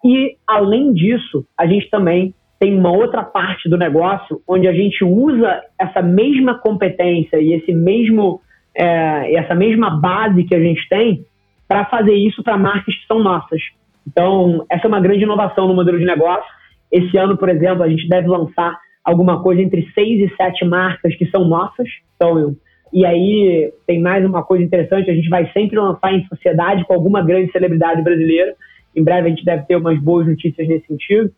E, 0.05 0.35
além 0.47 0.93
disso, 0.93 1.45
a 1.57 1.65
gente 1.65 1.89
também 1.89 2.33
tem 2.59 2.77
uma 2.77 2.91
outra 2.91 3.23
parte 3.23 3.69
do 3.69 3.77
negócio 3.77 4.41
onde 4.47 4.67
a 4.67 4.73
gente 4.73 5.03
usa 5.03 5.61
essa 5.79 6.01
mesma 6.01 6.55
competência 6.59 7.37
e 7.39 7.53
esse 7.53 7.71
mesmo, 7.71 8.41
é, 8.75 9.35
essa 9.35 9.53
mesma 9.53 9.91
base 9.91 10.43
que 10.43 10.55
a 10.55 10.59
gente 10.59 10.87
tem 10.89 11.25
para 11.67 11.85
fazer 11.85 12.13
isso 12.13 12.43
para 12.43 12.57
marcas 12.57 12.95
que 12.95 13.05
são 13.07 13.19
nossas. 13.19 13.61
Então, 14.07 14.65
essa 14.71 14.85
é 14.85 14.87
uma 14.87 15.01
grande 15.01 15.23
inovação 15.23 15.67
no 15.67 15.75
modelo 15.75 15.99
de 15.99 16.05
negócio. 16.05 16.49
Esse 16.91 17.17
ano, 17.17 17.37
por 17.37 17.49
exemplo, 17.49 17.83
a 17.83 17.89
gente 17.89 18.07
deve 18.07 18.27
lançar 18.27 18.79
alguma 19.03 19.41
coisa 19.41 19.61
entre 19.61 19.89
seis 19.93 20.19
e 20.19 20.35
sete 20.35 20.65
marcas 20.65 21.15
que 21.15 21.25
são 21.29 21.45
nossas. 21.45 21.87
Então, 22.15 22.55
e 22.93 23.05
aí 23.05 23.71
tem 23.85 24.01
mais 24.01 24.25
uma 24.25 24.43
coisa 24.43 24.63
interessante, 24.63 25.11
a 25.11 25.13
gente 25.13 25.29
vai 25.29 25.51
sempre 25.51 25.77
lançar 25.77 26.13
em 26.13 26.25
sociedade 26.27 26.85
com 26.85 26.93
alguma 26.93 27.21
grande 27.21 27.51
celebridade 27.51 28.01
brasileira. 28.01 28.55
Em 28.95 29.03
breve 29.03 29.27
a 29.27 29.29
gente 29.29 29.45
deve 29.45 29.63
ter 29.65 29.75
umas 29.75 29.99
boas 29.99 30.25
notícias 30.25 30.67
nesse 30.67 30.87
sentido. 30.87 31.29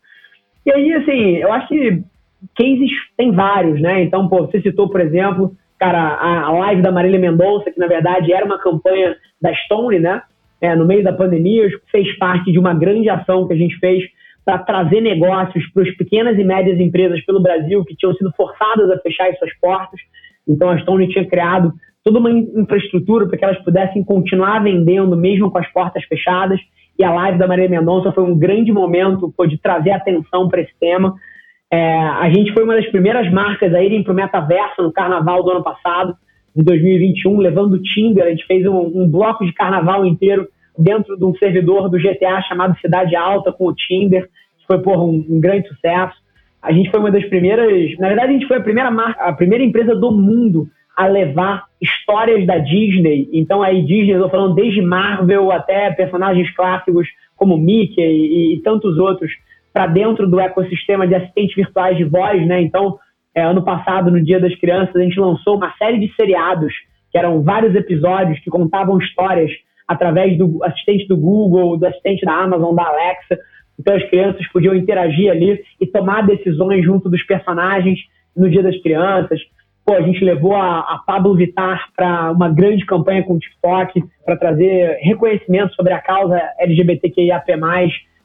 E 0.66 0.72
aí, 0.72 0.94
assim, 0.94 1.38
eu 1.38 1.52
acho 1.52 1.68
que 1.68 2.04
cases 2.56 2.92
tem 3.18 3.32
vários, 3.32 3.82
né? 3.82 4.04
Então, 4.04 4.28
pô, 4.30 4.46
você 4.46 4.62
citou, 4.62 4.90
por 4.90 5.02
exemplo, 5.02 5.56
cara, 5.80 6.16
a, 6.16 6.52
live 6.52 6.82
da 6.82 6.92
Marília 6.92 7.20
Mendonça, 7.20 7.72
que 7.72 7.80
na 7.80 7.88
verdade 7.88 8.34
era 8.34 8.46
uma 8.46 8.60
campanha 8.60 9.16
da 9.42 9.54
Stone, 9.56 10.00
né? 10.00 10.22
É, 10.62 10.76
no 10.76 10.86
meio 10.86 11.04
da 11.04 11.14
pandemia, 11.14 11.70
fez 11.90 12.18
parte 12.18 12.52
de 12.52 12.60
uma 12.60 12.74
grande 12.74 13.10
ação 13.10 13.48
que 13.48 13.54
a 13.54 13.58
gente 13.58 13.78
fez 13.80 14.04
para 14.44 14.58
trazer 14.58 15.00
negócios 15.00 15.66
para 15.72 15.84
as 15.84 15.96
pequenas 15.96 16.38
e 16.38 16.44
médias 16.44 16.80
empresas 16.80 17.24
pelo 17.24 17.42
Brasil 17.42 17.86
que 17.86 17.96
tinham 17.96 18.14
sido 18.16 18.32
forçadas 18.36 18.92
a 18.92 19.00
fechar 19.00 19.30
as 19.30 19.40
suas 19.40 19.54
portas. 19.60 20.00
Então 20.48 20.70
a 20.70 20.78
Stone 20.80 21.08
tinha 21.08 21.26
criado 21.26 21.72
toda 22.04 22.20
uma 22.20 22.32
infraestrutura 22.32 23.28
para 23.28 23.38
que 23.38 23.46
elas 23.46 23.64
pudessem 23.64 24.04
continuar 24.04 24.64
vendendo 24.64 25.16
mesmo 25.16 25.50
com 25.50 25.60
as 25.60 25.72
portas 25.72 26.04
fechadas. 26.06 26.60
E 26.98 27.04
a 27.04 27.14
live 27.14 27.38
da 27.38 27.48
Maria 27.48 27.70
Mendonça 27.70 28.12
foi 28.12 28.24
um 28.24 28.38
grande 28.38 28.72
momento 28.74 29.32
pô, 29.38 29.46
de 29.46 29.58
trazer 29.58 29.92
atenção 29.92 30.50
para 30.50 30.62
esse 30.62 30.74
tema. 30.80 31.16
É, 31.72 32.00
a 32.00 32.30
gente 32.30 32.52
foi 32.54 32.64
uma 32.64 32.76
das 32.76 32.88
primeiras 32.88 33.32
marcas 33.32 33.74
a 33.74 33.84
irem 33.84 34.04
para 34.04 34.14
o 34.14 34.16
metaverso 34.16 34.82
no 34.82 34.92
carnaval 34.92 35.44
do 35.44 35.52
ano 35.52 35.64
passado, 35.64 36.16
de 36.56 36.64
2021, 36.64 37.38
levando 37.38 37.74
o 37.74 37.82
Tinder. 37.82 38.26
A 38.26 38.30
gente 38.30 38.46
fez 38.46 38.66
um, 38.66 39.02
um, 39.02 39.10
bloco 39.10 39.46
de 39.46 39.54
carnaval 39.54 40.06
inteiro 40.06 40.48
dentro 40.78 41.16
de 41.16 41.24
um 41.24 41.36
servidor 41.36 41.90
do 41.90 41.98
GTA 41.98 42.42
chamado 42.48 42.80
Cidade 42.80 43.16
Alta 43.16 43.52
com 43.52 43.68
o 43.68 43.74
Tinder. 43.74 44.28
Isso 44.58 44.66
foi 44.66 44.78
um, 44.96 45.26
um 45.30 45.40
grande 45.40 45.68
sucesso. 45.68 46.16
A 46.62 46.72
gente 46.72 46.90
foi 46.90 47.00
uma 47.00 47.12
das 47.12 47.26
primeiras, 47.26 47.98
na 48.00 48.08
verdade, 48.08 48.30
a 48.30 48.34
gente 48.34 48.48
foi 48.48 48.58
a 48.58 48.64
primeira 48.64 48.92
marca, 48.92 49.24
a 49.24 49.34
primeira 49.34 49.64
empresa 49.64 49.96
do 49.96 50.12
mundo 50.12 50.68
a 50.98 51.08
levar 51.08 51.66
histórias 51.80 52.46
da 52.46 52.58
Disney. 52.58 53.30
Então, 53.32 53.62
aí, 53.62 53.82
Disney, 53.84 54.12
eu 54.12 54.24
tô 54.24 54.30
falando 54.30 54.56
desde 54.56 54.82
Marvel 54.82 55.50
até 55.52 55.92
personagens 55.92 56.54
clássicos 56.54 57.08
como 57.38 57.58
Mickey 57.58 58.02
e, 58.02 58.56
e 58.56 58.62
tantos 58.62 58.98
outros 58.98 59.32
para 59.80 59.88
dentro 59.88 60.28
do 60.28 60.42
ecossistema 60.42 61.08
de 61.08 61.16
assistentes 61.16 61.56
virtuais 61.56 61.96
de 61.96 62.04
voz, 62.04 62.46
né? 62.46 62.62
Então, 62.62 63.00
é, 63.34 63.42
ano 63.42 63.64
passado, 63.64 64.12
no 64.12 64.22
Dia 64.22 64.38
das 64.38 64.54
Crianças, 64.60 64.94
a 64.94 65.00
gente 65.00 65.18
lançou 65.18 65.56
uma 65.56 65.74
série 65.78 65.98
de 65.98 66.14
seriados, 66.16 66.74
que 67.10 67.18
eram 67.18 67.42
vários 67.42 67.74
episódios 67.74 68.38
que 68.40 68.50
contavam 68.50 68.98
histórias 68.98 69.50
através 69.88 70.38
do 70.38 70.62
assistente 70.66 71.08
do 71.08 71.16
Google, 71.16 71.78
do 71.78 71.86
assistente 71.86 72.26
da 72.26 72.34
Amazon, 72.34 72.76
da 72.76 72.86
Alexa. 72.86 73.40
Então, 73.80 73.96
as 73.96 74.04
crianças 74.10 74.46
podiam 74.52 74.76
interagir 74.76 75.32
ali 75.32 75.58
e 75.80 75.88
tomar 75.88 76.28
decisões 76.28 76.84
junto 76.84 77.10
dos 77.10 77.24
personagens 77.24 78.00
no 78.36 78.50
Dia 78.50 78.62
das 78.62 78.78
Crianças. 78.82 79.40
Pô, 79.86 79.94
a 79.94 80.02
gente 80.02 80.22
levou 80.26 80.58
a, 80.58 80.80
a 80.80 81.02
Pablo 81.08 81.38
Vittar 81.38 81.88
para 81.96 82.34
uma 82.34 82.50
grande 82.50 82.86
campanha 82.86 83.24
com 83.24 83.36
o 83.36 83.40
TikTok 83.40 84.04
para 84.26 84.36
trazer 84.36 84.98
reconhecimento 85.04 85.74
sobre 85.74 85.94
a 85.94 86.02
causa 86.02 86.38
LGBTQIAP+, 86.60 87.54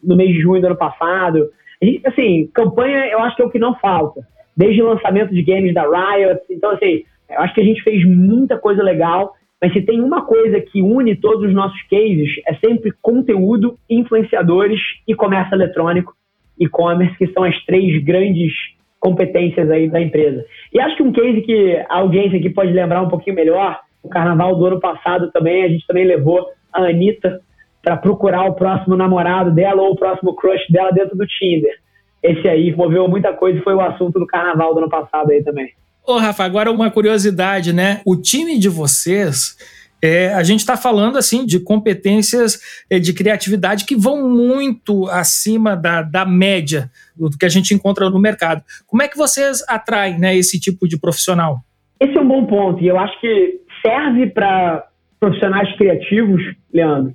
no 0.06 0.16
mês 0.16 0.34
de 0.34 0.40
junho 0.40 0.60
do 0.60 0.66
ano 0.66 0.76
passado. 0.76 1.48
E, 1.80 2.00
assim, 2.04 2.48
campanha 2.54 3.06
eu 3.06 3.20
acho 3.20 3.36
que 3.36 3.42
é 3.42 3.44
o 3.44 3.50
que 3.50 3.58
não 3.58 3.74
falta. 3.76 4.22
Desde 4.56 4.82
o 4.82 4.86
lançamento 4.86 5.34
de 5.34 5.42
games 5.42 5.74
da 5.74 5.82
Riot. 5.82 6.40
Então, 6.50 6.70
assim, 6.70 7.02
eu 7.30 7.40
acho 7.40 7.54
que 7.54 7.60
a 7.60 7.64
gente 7.64 7.82
fez 7.82 8.04
muita 8.04 8.58
coisa 8.58 8.82
legal. 8.82 9.34
Mas 9.60 9.72
se 9.72 9.80
tem 9.80 10.00
uma 10.00 10.22
coisa 10.26 10.60
que 10.60 10.82
une 10.82 11.16
todos 11.16 11.48
os 11.48 11.54
nossos 11.54 11.80
cases, 11.88 12.30
é 12.46 12.54
sempre 12.54 12.92
conteúdo, 13.00 13.78
influenciadores 13.88 14.78
e 15.08 15.14
comércio 15.14 15.54
eletrônico, 15.54 16.14
e-commerce, 16.58 17.16
que 17.16 17.28
são 17.28 17.44
as 17.44 17.64
três 17.64 18.02
grandes 18.04 18.52
competências 19.00 19.70
aí 19.70 19.88
da 19.88 20.00
empresa. 20.00 20.44
E 20.72 20.80
acho 20.80 20.96
que 20.96 21.02
um 21.02 21.12
case 21.12 21.40
que 21.42 21.76
a 21.88 21.98
audiência 21.98 22.38
aqui 22.38 22.50
pode 22.50 22.72
lembrar 22.72 23.02
um 23.02 23.08
pouquinho 23.08 23.36
melhor, 23.36 23.80
o 24.02 24.08
carnaval 24.08 24.54
do 24.54 24.66
ano 24.66 24.80
passado 24.80 25.30
também, 25.32 25.64
a 25.64 25.68
gente 25.68 25.86
também 25.86 26.04
levou 26.04 26.46
a 26.72 26.82
Anitta 26.84 27.40
para 27.84 27.98
procurar 27.98 28.46
o 28.46 28.54
próximo 28.54 28.96
namorado 28.96 29.50
dela 29.50 29.82
ou 29.82 29.92
o 29.92 29.96
próximo 29.96 30.34
crush 30.34 30.62
dela 30.70 30.90
dentro 30.90 31.16
do 31.16 31.26
Tinder. 31.26 31.78
Esse 32.22 32.48
aí 32.48 32.74
moveu 32.74 33.06
muita 33.06 33.34
coisa 33.34 33.58
e 33.58 33.62
foi 33.62 33.74
o 33.74 33.80
assunto 33.82 34.18
do 34.18 34.26
carnaval 34.26 34.72
do 34.72 34.80
ano 34.80 34.88
passado 34.88 35.30
aí 35.30 35.44
também. 35.44 35.70
Ô, 36.06 36.16
Rafa, 36.16 36.42
agora 36.42 36.72
uma 36.72 36.90
curiosidade, 36.90 37.72
né? 37.72 38.00
O 38.06 38.16
time 38.16 38.58
de 38.58 38.68
vocês, 38.68 39.56
é, 40.02 40.32
a 40.32 40.42
gente 40.42 40.60
está 40.60 40.76
falando 40.76 41.18
assim 41.18 41.44
de 41.44 41.60
competências 41.60 42.84
é, 42.90 42.98
de 42.98 43.12
criatividade 43.12 43.84
que 43.84 43.94
vão 43.94 44.28
muito 44.28 45.06
acima 45.08 45.76
da, 45.76 46.00
da 46.00 46.24
média 46.24 46.90
do 47.14 47.30
que 47.30 47.44
a 47.44 47.48
gente 47.50 47.74
encontra 47.74 48.08
no 48.08 48.18
mercado. 48.18 48.62
Como 48.86 49.02
é 49.02 49.08
que 49.08 49.16
vocês 49.16 49.62
atraem 49.68 50.18
né, 50.18 50.34
esse 50.34 50.58
tipo 50.58 50.88
de 50.88 50.98
profissional? 50.98 51.58
Esse 52.00 52.16
é 52.16 52.20
um 52.20 52.28
bom 52.28 52.46
ponto 52.46 52.82
e 52.82 52.88
eu 52.88 52.98
acho 52.98 53.18
que 53.20 53.60
serve 53.84 54.26
para 54.28 54.86
profissionais 55.20 55.74
criativos, 55.76 56.42
Leandro, 56.72 57.14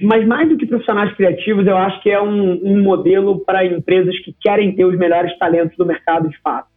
mas 0.00 0.26
mais 0.26 0.48
do 0.48 0.56
que 0.56 0.66
profissionais 0.66 1.12
criativos, 1.14 1.66
eu 1.66 1.76
acho 1.76 2.00
que 2.02 2.10
é 2.10 2.20
um, 2.20 2.60
um 2.62 2.82
modelo 2.82 3.40
para 3.44 3.64
empresas 3.64 4.16
que 4.20 4.34
querem 4.40 4.74
ter 4.74 4.84
os 4.84 4.96
melhores 4.96 5.36
talentos 5.38 5.76
do 5.76 5.84
mercado 5.84 6.28
de 6.28 6.38
fato. 6.38 6.68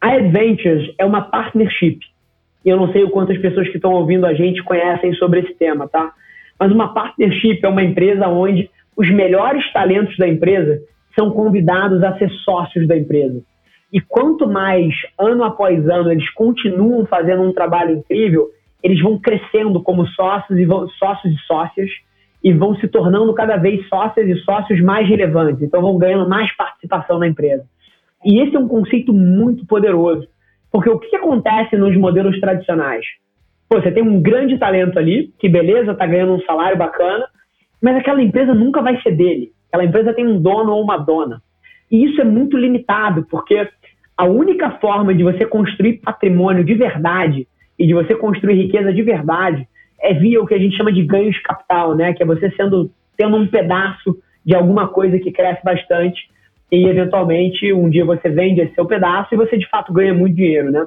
A 0.00 0.14
Adventures 0.14 0.92
é 0.98 1.04
uma 1.04 1.22
partnership. 1.22 2.00
Eu 2.64 2.76
não 2.76 2.92
sei 2.92 3.04
o 3.04 3.10
quantas 3.10 3.38
pessoas 3.38 3.68
que 3.68 3.76
estão 3.76 3.92
ouvindo 3.92 4.26
a 4.26 4.34
gente 4.34 4.62
conhecem 4.62 5.14
sobre 5.14 5.40
esse 5.40 5.54
tema, 5.54 5.88
tá? 5.88 6.12
Mas 6.58 6.72
uma 6.72 6.92
partnership 6.92 7.60
é 7.62 7.68
uma 7.68 7.82
empresa 7.82 8.26
onde 8.28 8.68
os 8.96 9.08
melhores 9.10 9.70
talentos 9.72 10.16
da 10.16 10.28
empresa 10.28 10.80
são 11.18 11.30
convidados 11.30 12.02
a 12.02 12.18
ser 12.18 12.30
sócios 12.44 12.86
da 12.86 12.96
empresa. 12.96 13.42
E 13.92 14.00
quanto 14.00 14.48
mais, 14.48 14.94
ano 15.18 15.44
após 15.44 15.88
ano, 15.88 16.10
eles 16.10 16.28
continuam 16.30 17.06
fazendo 17.06 17.42
um 17.42 17.52
trabalho 17.52 17.96
incrível, 17.96 18.48
eles 18.82 19.00
vão 19.00 19.18
crescendo 19.18 19.82
como 19.82 20.06
sócios 20.08 20.58
e 20.58 20.64
vão, 20.64 20.88
sócios 20.90 21.32
e 21.32 21.38
sócias 21.46 21.90
e 22.42 22.52
vão 22.52 22.74
se 22.76 22.88
tornando 22.88 23.32
cada 23.34 23.56
vez 23.56 23.86
sócios 23.88 24.26
e 24.26 24.34
sócios 24.40 24.80
mais 24.80 25.08
relevantes. 25.08 25.62
Então 25.62 25.82
vão 25.82 25.98
ganhando 25.98 26.28
mais 26.28 26.54
participação 26.56 27.18
na 27.18 27.28
empresa. 27.28 27.64
E 28.24 28.40
esse 28.40 28.56
é 28.56 28.58
um 28.58 28.68
conceito 28.68 29.12
muito 29.12 29.66
poderoso. 29.66 30.26
Porque 30.70 30.88
o 30.88 30.98
que 30.98 31.16
acontece 31.16 31.76
nos 31.76 31.96
modelos 31.96 32.38
tradicionais? 32.40 33.04
Pô, 33.68 33.80
você 33.80 33.90
tem 33.90 34.02
um 34.02 34.20
grande 34.20 34.58
talento 34.58 34.98
ali, 34.98 35.32
que 35.38 35.48
beleza, 35.48 35.94
tá 35.94 36.06
ganhando 36.06 36.34
um 36.34 36.42
salário 36.42 36.76
bacana, 36.76 37.26
mas 37.82 37.96
aquela 37.96 38.22
empresa 38.22 38.54
nunca 38.54 38.82
vai 38.82 39.00
ser 39.02 39.12
dele. 39.12 39.52
Aquela 39.68 39.84
empresa 39.84 40.12
tem 40.12 40.26
um 40.26 40.40
dono 40.40 40.72
ou 40.72 40.82
uma 40.82 40.96
dona. 40.96 41.42
E 41.90 42.04
isso 42.04 42.20
é 42.20 42.24
muito 42.24 42.56
limitado, 42.56 43.26
porque 43.30 43.68
a 44.16 44.24
única 44.24 44.70
forma 44.72 45.14
de 45.14 45.22
você 45.22 45.44
construir 45.46 45.94
patrimônio 45.94 46.64
de 46.64 46.74
verdade 46.74 47.48
e 47.78 47.86
de 47.86 47.94
você 47.94 48.14
construir 48.14 48.54
riqueza 48.54 48.92
de 48.92 49.02
verdade 49.02 49.66
é 50.02 50.14
via 50.14 50.40
o 50.40 50.46
que 50.46 50.54
a 50.54 50.58
gente 50.58 50.76
chama 50.76 50.92
de 50.92 51.02
ganhos 51.02 51.34
de 51.34 51.42
capital, 51.42 51.94
né? 51.94 52.12
Que 52.12 52.22
é 52.22 52.26
você 52.26 52.50
sendo 52.52 52.90
tendo 53.16 53.36
um 53.36 53.46
pedaço 53.46 54.16
de 54.44 54.54
alguma 54.54 54.88
coisa 54.88 55.18
que 55.18 55.30
cresce 55.30 55.62
bastante 55.62 56.30
e 56.72 56.86
eventualmente 56.86 57.72
um 57.72 57.90
dia 57.90 58.04
você 58.04 58.28
vende 58.28 58.60
esse 58.60 58.74
seu 58.74 58.86
pedaço 58.86 59.34
e 59.34 59.36
você 59.36 59.58
de 59.58 59.68
fato 59.68 59.92
ganha 59.92 60.14
muito 60.14 60.36
dinheiro, 60.36 60.70
né? 60.70 60.86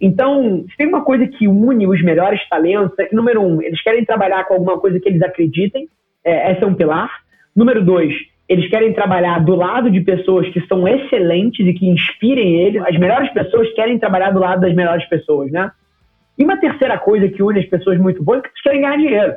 Então, 0.00 0.64
se 0.70 0.76
tem 0.76 0.86
uma 0.86 1.02
coisa 1.02 1.26
que 1.26 1.48
une 1.48 1.86
os 1.86 2.02
melhores 2.02 2.40
talentos, 2.48 2.98
é 2.98 3.08
número 3.12 3.42
um, 3.42 3.62
eles 3.62 3.82
querem 3.82 4.04
trabalhar 4.04 4.44
com 4.44 4.54
alguma 4.54 4.78
coisa 4.78 5.00
que 5.00 5.08
eles 5.08 5.22
acreditem, 5.22 5.88
é, 6.24 6.52
esse 6.52 6.62
é 6.62 6.66
um 6.66 6.74
pilar. 6.74 7.10
Número 7.54 7.82
dois, 7.82 8.14
eles 8.48 8.68
querem 8.68 8.92
trabalhar 8.92 9.38
do 9.40 9.54
lado 9.54 9.90
de 9.90 10.00
pessoas 10.02 10.48
que 10.50 10.60
são 10.66 10.86
excelentes 10.86 11.66
e 11.66 11.72
que 11.72 11.88
inspirem 11.88 12.60
eles. 12.60 12.82
As 12.82 12.96
melhores 12.98 13.30
pessoas 13.32 13.72
querem 13.72 13.98
trabalhar 13.98 14.30
do 14.30 14.38
lado 14.38 14.60
das 14.60 14.74
melhores 14.74 15.04
pessoas, 15.08 15.50
né? 15.50 15.70
E 16.38 16.44
uma 16.44 16.58
terceira 16.58 16.98
coisa 16.98 17.28
que 17.28 17.42
une 17.42 17.60
as 17.60 17.66
pessoas 17.66 17.98
muito 17.98 18.22
boas 18.22 18.40
é 18.40 18.42
que 18.42 18.48
elas 18.48 18.62
querem 18.62 18.80
ganhar 18.80 18.96
dinheiro. 18.96 19.34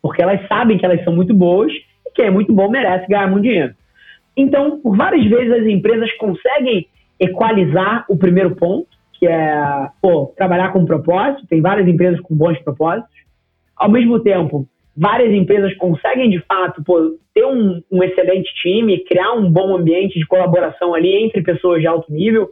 Porque 0.00 0.22
elas 0.22 0.46
sabem 0.48 0.78
que 0.78 0.84
elas 0.84 1.02
são 1.04 1.14
muito 1.14 1.34
boas 1.34 1.72
e 1.72 2.10
quem 2.14 2.26
é 2.26 2.30
muito 2.30 2.52
bom 2.52 2.68
merece 2.70 3.06
ganhar 3.08 3.30
muito 3.30 3.44
dinheiro. 3.44 3.74
Então, 4.36 4.80
por 4.80 4.96
várias 4.96 5.24
vezes 5.26 5.52
as 5.52 5.66
empresas 5.66 6.12
conseguem 6.16 6.88
equalizar 7.20 8.04
o 8.08 8.16
primeiro 8.16 8.56
ponto, 8.56 8.88
que 9.12 9.26
é 9.26 9.88
pô, 10.02 10.32
trabalhar 10.36 10.72
com 10.72 10.84
propósito. 10.84 11.46
Tem 11.46 11.60
várias 11.60 11.86
empresas 11.86 12.20
com 12.20 12.34
bons 12.34 12.58
propósitos. 12.60 13.14
Ao 13.76 13.88
mesmo 13.88 14.20
tempo, 14.20 14.66
várias 14.96 15.32
empresas 15.32 15.74
conseguem, 15.76 16.30
de 16.30 16.40
fato, 16.40 16.82
pô, 16.84 17.16
ter 17.34 17.44
um, 17.44 17.80
um 17.90 18.02
excelente 18.02 18.52
time, 18.62 19.04
criar 19.04 19.32
um 19.32 19.50
bom 19.50 19.76
ambiente 19.76 20.18
de 20.18 20.26
colaboração 20.26 20.94
ali 20.94 21.24
entre 21.24 21.42
pessoas 21.42 21.80
de 21.80 21.86
alto 21.86 22.12
nível. 22.12 22.48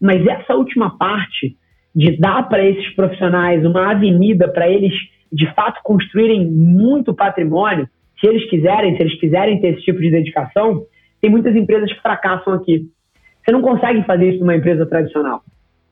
Mas 0.00 0.24
essa 0.26 0.54
última 0.54 0.96
parte 0.98 1.56
de 1.94 2.16
dar 2.18 2.48
para 2.48 2.64
esses 2.64 2.94
profissionais 2.94 3.64
uma 3.64 3.90
avenida 3.90 4.48
para 4.48 4.68
eles, 4.68 4.92
de 5.32 5.46
fato, 5.54 5.80
construírem 5.82 6.46
muito 6.46 7.14
patrimônio, 7.14 7.88
se 8.20 8.26
eles 8.26 8.48
quiserem, 8.48 8.96
se 8.96 9.02
eles 9.02 9.20
quiserem 9.20 9.60
ter 9.60 9.74
esse 9.74 9.82
tipo 9.82 10.00
de 10.00 10.10
dedicação, 10.10 10.84
tem 11.20 11.30
muitas 11.30 11.54
empresas 11.54 11.92
que 11.92 12.00
fracassam 12.00 12.54
aqui. 12.54 12.88
Você 13.44 13.52
não 13.52 13.62
consegue 13.62 14.02
fazer 14.04 14.30
isso 14.30 14.40
numa 14.40 14.56
empresa 14.56 14.86
tradicional. 14.86 15.42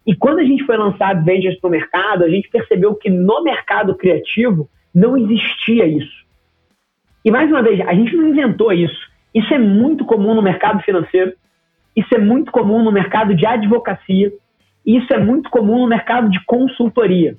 E 0.07 0.17
quando 0.17 0.41
a 0.41 0.45
gente 0.45 0.65
foi 0.65 0.77
lançar 0.77 1.23
Ventures 1.23 1.61
para 1.61 1.69
o 1.69 1.71
mercado, 1.71 2.25
a 2.25 2.29
gente 2.29 2.49
percebeu 2.49 2.95
que 2.95 3.09
no 3.09 3.43
mercado 3.45 3.95
criativo 3.95 4.69
não 4.95 5.17
existia 5.17 5.87
isso. 5.87 6.23
E 7.25 7.31
mais 7.31 7.49
uma 7.51 7.63
vez, 7.63 7.81
a 7.81 7.95
gente 7.95 8.17
não 8.17 8.29
inventou 8.29 8.73
isso. 8.73 9.11
Isso 9.35 9.53
é 9.55 9.59
muito 9.59 10.05
comum 10.05 10.35
no 10.35 10.43
mercado 10.43 10.83
financeiro, 10.83 11.33
isso 11.97 12.15
é 12.15 12.19
muito 12.19 12.51
comum 12.51 12.83
no 12.83 12.91
mercado 12.91 13.35
de 13.35 13.47
advocacia, 13.47 14.33
isso 14.85 15.13
é 15.13 15.19
muito 15.19 15.49
comum 15.51 15.79
no 15.79 15.87
mercado 15.87 16.31
de 16.31 16.45
consultoria. 16.45 17.37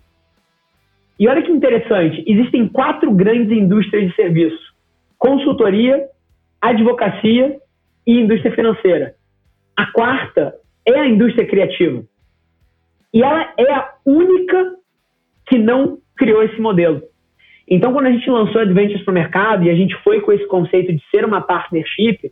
E 1.20 1.28
olha 1.28 1.42
que 1.42 1.52
interessante, 1.52 2.24
existem 2.28 2.68
quatro 2.68 3.12
grandes 3.12 3.52
indústrias 3.52 4.10
de 4.10 4.16
serviço: 4.16 4.74
consultoria, 5.18 6.08
advocacia 6.62 7.58
e 8.06 8.20
indústria 8.20 8.54
financeira. 8.54 9.16
A 9.76 9.88
quarta 9.88 10.56
é 10.86 11.00
a 11.00 11.08
indústria 11.08 11.48
criativa. 11.48 12.04
E 13.14 13.22
ela 13.22 13.54
é 13.58 13.72
a 13.72 13.94
única 14.06 14.76
que 15.48 15.58
não 15.58 16.00
criou 16.16 16.44
esse 16.44 16.60
modelo. 16.60 17.02
Então, 17.68 17.94
quando 17.94 18.08
a 18.08 18.12
gente 18.12 18.30
lançou 18.30 18.62
Adventures 18.62 19.04
para 19.04 19.12
o 19.12 19.16
mercado 19.16 19.64
e 19.64 19.70
a 19.70 19.76
gente 19.76 19.96
foi 20.04 20.20
com 20.22 20.32
esse 20.32 20.46
conceito 20.48 20.92
de 20.92 21.02
ser 21.10 21.24
uma 21.24 21.42
partnership, 21.42 22.32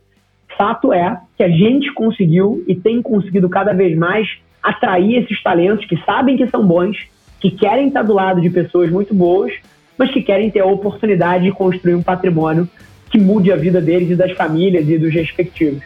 fato 0.56 0.92
é 0.92 1.20
que 1.36 1.42
a 1.42 1.48
gente 1.48 1.92
conseguiu 1.94 2.62
e 2.68 2.74
tem 2.74 3.00
conseguido 3.00 3.48
cada 3.48 3.72
vez 3.72 3.96
mais 3.96 4.28
atrair 4.62 5.22
esses 5.22 5.42
talentos 5.42 5.84
que 5.86 5.96
sabem 6.04 6.36
que 6.36 6.46
são 6.48 6.64
bons, 6.64 6.96
que 7.40 7.50
querem 7.50 7.88
estar 7.88 8.02
do 8.02 8.14
lado 8.14 8.40
de 8.40 8.48
pessoas 8.48 8.90
muito 8.90 9.12
boas, 9.12 9.52
mas 9.98 10.10
que 10.10 10.22
querem 10.22 10.50
ter 10.50 10.60
a 10.60 10.66
oportunidade 10.66 11.44
de 11.44 11.52
construir 11.52 11.94
um 11.94 12.02
patrimônio 12.02 12.68
que 13.10 13.18
mude 13.18 13.52
a 13.52 13.56
vida 13.56 13.80
deles 13.80 14.10
e 14.10 14.16
das 14.16 14.32
famílias 14.32 14.88
e 14.88 14.96
dos 14.98 15.12
respectivos. 15.12 15.82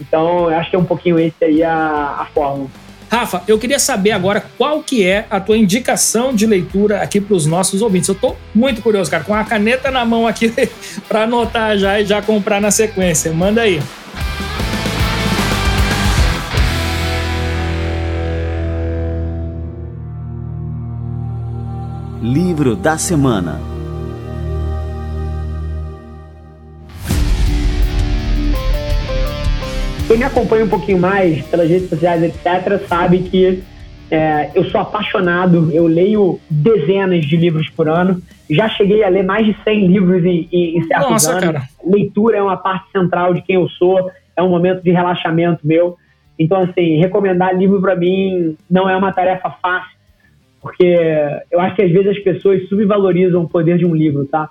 Então, 0.00 0.50
eu 0.50 0.56
acho 0.58 0.68
que 0.68 0.76
é 0.76 0.78
um 0.78 0.84
pouquinho 0.84 1.18
esse 1.18 1.42
aí 1.42 1.62
a, 1.62 2.16
a 2.20 2.26
fórmula. 2.34 2.68
Rafa, 3.10 3.42
eu 3.46 3.58
queria 3.58 3.78
saber 3.78 4.10
agora 4.10 4.44
qual 4.58 4.82
que 4.82 5.06
é 5.06 5.26
a 5.30 5.38
tua 5.38 5.56
indicação 5.56 6.34
de 6.34 6.44
leitura 6.44 7.00
aqui 7.00 7.20
para 7.20 7.36
os 7.36 7.46
nossos 7.46 7.80
ouvintes. 7.80 8.08
Eu 8.08 8.14
estou 8.14 8.36
muito 8.54 8.82
curioso, 8.82 9.10
cara, 9.10 9.22
com 9.22 9.34
a 9.34 9.44
caneta 9.44 9.90
na 9.90 10.04
mão 10.04 10.26
aqui 10.26 10.52
para 11.08 11.22
anotar 11.22 11.78
já 11.78 12.00
e 12.00 12.04
já 12.04 12.20
comprar 12.20 12.60
na 12.60 12.70
sequência. 12.70 13.32
Manda 13.32 13.62
aí. 13.62 13.80
Livro 22.26 22.74
da 22.74 22.98
Semana 22.98 23.60
Quem 30.08 30.18
me 30.18 30.24
acompanha 30.24 30.64
um 30.64 30.68
pouquinho 30.68 30.98
mais 30.98 31.46
pelas 31.46 31.70
redes 31.70 31.88
sociais, 31.88 32.24
etc., 32.24 32.84
sabe 32.88 33.20
que 33.20 33.62
é, 34.10 34.50
eu 34.56 34.64
sou 34.64 34.80
apaixonado, 34.80 35.70
eu 35.72 35.86
leio 35.86 36.40
dezenas 36.50 37.24
de 37.24 37.36
livros 37.36 37.70
por 37.70 37.88
ano. 37.88 38.20
Já 38.50 38.68
cheguei 38.70 39.04
a 39.04 39.08
ler 39.08 39.22
mais 39.22 39.46
de 39.46 39.56
100 39.62 39.86
livros 39.86 40.24
em, 40.24 40.48
em, 40.50 40.78
em 40.78 40.82
certos 40.82 41.10
Nossa, 41.10 41.30
anos. 41.30 41.44
Cara. 41.44 41.62
Leitura 41.84 42.38
é 42.38 42.42
uma 42.42 42.56
parte 42.56 42.90
central 42.90 43.34
de 43.34 43.42
quem 43.42 43.54
eu 43.54 43.68
sou, 43.68 44.10
é 44.36 44.42
um 44.42 44.50
momento 44.50 44.82
de 44.82 44.90
relaxamento 44.90 45.64
meu. 45.64 45.96
Então, 46.36 46.62
assim, 46.62 46.98
recomendar 46.98 47.56
livro 47.56 47.80
para 47.80 47.94
mim 47.94 48.56
não 48.68 48.90
é 48.90 48.96
uma 48.96 49.12
tarefa 49.12 49.48
fácil 49.62 49.95
porque 50.66 50.98
eu 51.48 51.60
acho 51.60 51.76
que 51.76 51.82
às 51.82 51.92
vezes 51.92 52.08
as 52.08 52.18
pessoas 52.18 52.68
subvalorizam 52.68 53.44
o 53.44 53.48
poder 53.48 53.78
de 53.78 53.86
um 53.86 53.94
livro, 53.94 54.24
tá? 54.24 54.50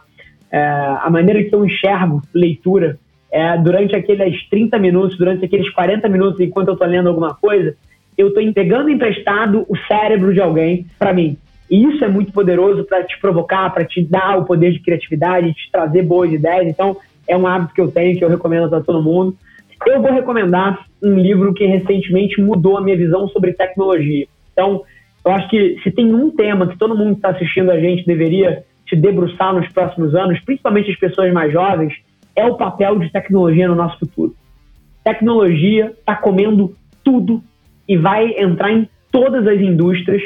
É, 0.50 0.62
a 0.62 1.10
maneira 1.10 1.44
que 1.44 1.54
eu 1.54 1.66
enxergo 1.66 2.22
leitura 2.34 2.98
é 3.30 3.58
durante 3.58 3.94
aqueles 3.94 4.48
30 4.48 4.80
minutos, 4.80 5.18
durante 5.18 5.44
aqueles 5.44 5.70
40 5.72 6.08
minutos, 6.08 6.40
enquanto 6.40 6.70
eu 6.70 6.74
estou 6.76 6.88
lendo 6.88 7.10
alguma 7.10 7.36
coisa, 7.36 7.76
eu 8.18 8.30
estou 8.30 8.54
pegando 8.54 8.90
emprestado 8.90 9.66
o 9.68 9.76
cérebro 9.90 10.34
de 10.34 10.40
alguém 10.40 10.86
para 10.98 11.12
mim. 11.12 11.38
E 11.70 11.84
isso 11.84 12.06
é 12.06 12.08
muito 12.08 12.32
poderoso 12.32 12.86
para 12.86 13.04
te 13.04 13.20
provocar, 13.20 13.70
para 13.74 13.84
te 13.84 14.02
dar 14.02 14.38
o 14.38 14.46
poder 14.46 14.72
de 14.72 14.80
criatividade, 14.80 15.54
te 15.54 15.70
trazer 15.70 16.04
boas 16.04 16.32
ideias. 16.32 16.66
Então, 16.66 16.96
é 17.28 17.36
um 17.36 17.46
hábito 17.46 17.74
que 17.74 17.82
eu 17.82 17.92
tenho, 17.92 18.18
que 18.18 18.24
eu 18.24 18.30
recomendo 18.30 18.70
para 18.70 18.80
todo 18.80 19.04
mundo. 19.04 19.36
Eu 19.86 20.02
vou 20.02 20.14
recomendar 20.14 20.86
um 21.04 21.20
livro 21.20 21.54
que 21.54 21.66
recentemente 21.66 22.40
mudou 22.40 22.78
a 22.78 22.82
minha 22.82 22.96
visão 22.96 23.28
sobre 23.28 23.52
tecnologia. 23.52 24.28
Então, 24.54 24.84
eu 25.26 25.32
acho 25.32 25.50
que 25.50 25.80
se 25.82 25.92
tem 25.92 26.14
um 26.14 26.30
tema 26.30 26.68
que 26.68 26.78
todo 26.78 26.96
mundo 26.96 27.14
que 27.14 27.18
está 27.18 27.30
assistindo 27.30 27.72
a 27.72 27.80
gente 27.80 28.06
deveria 28.06 28.64
se 28.88 28.96
debruçar 28.96 29.54
nos 29.56 29.68
próximos 29.70 30.14
anos, 30.14 30.40
principalmente 30.42 30.92
as 30.92 31.00
pessoas 31.00 31.34
mais 31.34 31.52
jovens, 31.52 31.94
é 32.36 32.46
o 32.46 32.56
papel 32.56 33.00
de 33.00 33.12
tecnologia 33.12 33.68
no 33.68 33.74
nosso 33.74 33.98
futuro. 33.98 34.36
Tecnologia 35.04 35.94
está 35.98 36.16
comendo 36.16 36.76
tudo 37.04 37.42
e 37.88 37.98
vai 37.98 38.36
entrar 38.38 38.72
em 38.72 38.88
todas 39.12 39.48
as 39.48 39.60
indústrias. 39.60 40.22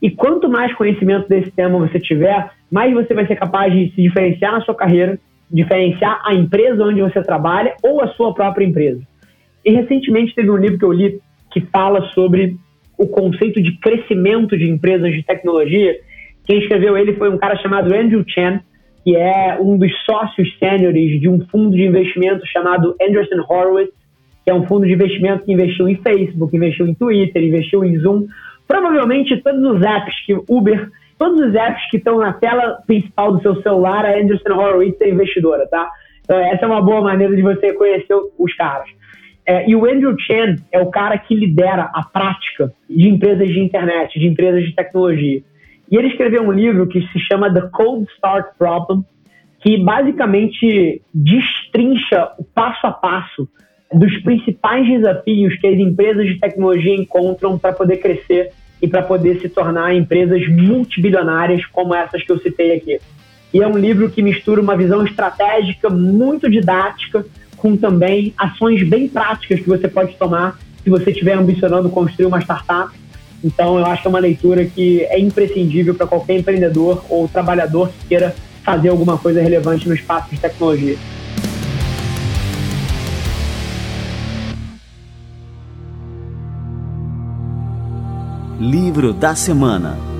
E 0.00 0.10
quanto 0.10 0.48
mais 0.48 0.72
conhecimento 0.74 1.28
desse 1.28 1.50
tema 1.50 1.78
você 1.78 1.98
tiver, 1.98 2.50
mais 2.70 2.92
você 2.94 3.12
vai 3.12 3.26
ser 3.26 3.36
capaz 3.36 3.72
de 3.72 3.90
se 3.92 4.02
diferenciar 4.02 4.52
na 4.52 4.60
sua 4.60 4.74
carreira, 4.74 5.18
diferenciar 5.50 6.20
a 6.24 6.32
empresa 6.32 6.84
onde 6.84 7.00
você 7.00 7.20
trabalha 7.22 7.74
ou 7.82 8.00
a 8.00 8.08
sua 8.08 8.32
própria 8.32 8.64
empresa. 8.64 9.00
E 9.64 9.72
recentemente 9.72 10.34
teve 10.34 10.50
um 10.50 10.56
livro 10.56 10.78
que 10.78 10.84
eu 10.84 10.92
li 10.92 11.20
que 11.50 11.60
fala 11.60 12.02
sobre 12.10 12.56
o 13.04 13.08
conceito 13.08 13.62
de 13.62 13.78
crescimento 13.78 14.56
de 14.56 14.68
empresas 14.68 15.12
de 15.12 15.22
tecnologia. 15.22 15.96
Quem 16.46 16.58
escreveu 16.58 16.96
ele 16.96 17.14
foi 17.14 17.30
um 17.30 17.38
cara 17.38 17.56
chamado 17.56 17.94
Andrew 17.94 18.24
Chen, 18.26 18.60
que 19.04 19.14
é 19.14 19.58
um 19.60 19.76
dos 19.76 19.92
sócios 20.04 20.48
sêniores 20.58 21.20
de 21.20 21.28
um 21.28 21.46
fundo 21.48 21.76
de 21.76 21.84
investimento 21.84 22.46
chamado 22.46 22.96
Anderson 23.00 23.44
Horowitz, 23.48 23.92
que 24.42 24.50
é 24.50 24.54
um 24.54 24.66
fundo 24.66 24.86
de 24.86 24.92
investimento 24.92 25.44
que 25.44 25.52
investiu 25.52 25.88
em 25.88 25.96
Facebook, 25.96 26.56
investiu 26.56 26.86
em 26.86 26.94
Twitter, 26.94 27.42
investiu 27.42 27.84
em 27.84 27.98
Zoom. 27.98 28.26
Provavelmente 28.66 29.36
todos 29.42 29.62
os 29.62 29.82
apps 29.82 30.14
que 30.26 30.34
Uber, 30.48 30.90
todos 31.18 31.40
os 31.40 31.54
apps 31.54 31.90
que 31.90 31.98
estão 31.98 32.18
na 32.18 32.32
tela 32.32 32.78
principal 32.86 33.32
do 33.32 33.42
seu 33.42 33.60
celular, 33.62 34.04
a 34.04 34.18
Anderson 34.18 34.54
Horowitz 34.54 35.00
é 35.00 35.10
investidora, 35.10 35.66
tá? 35.68 35.88
Então, 36.22 36.38
essa 36.38 36.64
é 36.64 36.66
uma 36.66 36.80
boa 36.80 37.02
maneira 37.02 37.36
de 37.36 37.42
você 37.42 37.74
conhecer 37.74 38.14
os 38.38 38.54
caras. 38.54 38.88
É, 39.46 39.68
e 39.68 39.76
o 39.76 39.84
Andrew 39.84 40.16
Chen 40.18 40.56
é 40.72 40.80
o 40.80 40.90
cara 40.90 41.18
que 41.18 41.34
lidera 41.34 41.90
a 41.94 42.02
prática 42.02 42.72
de 42.88 43.08
empresas 43.08 43.48
de 43.48 43.60
internet, 43.60 44.18
de 44.18 44.26
empresas 44.26 44.64
de 44.64 44.74
tecnologia. 44.74 45.42
E 45.90 45.96
ele 45.96 46.08
escreveu 46.08 46.42
um 46.42 46.52
livro 46.52 46.86
que 46.86 47.02
se 47.08 47.18
chama 47.20 47.52
The 47.52 47.68
Cold 47.72 48.08
Start 48.14 48.56
Problem, 48.58 49.04
que 49.60 49.76
basicamente 49.78 51.02
destrincha 51.12 52.32
o 52.38 52.44
passo 52.44 52.86
a 52.86 52.92
passo 52.92 53.48
dos 53.92 54.16
principais 54.22 54.86
desafios 54.88 55.58
que 55.58 55.66
as 55.66 55.78
empresas 55.78 56.26
de 56.26 56.38
tecnologia 56.38 56.94
encontram 56.94 57.58
para 57.58 57.72
poder 57.72 57.98
crescer 57.98 58.50
e 58.80 58.88
para 58.88 59.02
poder 59.02 59.40
se 59.40 59.48
tornar 59.48 59.94
empresas 59.94 60.46
multibilionárias 60.48 61.64
como 61.66 61.94
essas 61.94 62.22
que 62.22 62.32
eu 62.32 62.38
citei 62.38 62.76
aqui. 62.76 62.98
E 63.52 63.62
é 63.62 63.66
um 63.68 63.78
livro 63.78 64.10
que 64.10 64.20
mistura 64.20 64.60
uma 64.60 64.76
visão 64.76 65.04
estratégica 65.04 65.88
muito 65.88 66.50
didática 66.50 67.24
com 67.64 67.78
também 67.78 68.34
ações 68.36 68.86
bem 68.86 69.08
práticas 69.08 69.58
que 69.58 69.66
você 69.66 69.88
pode 69.88 70.14
tomar 70.16 70.58
se 70.82 70.90
você 70.90 71.10
estiver 71.10 71.32
ambicionando 71.32 71.88
construir 71.88 72.26
uma 72.26 72.38
startup. 72.38 72.94
Então, 73.42 73.78
eu 73.78 73.86
acho 73.86 74.02
que 74.02 74.08
é 74.08 74.10
uma 74.10 74.18
leitura 74.18 74.66
que 74.66 75.00
é 75.04 75.18
imprescindível 75.18 75.94
para 75.94 76.06
qualquer 76.06 76.38
empreendedor 76.38 77.02
ou 77.08 77.26
trabalhador 77.26 77.88
que 77.88 78.08
queira 78.08 78.36
fazer 78.62 78.90
alguma 78.90 79.16
coisa 79.16 79.40
relevante 79.40 79.88
no 79.88 79.94
espaço 79.94 80.28
de 80.30 80.38
tecnologia. 80.38 80.98
Livro 88.60 89.14
da 89.14 89.34
Semana 89.34 90.13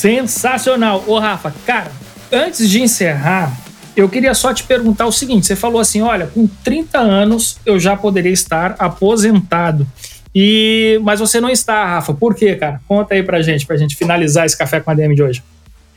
Sensacional! 0.00 1.04
Ô 1.06 1.18
Rafa, 1.18 1.52
cara, 1.66 1.92
antes 2.32 2.70
de 2.70 2.80
encerrar, 2.80 3.52
eu 3.94 4.08
queria 4.08 4.32
só 4.32 4.54
te 4.54 4.64
perguntar 4.64 5.04
o 5.04 5.12
seguinte: 5.12 5.44
você 5.44 5.54
falou 5.54 5.78
assim, 5.78 6.00
olha, 6.00 6.26
com 6.26 6.46
30 6.64 6.98
anos 6.98 7.60
eu 7.66 7.78
já 7.78 7.94
poderia 7.94 8.32
estar 8.32 8.76
aposentado. 8.78 9.86
E 10.34 10.98
mas 11.02 11.20
você 11.20 11.38
não 11.38 11.50
está, 11.50 11.84
Rafa. 11.84 12.14
Por 12.14 12.34
quê, 12.34 12.54
cara? 12.54 12.80
Conta 12.88 13.12
aí 13.12 13.22
pra 13.22 13.42
gente, 13.42 13.66
pra 13.66 13.76
gente 13.76 13.94
finalizar 13.94 14.46
esse 14.46 14.56
café 14.56 14.80
com 14.80 14.90
a 14.90 14.94
DM 14.94 15.14
de 15.14 15.22
hoje. 15.22 15.42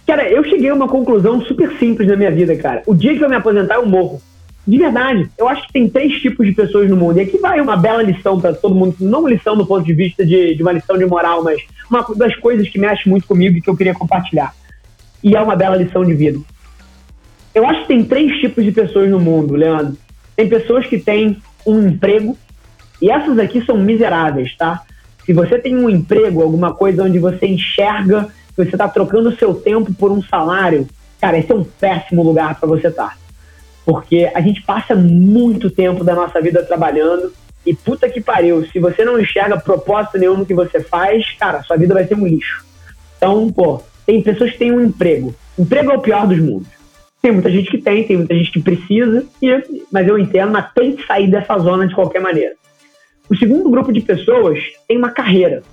Cara, 0.06 0.30
eu 0.30 0.44
cheguei 0.44 0.70
a 0.70 0.74
uma 0.74 0.90
conclusão 0.90 1.40
super 1.46 1.72
simples 1.80 2.06
na 2.06 2.18
minha 2.18 2.32
vida, 2.32 2.54
cara. 2.58 2.84
O 2.86 2.94
dia 2.94 3.18
que 3.18 3.24
eu 3.24 3.30
me 3.30 3.38
aposentar, 3.38 3.76
eu 3.76 3.86
morro. 3.86 4.22
De 4.66 4.78
verdade, 4.78 5.30
eu 5.38 5.50
acho 5.50 5.68
que 5.68 5.74
tem 5.74 5.90
três 5.90 6.22
tipos 6.22 6.46
de 6.46 6.54
pessoas 6.54 6.90
no 6.90 6.96
mundo. 6.96 7.18
E 7.18 7.22
aqui 7.22 7.38
vai 7.38 7.60
uma 7.60 7.76
bela 7.76 8.02
lição 8.02 8.40
para 8.40 8.54
todo 8.54 8.74
mundo. 8.74 8.96
Não 9.00 9.28
lição 9.28 9.58
do 9.58 9.66
ponto 9.66 9.86
de 9.86 9.94
vista 9.94 10.26
de, 10.26 10.56
de 10.56 10.62
uma 10.62 10.72
lição 10.72 10.98
de 10.98 11.06
moral, 11.06 11.44
mas 11.44 11.62
uma 11.90 12.06
das 12.16 12.36
coisas 12.38 12.68
que 12.70 12.80
mexe 12.80 13.10
muito 13.10 13.28
comigo 13.28 13.58
e 13.58 13.62
que 13.62 13.70
eu 13.70 13.76
queria 13.76 13.94
compartilhar. 13.94 14.54
E 15.22 15.36
é 15.36 15.42
uma 15.42 15.56
bela 15.56 15.76
lição 15.76 16.06
de 16.06 16.14
vida. 16.14 16.40
Eu 17.54 17.68
acho 17.68 17.82
que 17.82 17.88
tem 17.90 18.04
três 18.06 18.40
tipos 18.40 18.64
de 18.64 18.72
pessoas 18.72 19.10
no 19.10 19.20
mundo, 19.20 19.54
Leandro. 19.54 19.98
Tem 20.36 20.48
pessoas 20.48 20.88
que 20.88 20.98
têm 20.98 21.38
um 21.66 21.88
emprego, 21.88 22.38
e 23.02 23.12
essas 23.12 23.38
aqui 23.38 23.64
são 23.66 23.78
miseráveis, 23.78 24.56
tá? 24.58 24.82
Se 25.26 25.34
você 25.34 25.60
tem 25.60 25.76
um 25.76 25.90
emprego, 25.90 26.42
alguma 26.42 26.74
coisa 26.74 27.04
onde 27.04 27.20
você 27.20 27.46
enxerga 27.48 28.30
que 28.50 28.64
você 28.64 28.72
está 28.72 28.88
trocando 28.88 29.36
seu 29.36 29.54
tempo 29.54 29.94
por 29.94 30.12
um 30.12 30.22
salário, 30.24 30.88
cara, 31.20 31.38
esse 31.38 31.52
é 31.52 31.56
um 31.56 31.64
péssimo 31.64 32.24
lugar 32.24 32.60
para 32.60 32.68
você 32.68 32.88
estar. 32.88 33.10
Tá. 33.10 33.23
Porque 33.86 34.32
a 34.34 34.42
gente 34.42 34.62
passa 34.62 34.96
muito 34.96 35.70
tempo 35.70 36.04
da 36.04 36.16
nossa 36.16 36.40
vida 36.42 36.64
trabalhando 36.64 37.32
e 37.66 37.74
puta 37.74 38.10
que 38.10 38.20
pariu, 38.20 38.66
se 38.66 38.80
você 38.80 39.06
não 39.06 39.20
enxerga 39.20 39.60
propósito 39.60 40.18
nenhum 40.18 40.38
no 40.38 40.46
que 40.46 40.54
você 40.54 40.82
faz, 40.82 41.32
cara, 41.34 41.64
sua 41.64 41.78
vida 41.78 41.94
vai 41.94 42.06
ser 42.06 42.16
um 42.16 42.28
lixo. 42.28 42.66
Então, 43.18 43.50
pô, 43.52 43.82
tem 44.06 44.22
pessoas 44.22 44.52
que 44.52 44.58
têm 44.58 44.72
um 44.72 44.82
emprego. 44.82 45.34
Emprego 45.58 45.92
é 45.92 45.96
o 45.96 46.02
pior 46.02 46.28
dos 46.28 46.40
mundos. 46.40 46.68
Tem 47.22 47.32
muita 47.32 47.50
gente 47.50 47.72
que 47.72 47.78
tem, 47.78 48.04
tem 48.04 48.18
muita 48.18 48.36
gente 48.36 48.52
que 48.52 48.62
precisa, 48.62 49.26
e, 49.42 49.86
mas 49.90 50.06
eu 50.08 50.20
entendo, 50.20 50.52
mas 50.52 50.74
tem 50.74 50.94
que 50.94 51.08
sair 51.08 51.32
dessa 51.32 51.58
zona 51.58 51.88
de 51.88 51.96
qualquer 51.96 52.20
maneira. 52.20 52.54
O 53.30 53.36
segundo 53.36 53.70
grupo 53.70 53.94
de 53.94 54.02
pessoas 54.02 54.60
tem 54.88 54.98
uma 54.98 55.12
carreira. 55.12 55.64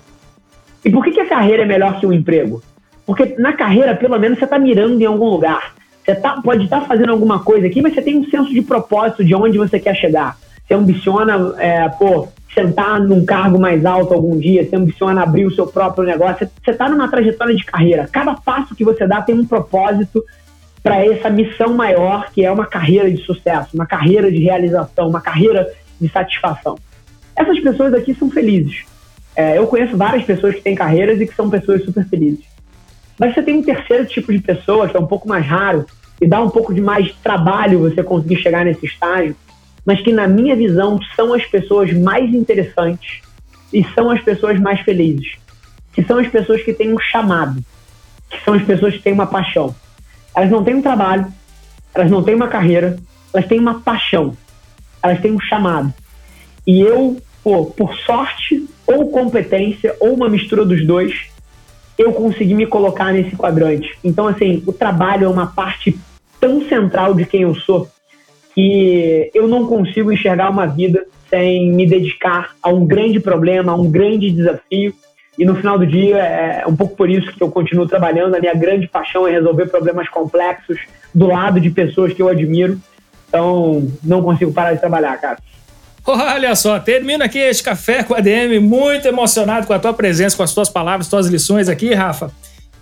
E 0.83 0.89
por 0.89 1.03
que, 1.03 1.11
que 1.11 1.19
a 1.19 1.27
carreira 1.27 1.63
é 1.63 1.65
melhor 1.65 1.99
que 1.99 2.05
o 2.05 2.13
emprego? 2.13 2.63
Porque 3.05 3.35
na 3.37 3.51
carreira, 3.51 3.95
pelo 3.95 4.17
menos, 4.17 4.39
você 4.39 4.45
está 4.45 4.57
mirando 4.57 5.01
em 5.01 5.05
algum 5.05 5.27
lugar. 5.27 5.75
Você 6.03 6.15
tá, 6.15 6.41
pode 6.41 6.63
estar 6.63 6.81
tá 6.81 6.85
fazendo 6.87 7.11
alguma 7.11 7.39
coisa 7.39 7.67
aqui, 7.67 7.81
mas 7.81 7.93
você 7.93 8.01
tem 8.01 8.17
um 8.17 8.29
senso 8.29 8.51
de 8.51 8.61
propósito 8.61 9.23
de 9.23 9.35
onde 9.35 9.57
você 9.57 9.79
quer 9.79 9.95
chegar. 9.95 10.37
Você 10.65 10.73
ambiciona, 10.73 11.53
é, 11.57 11.89
pô, 11.89 12.27
sentar 12.53 12.99
num 12.99 13.25
cargo 13.25 13.59
mais 13.59 13.85
alto 13.85 14.13
algum 14.13 14.37
dia, 14.37 14.67
você 14.67 14.75
ambiciona 14.75 15.21
abrir 15.21 15.45
o 15.45 15.53
seu 15.53 15.67
próprio 15.67 16.03
negócio. 16.03 16.49
Você 16.63 16.71
está 16.71 16.89
numa 16.89 17.07
trajetória 17.07 17.55
de 17.55 17.63
carreira. 17.63 18.09
Cada 18.11 18.33
passo 18.35 18.75
que 18.75 18.83
você 18.83 19.07
dá 19.07 19.21
tem 19.21 19.35
um 19.35 19.45
propósito 19.45 20.23
para 20.83 21.05
essa 21.05 21.29
missão 21.29 21.73
maior, 21.73 22.31
que 22.31 22.43
é 22.43 22.51
uma 22.51 22.65
carreira 22.65 23.09
de 23.09 23.23
sucesso, 23.23 23.69
uma 23.73 23.85
carreira 23.85 24.31
de 24.31 24.39
realização, 24.39 25.07
uma 25.07 25.21
carreira 25.21 25.71
de 25.99 26.09
satisfação. 26.09 26.77
Essas 27.35 27.59
pessoas 27.59 27.93
aqui 27.93 28.15
são 28.15 28.29
felizes. 28.29 28.83
É, 29.35 29.57
eu 29.57 29.67
conheço 29.67 29.95
várias 29.95 30.23
pessoas 30.23 30.55
que 30.55 30.61
têm 30.61 30.75
carreiras 30.75 31.21
e 31.21 31.27
que 31.27 31.35
são 31.35 31.49
pessoas 31.49 31.83
super 31.85 32.05
felizes. 32.07 32.50
Mas 33.21 33.35
você 33.35 33.43
tem 33.43 33.59
um 33.59 33.61
terceiro 33.61 34.03
tipo 34.07 34.33
de 34.33 34.39
pessoa, 34.39 34.89
que 34.89 34.97
é 34.97 34.99
um 34.99 35.05
pouco 35.05 35.29
mais 35.29 35.45
raro, 35.45 35.85
e 36.19 36.25
dá 36.25 36.41
um 36.41 36.49
pouco 36.49 36.73
de 36.73 36.81
mais 36.81 37.13
trabalho 37.21 37.77
você 37.77 38.01
conseguir 38.01 38.37
chegar 38.37 38.65
nesse 38.65 38.87
estágio, 38.87 39.35
mas 39.85 40.01
que, 40.01 40.11
na 40.11 40.27
minha 40.27 40.55
visão, 40.55 40.99
são 41.15 41.31
as 41.31 41.45
pessoas 41.45 41.93
mais 41.93 42.33
interessantes 42.33 43.21
e 43.71 43.83
são 43.93 44.09
as 44.09 44.19
pessoas 44.21 44.59
mais 44.59 44.79
felizes. 44.79 45.35
Que 45.93 46.03
são 46.03 46.17
as 46.17 46.27
pessoas 46.29 46.63
que 46.63 46.73
têm 46.73 46.91
um 46.91 46.99
chamado, 46.99 47.63
que 48.27 48.43
são 48.43 48.55
as 48.55 48.63
pessoas 48.63 48.95
que 48.95 49.03
têm 49.03 49.13
uma 49.13 49.27
paixão. 49.27 49.75
Elas 50.35 50.49
não 50.49 50.63
têm 50.63 50.73
um 50.73 50.81
trabalho, 50.81 51.31
elas 51.93 52.09
não 52.09 52.23
têm 52.23 52.33
uma 52.33 52.47
carreira, 52.47 52.97
elas 53.31 53.47
têm 53.47 53.59
uma 53.59 53.81
paixão, 53.81 54.35
elas 55.03 55.21
têm 55.21 55.31
um 55.31 55.39
chamado. 55.39 55.93
E 56.65 56.81
eu, 56.81 57.21
pô, 57.43 57.67
por 57.67 57.95
sorte 57.97 58.67
ou 58.87 59.11
competência 59.11 59.95
ou 59.99 60.15
uma 60.15 60.27
mistura 60.27 60.65
dos 60.65 60.83
dois, 60.87 61.29
eu 62.01 62.13
consegui 62.13 62.53
me 62.53 62.65
colocar 62.65 63.13
nesse 63.13 63.35
quadrante. 63.35 63.97
Então, 64.03 64.27
assim, 64.27 64.63
o 64.65 64.73
trabalho 64.73 65.25
é 65.25 65.29
uma 65.29 65.47
parte 65.47 65.97
tão 66.39 66.67
central 66.67 67.13
de 67.13 67.25
quem 67.25 67.41
eu 67.41 67.55
sou 67.55 67.87
que 68.53 69.31
eu 69.33 69.47
não 69.47 69.65
consigo 69.65 70.11
enxergar 70.11 70.49
uma 70.49 70.65
vida 70.65 71.05
sem 71.29 71.71
me 71.71 71.87
dedicar 71.87 72.51
a 72.61 72.69
um 72.69 72.85
grande 72.85 73.19
problema, 73.19 73.71
a 73.71 73.75
um 73.75 73.89
grande 73.89 74.29
desafio. 74.29 74.93
E 75.37 75.45
no 75.45 75.55
final 75.55 75.79
do 75.79 75.87
dia 75.87 76.17
é 76.17 76.67
um 76.67 76.75
pouco 76.75 76.95
por 76.95 77.09
isso 77.09 77.31
que 77.31 77.41
eu 77.41 77.49
continuo 77.49 77.87
trabalhando. 77.87 78.35
A 78.35 78.39
minha 78.39 78.53
grande 78.53 78.87
paixão 78.87 79.25
é 79.25 79.31
resolver 79.31 79.67
problemas 79.67 80.09
complexos 80.09 80.77
do 81.15 81.27
lado 81.27 81.59
de 81.59 81.69
pessoas 81.69 82.13
que 82.13 82.21
eu 82.21 82.27
admiro. 82.27 82.77
Então, 83.29 83.87
não 84.03 84.21
consigo 84.21 84.51
parar 84.51 84.73
de 84.73 84.81
trabalhar, 84.81 85.17
cara. 85.17 85.37
Olha 86.05 86.55
só, 86.55 86.79
termino 86.79 87.23
aqui 87.23 87.37
este 87.37 87.63
café 87.63 88.03
com 88.03 88.15
a 88.15 88.19
DM, 88.19 88.59
muito 88.59 89.07
emocionado 89.07 89.67
com 89.67 89.73
a 89.73 89.79
tua 89.79 89.93
presença, 89.93 90.35
com 90.35 90.43
as 90.43 90.53
tuas 90.53 90.69
palavras, 90.69 91.07
tuas 91.07 91.27
lições 91.27 91.69
aqui, 91.69 91.93
Rafa. 91.93 92.31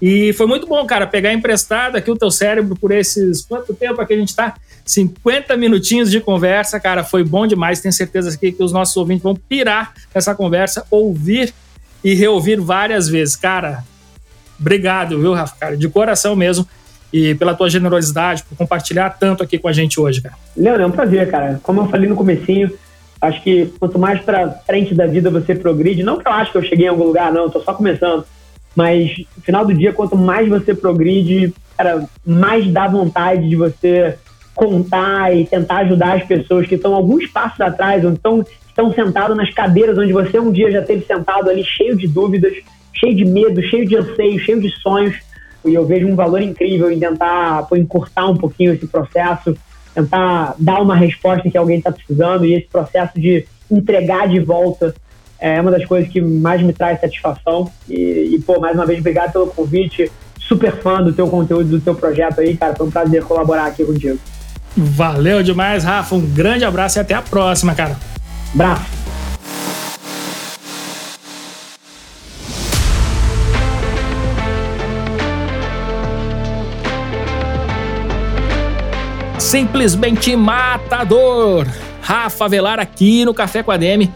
E 0.02 0.32
foi 0.34 0.48
muito 0.48 0.66
bom, 0.66 0.86
cara, 0.86 1.06
pegar 1.06 1.34
emprestado 1.34 1.98
aqui 1.98 2.10
o 2.10 2.16
teu 2.16 2.32
cérebro 2.32 2.76
por 2.76 2.92
esses. 2.92 3.42
Quanto 3.42 3.74
tempo 3.74 4.02
aqui 4.02 4.14
a 4.14 4.18
gente 4.18 4.34
tá? 4.34 4.56
50 4.86 5.56
minutinhos 5.58 6.10
de 6.10 6.22
conversa, 6.22 6.80
cara, 6.80 7.04
foi 7.04 7.24
bom 7.24 7.46
demais. 7.46 7.82
Tenho 7.82 7.94
certeza 7.94 8.38
que, 8.38 8.54
que 8.54 8.64
os 8.64 8.72
nossos 8.72 8.96
ouvintes 8.96 9.24
vão 9.24 9.36
pirar 9.36 9.94
nessa 10.16 10.34
conversa, 10.34 10.86
ouvir 10.90 11.54
e 12.02 12.14
reouvir 12.14 12.62
várias 12.62 13.10
vezes. 13.10 13.36
Cara, 13.36 13.84
obrigado, 14.58 15.20
viu, 15.20 15.34
Rafa? 15.34 15.56
Cara, 15.60 15.78
de 15.78 15.90
coração 15.90 16.36
mesmo. 16.36 16.66
E 17.12 17.36
pela 17.36 17.56
tua 17.56 17.70
generosidade, 17.70 18.44
por 18.44 18.56
compartilhar 18.56 19.10
tanto 19.10 19.44
aqui 19.44 19.58
com 19.58 19.68
a 19.68 19.74
gente 19.74 20.00
hoje, 20.00 20.22
cara. 20.22 20.36
Leandro, 20.56 20.84
é 20.84 20.86
um 20.86 20.92
prazer, 20.92 21.30
cara. 21.30 21.60
Como 21.62 21.82
eu 21.82 21.88
falei 21.88 22.08
no 22.08 22.16
comecinho, 22.16 22.72
Acho 23.22 23.42
que 23.44 23.74
quanto 23.80 24.00
mais 24.00 24.22
para 24.22 24.50
frente 24.50 24.96
da 24.96 25.06
vida 25.06 25.30
você 25.30 25.54
progride, 25.54 26.04
não 26.04 26.18
que 26.18 26.28
eu 26.28 26.32
acho 26.32 26.52
que 26.52 26.58
eu 26.58 26.64
cheguei 26.64 26.86
em 26.86 26.90
algum 26.90 27.04
lugar, 27.04 27.32
não, 27.34 27.48
estou 27.48 27.62
só 27.62 27.74
começando, 27.74 28.24
mas 28.76 29.12
no 29.36 29.44
final 29.44 29.66
do 29.66 29.74
dia, 29.74 29.92
quanto 29.92 30.16
mais 30.16 30.48
você 30.48 30.74
progride, 30.74 31.54
cara, 31.78 32.08
mais 32.26 32.66
dá 32.72 32.88
vontade 32.88 33.50
de 33.50 33.56
você 33.56 34.18
contar 34.56 35.36
e 35.36 35.46
tentar 35.46 35.80
ajudar 35.80 36.18
as 36.18 36.24
pessoas 36.24 36.68
que 36.68 36.76
estão 36.76 36.94
alguns 36.94 37.28
passos 37.28 37.60
atrás, 37.62 38.04
ou 38.06 38.12
então 38.12 38.46
estão 38.68 38.94
sentados 38.94 39.36
nas 39.36 39.54
cadeiras 39.54 39.98
onde 39.98 40.14
você 40.14 40.40
um 40.40 40.52
dia 40.52 40.72
já 40.72 40.82
teve 40.82 41.06
sentado 41.06 41.50
ali, 41.50 41.64
cheio 41.64 41.98
de 41.98 42.08
dúvidas, 42.08 42.54
cheio 42.94 43.16
de 43.16 43.26
medo, 43.26 43.62
cheio 43.64 43.86
de 43.86 43.96
anseio, 43.98 44.40
cheio 44.40 44.62
de 44.62 44.70
sonhos. 44.82 45.16
E 45.66 45.74
eu 45.74 45.86
vejo 45.86 46.08
um 46.08 46.16
valor 46.16 46.42
incrível 46.42 46.90
em 46.90 47.00
tentar 47.00 47.64
pô, 47.64 47.76
encurtar 47.76 48.28
um 48.28 48.38
pouquinho 48.38 48.74
esse 48.74 48.88
processo, 48.88 49.58
tentar 49.94 50.56
dar 50.58 50.82
uma 50.82 50.96
resposta 50.96 51.50
que 51.50 51.58
alguém 51.58 51.78
está 51.78 51.92
precisando 51.92 52.46
e 52.46 52.54
esse 52.54 52.68
processo 52.68 53.20
de 53.20 53.46
entregar 53.72 54.28
de 54.28 54.40
volta 54.40 54.94
é 55.40 55.60
uma 55.62 55.72
das 55.72 55.86
coisas 55.86 56.12
que 56.12 56.20
mais 56.20 56.62
me 56.62 56.74
traz 56.74 57.00
satisfação. 57.00 57.72
E, 57.88 58.36
e, 58.36 58.40
pô, 58.40 58.60
mais 58.60 58.76
uma 58.76 58.86
vez, 58.86 59.00
obrigado 59.00 59.32
pelo 59.32 59.48
convite. 59.48 60.12
Super 60.40 60.76
fã 60.78 61.02
do 61.02 61.14
teu 61.14 61.28
conteúdo, 61.28 61.70
do 61.70 61.80
teu 61.80 61.96
projeto 61.96 62.42
aí, 62.42 62.58
cara. 62.58 62.76
Foi 62.76 62.88
um 62.88 62.92
prazer 62.92 63.24
colaborar 63.24 63.68
aqui 63.68 63.86
contigo. 63.86 64.20
Valeu 64.76 65.42
demais, 65.42 65.84
Rafa. 65.84 66.16
Um 66.16 66.22
grande 66.22 66.66
abraço 66.66 67.00
e 67.00 67.02
até 67.02 67.14
a 67.14 67.22
próxima, 67.22 67.74
cara. 67.74 67.96
Abraço. 68.54 68.99
Simplesmente 79.50 80.36
matador. 80.36 81.66
Rafa 82.02 82.48
Velar 82.48 82.80
aqui 82.80 83.26
no 83.26 83.34
Café 83.34 83.64
com 83.64 83.72
a 83.72 83.78
DM. 83.78 84.12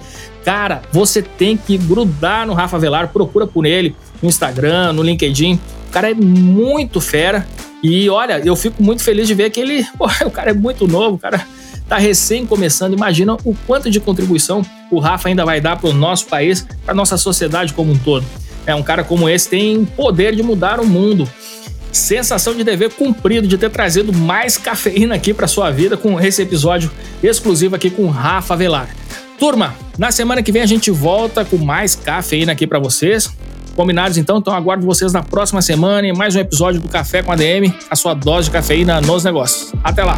Cara, 0.46 0.84
você 0.92 1.24
tem 1.24 1.58
que 1.58 1.76
grudar 1.76 2.46
no 2.46 2.54
Rafa 2.54 2.78
Velar, 2.78 3.08
procura 3.08 3.48
por 3.48 3.66
ele 3.66 3.96
no 4.22 4.30
Instagram, 4.30 4.94
no 4.94 5.02
LinkedIn. 5.02 5.60
O 5.88 5.92
cara 5.92 6.12
é 6.12 6.14
muito 6.14 7.02
fera. 7.02 7.48
E 7.82 8.08
olha, 8.12 8.42
eu 8.46 8.56
fico 8.56 8.84
muito 8.84 9.04
feliz 9.04 9.28
de 9.28 9.34
ver 9.34 9.50
que 9.50 9.60
ele, 9.60 9.84
pô, 9.98 10.06
o 10.24 10.30
cara 10.30 10.52
é 10.52 10.54
muito 10.54 10.88
novo, 10.88 11.16
o 11.16 11.20
cara 11.20 11.44
tá 11.90 11.98
recém 11.98 12.46
começando. 12.46 12.94
Imagina 12.94 13.34
o 13.44 13.56
quanto 13.66 13.90
de 13.90 14.00
contribuição 14.00 14.64
o 14.92 15.00
Rafa 15.00 15.30
ainda 15.30 15.44
vai 15.44 15.60
dar 15.60 15.78
para 15.78 15.90
o 15.90 15.94
nosso 15.94 16.28
país, 16.28 16.64
para 16.86 16.94
nossa 16.94 17.18
sociedade 17.18 17.74
como 17.74 17.92
um 17.92 17.98
todo. 17.98 18.24
É 18.68 18.76
um 18.76 18.84
cara 18.84 19.04
como 19.04 19.28
esse 19.28 19.50
tem 19.50 19.84
poder 19.84 20.36
de 20.36 20.44
mudar 20.44 20.80
o 20.80 20.86
mundo. 20.86 21.28
Sensação 21.94 22.56
de 22.56 22.64
dever 22.64 22.90
cumprido 22.90 23.48
de 23.48 23.58
ter 23.58 23.70
trazido 23.70 24.12
mais 24.12 24.58
cafeína 24.58 25.14
aqui 25.16 25.34
para 25.34 25.48
sua 25.48 25.70
vida 25.70 25.96
com 25.96 26.20
esse 26.20 26.42
episódio 26.42 26.92
exclusivo 27.22 27.76
aqui 27.76 27.90
com 27.90 28.08
Rafa 28.08 28.56
Velar. 28.56 28.90
Turma, 29.38 29.76
na 29.98 30.12
semana 30.12 30.42
que 30.42 30.52
vem 30.52 30.64
a 30.64 30.66
gente 30.66 30.90
volta 30.90 31.46
com 31.46 31.58
mais 31.58 31.96
cafeína 31.96 32.52
aqui 32.54 32.66
para 32.66 32.80
vocês. 32.80 33.30
Combinados 33.76 34.18
então? 34.18 34.38
Então 34.40 34.54
aguardo 34.54 34.86
vocês 34.86 35.14
na 35.14 35.22
próxima 35.22 35.62
semana 35.62 36.08
em 36.08 36.14
mais 36.14 36.36
um 36.36 36.40
episódio 36.40 36.82
do 36.82 36.88
Café 36.88 37.22
com 37.22 37.32
a 37.32 37.36
DM, 37.36 37.74
a 37.90 37.96
sua 37.96 38.14
dose 38.14 38.46
de 38.46 38.52
cafeína 38.52 39.00
nos 39.00 39.24
negócios. 39.24 39.72
Até 39.84 40.04
lá! 40.04 40.18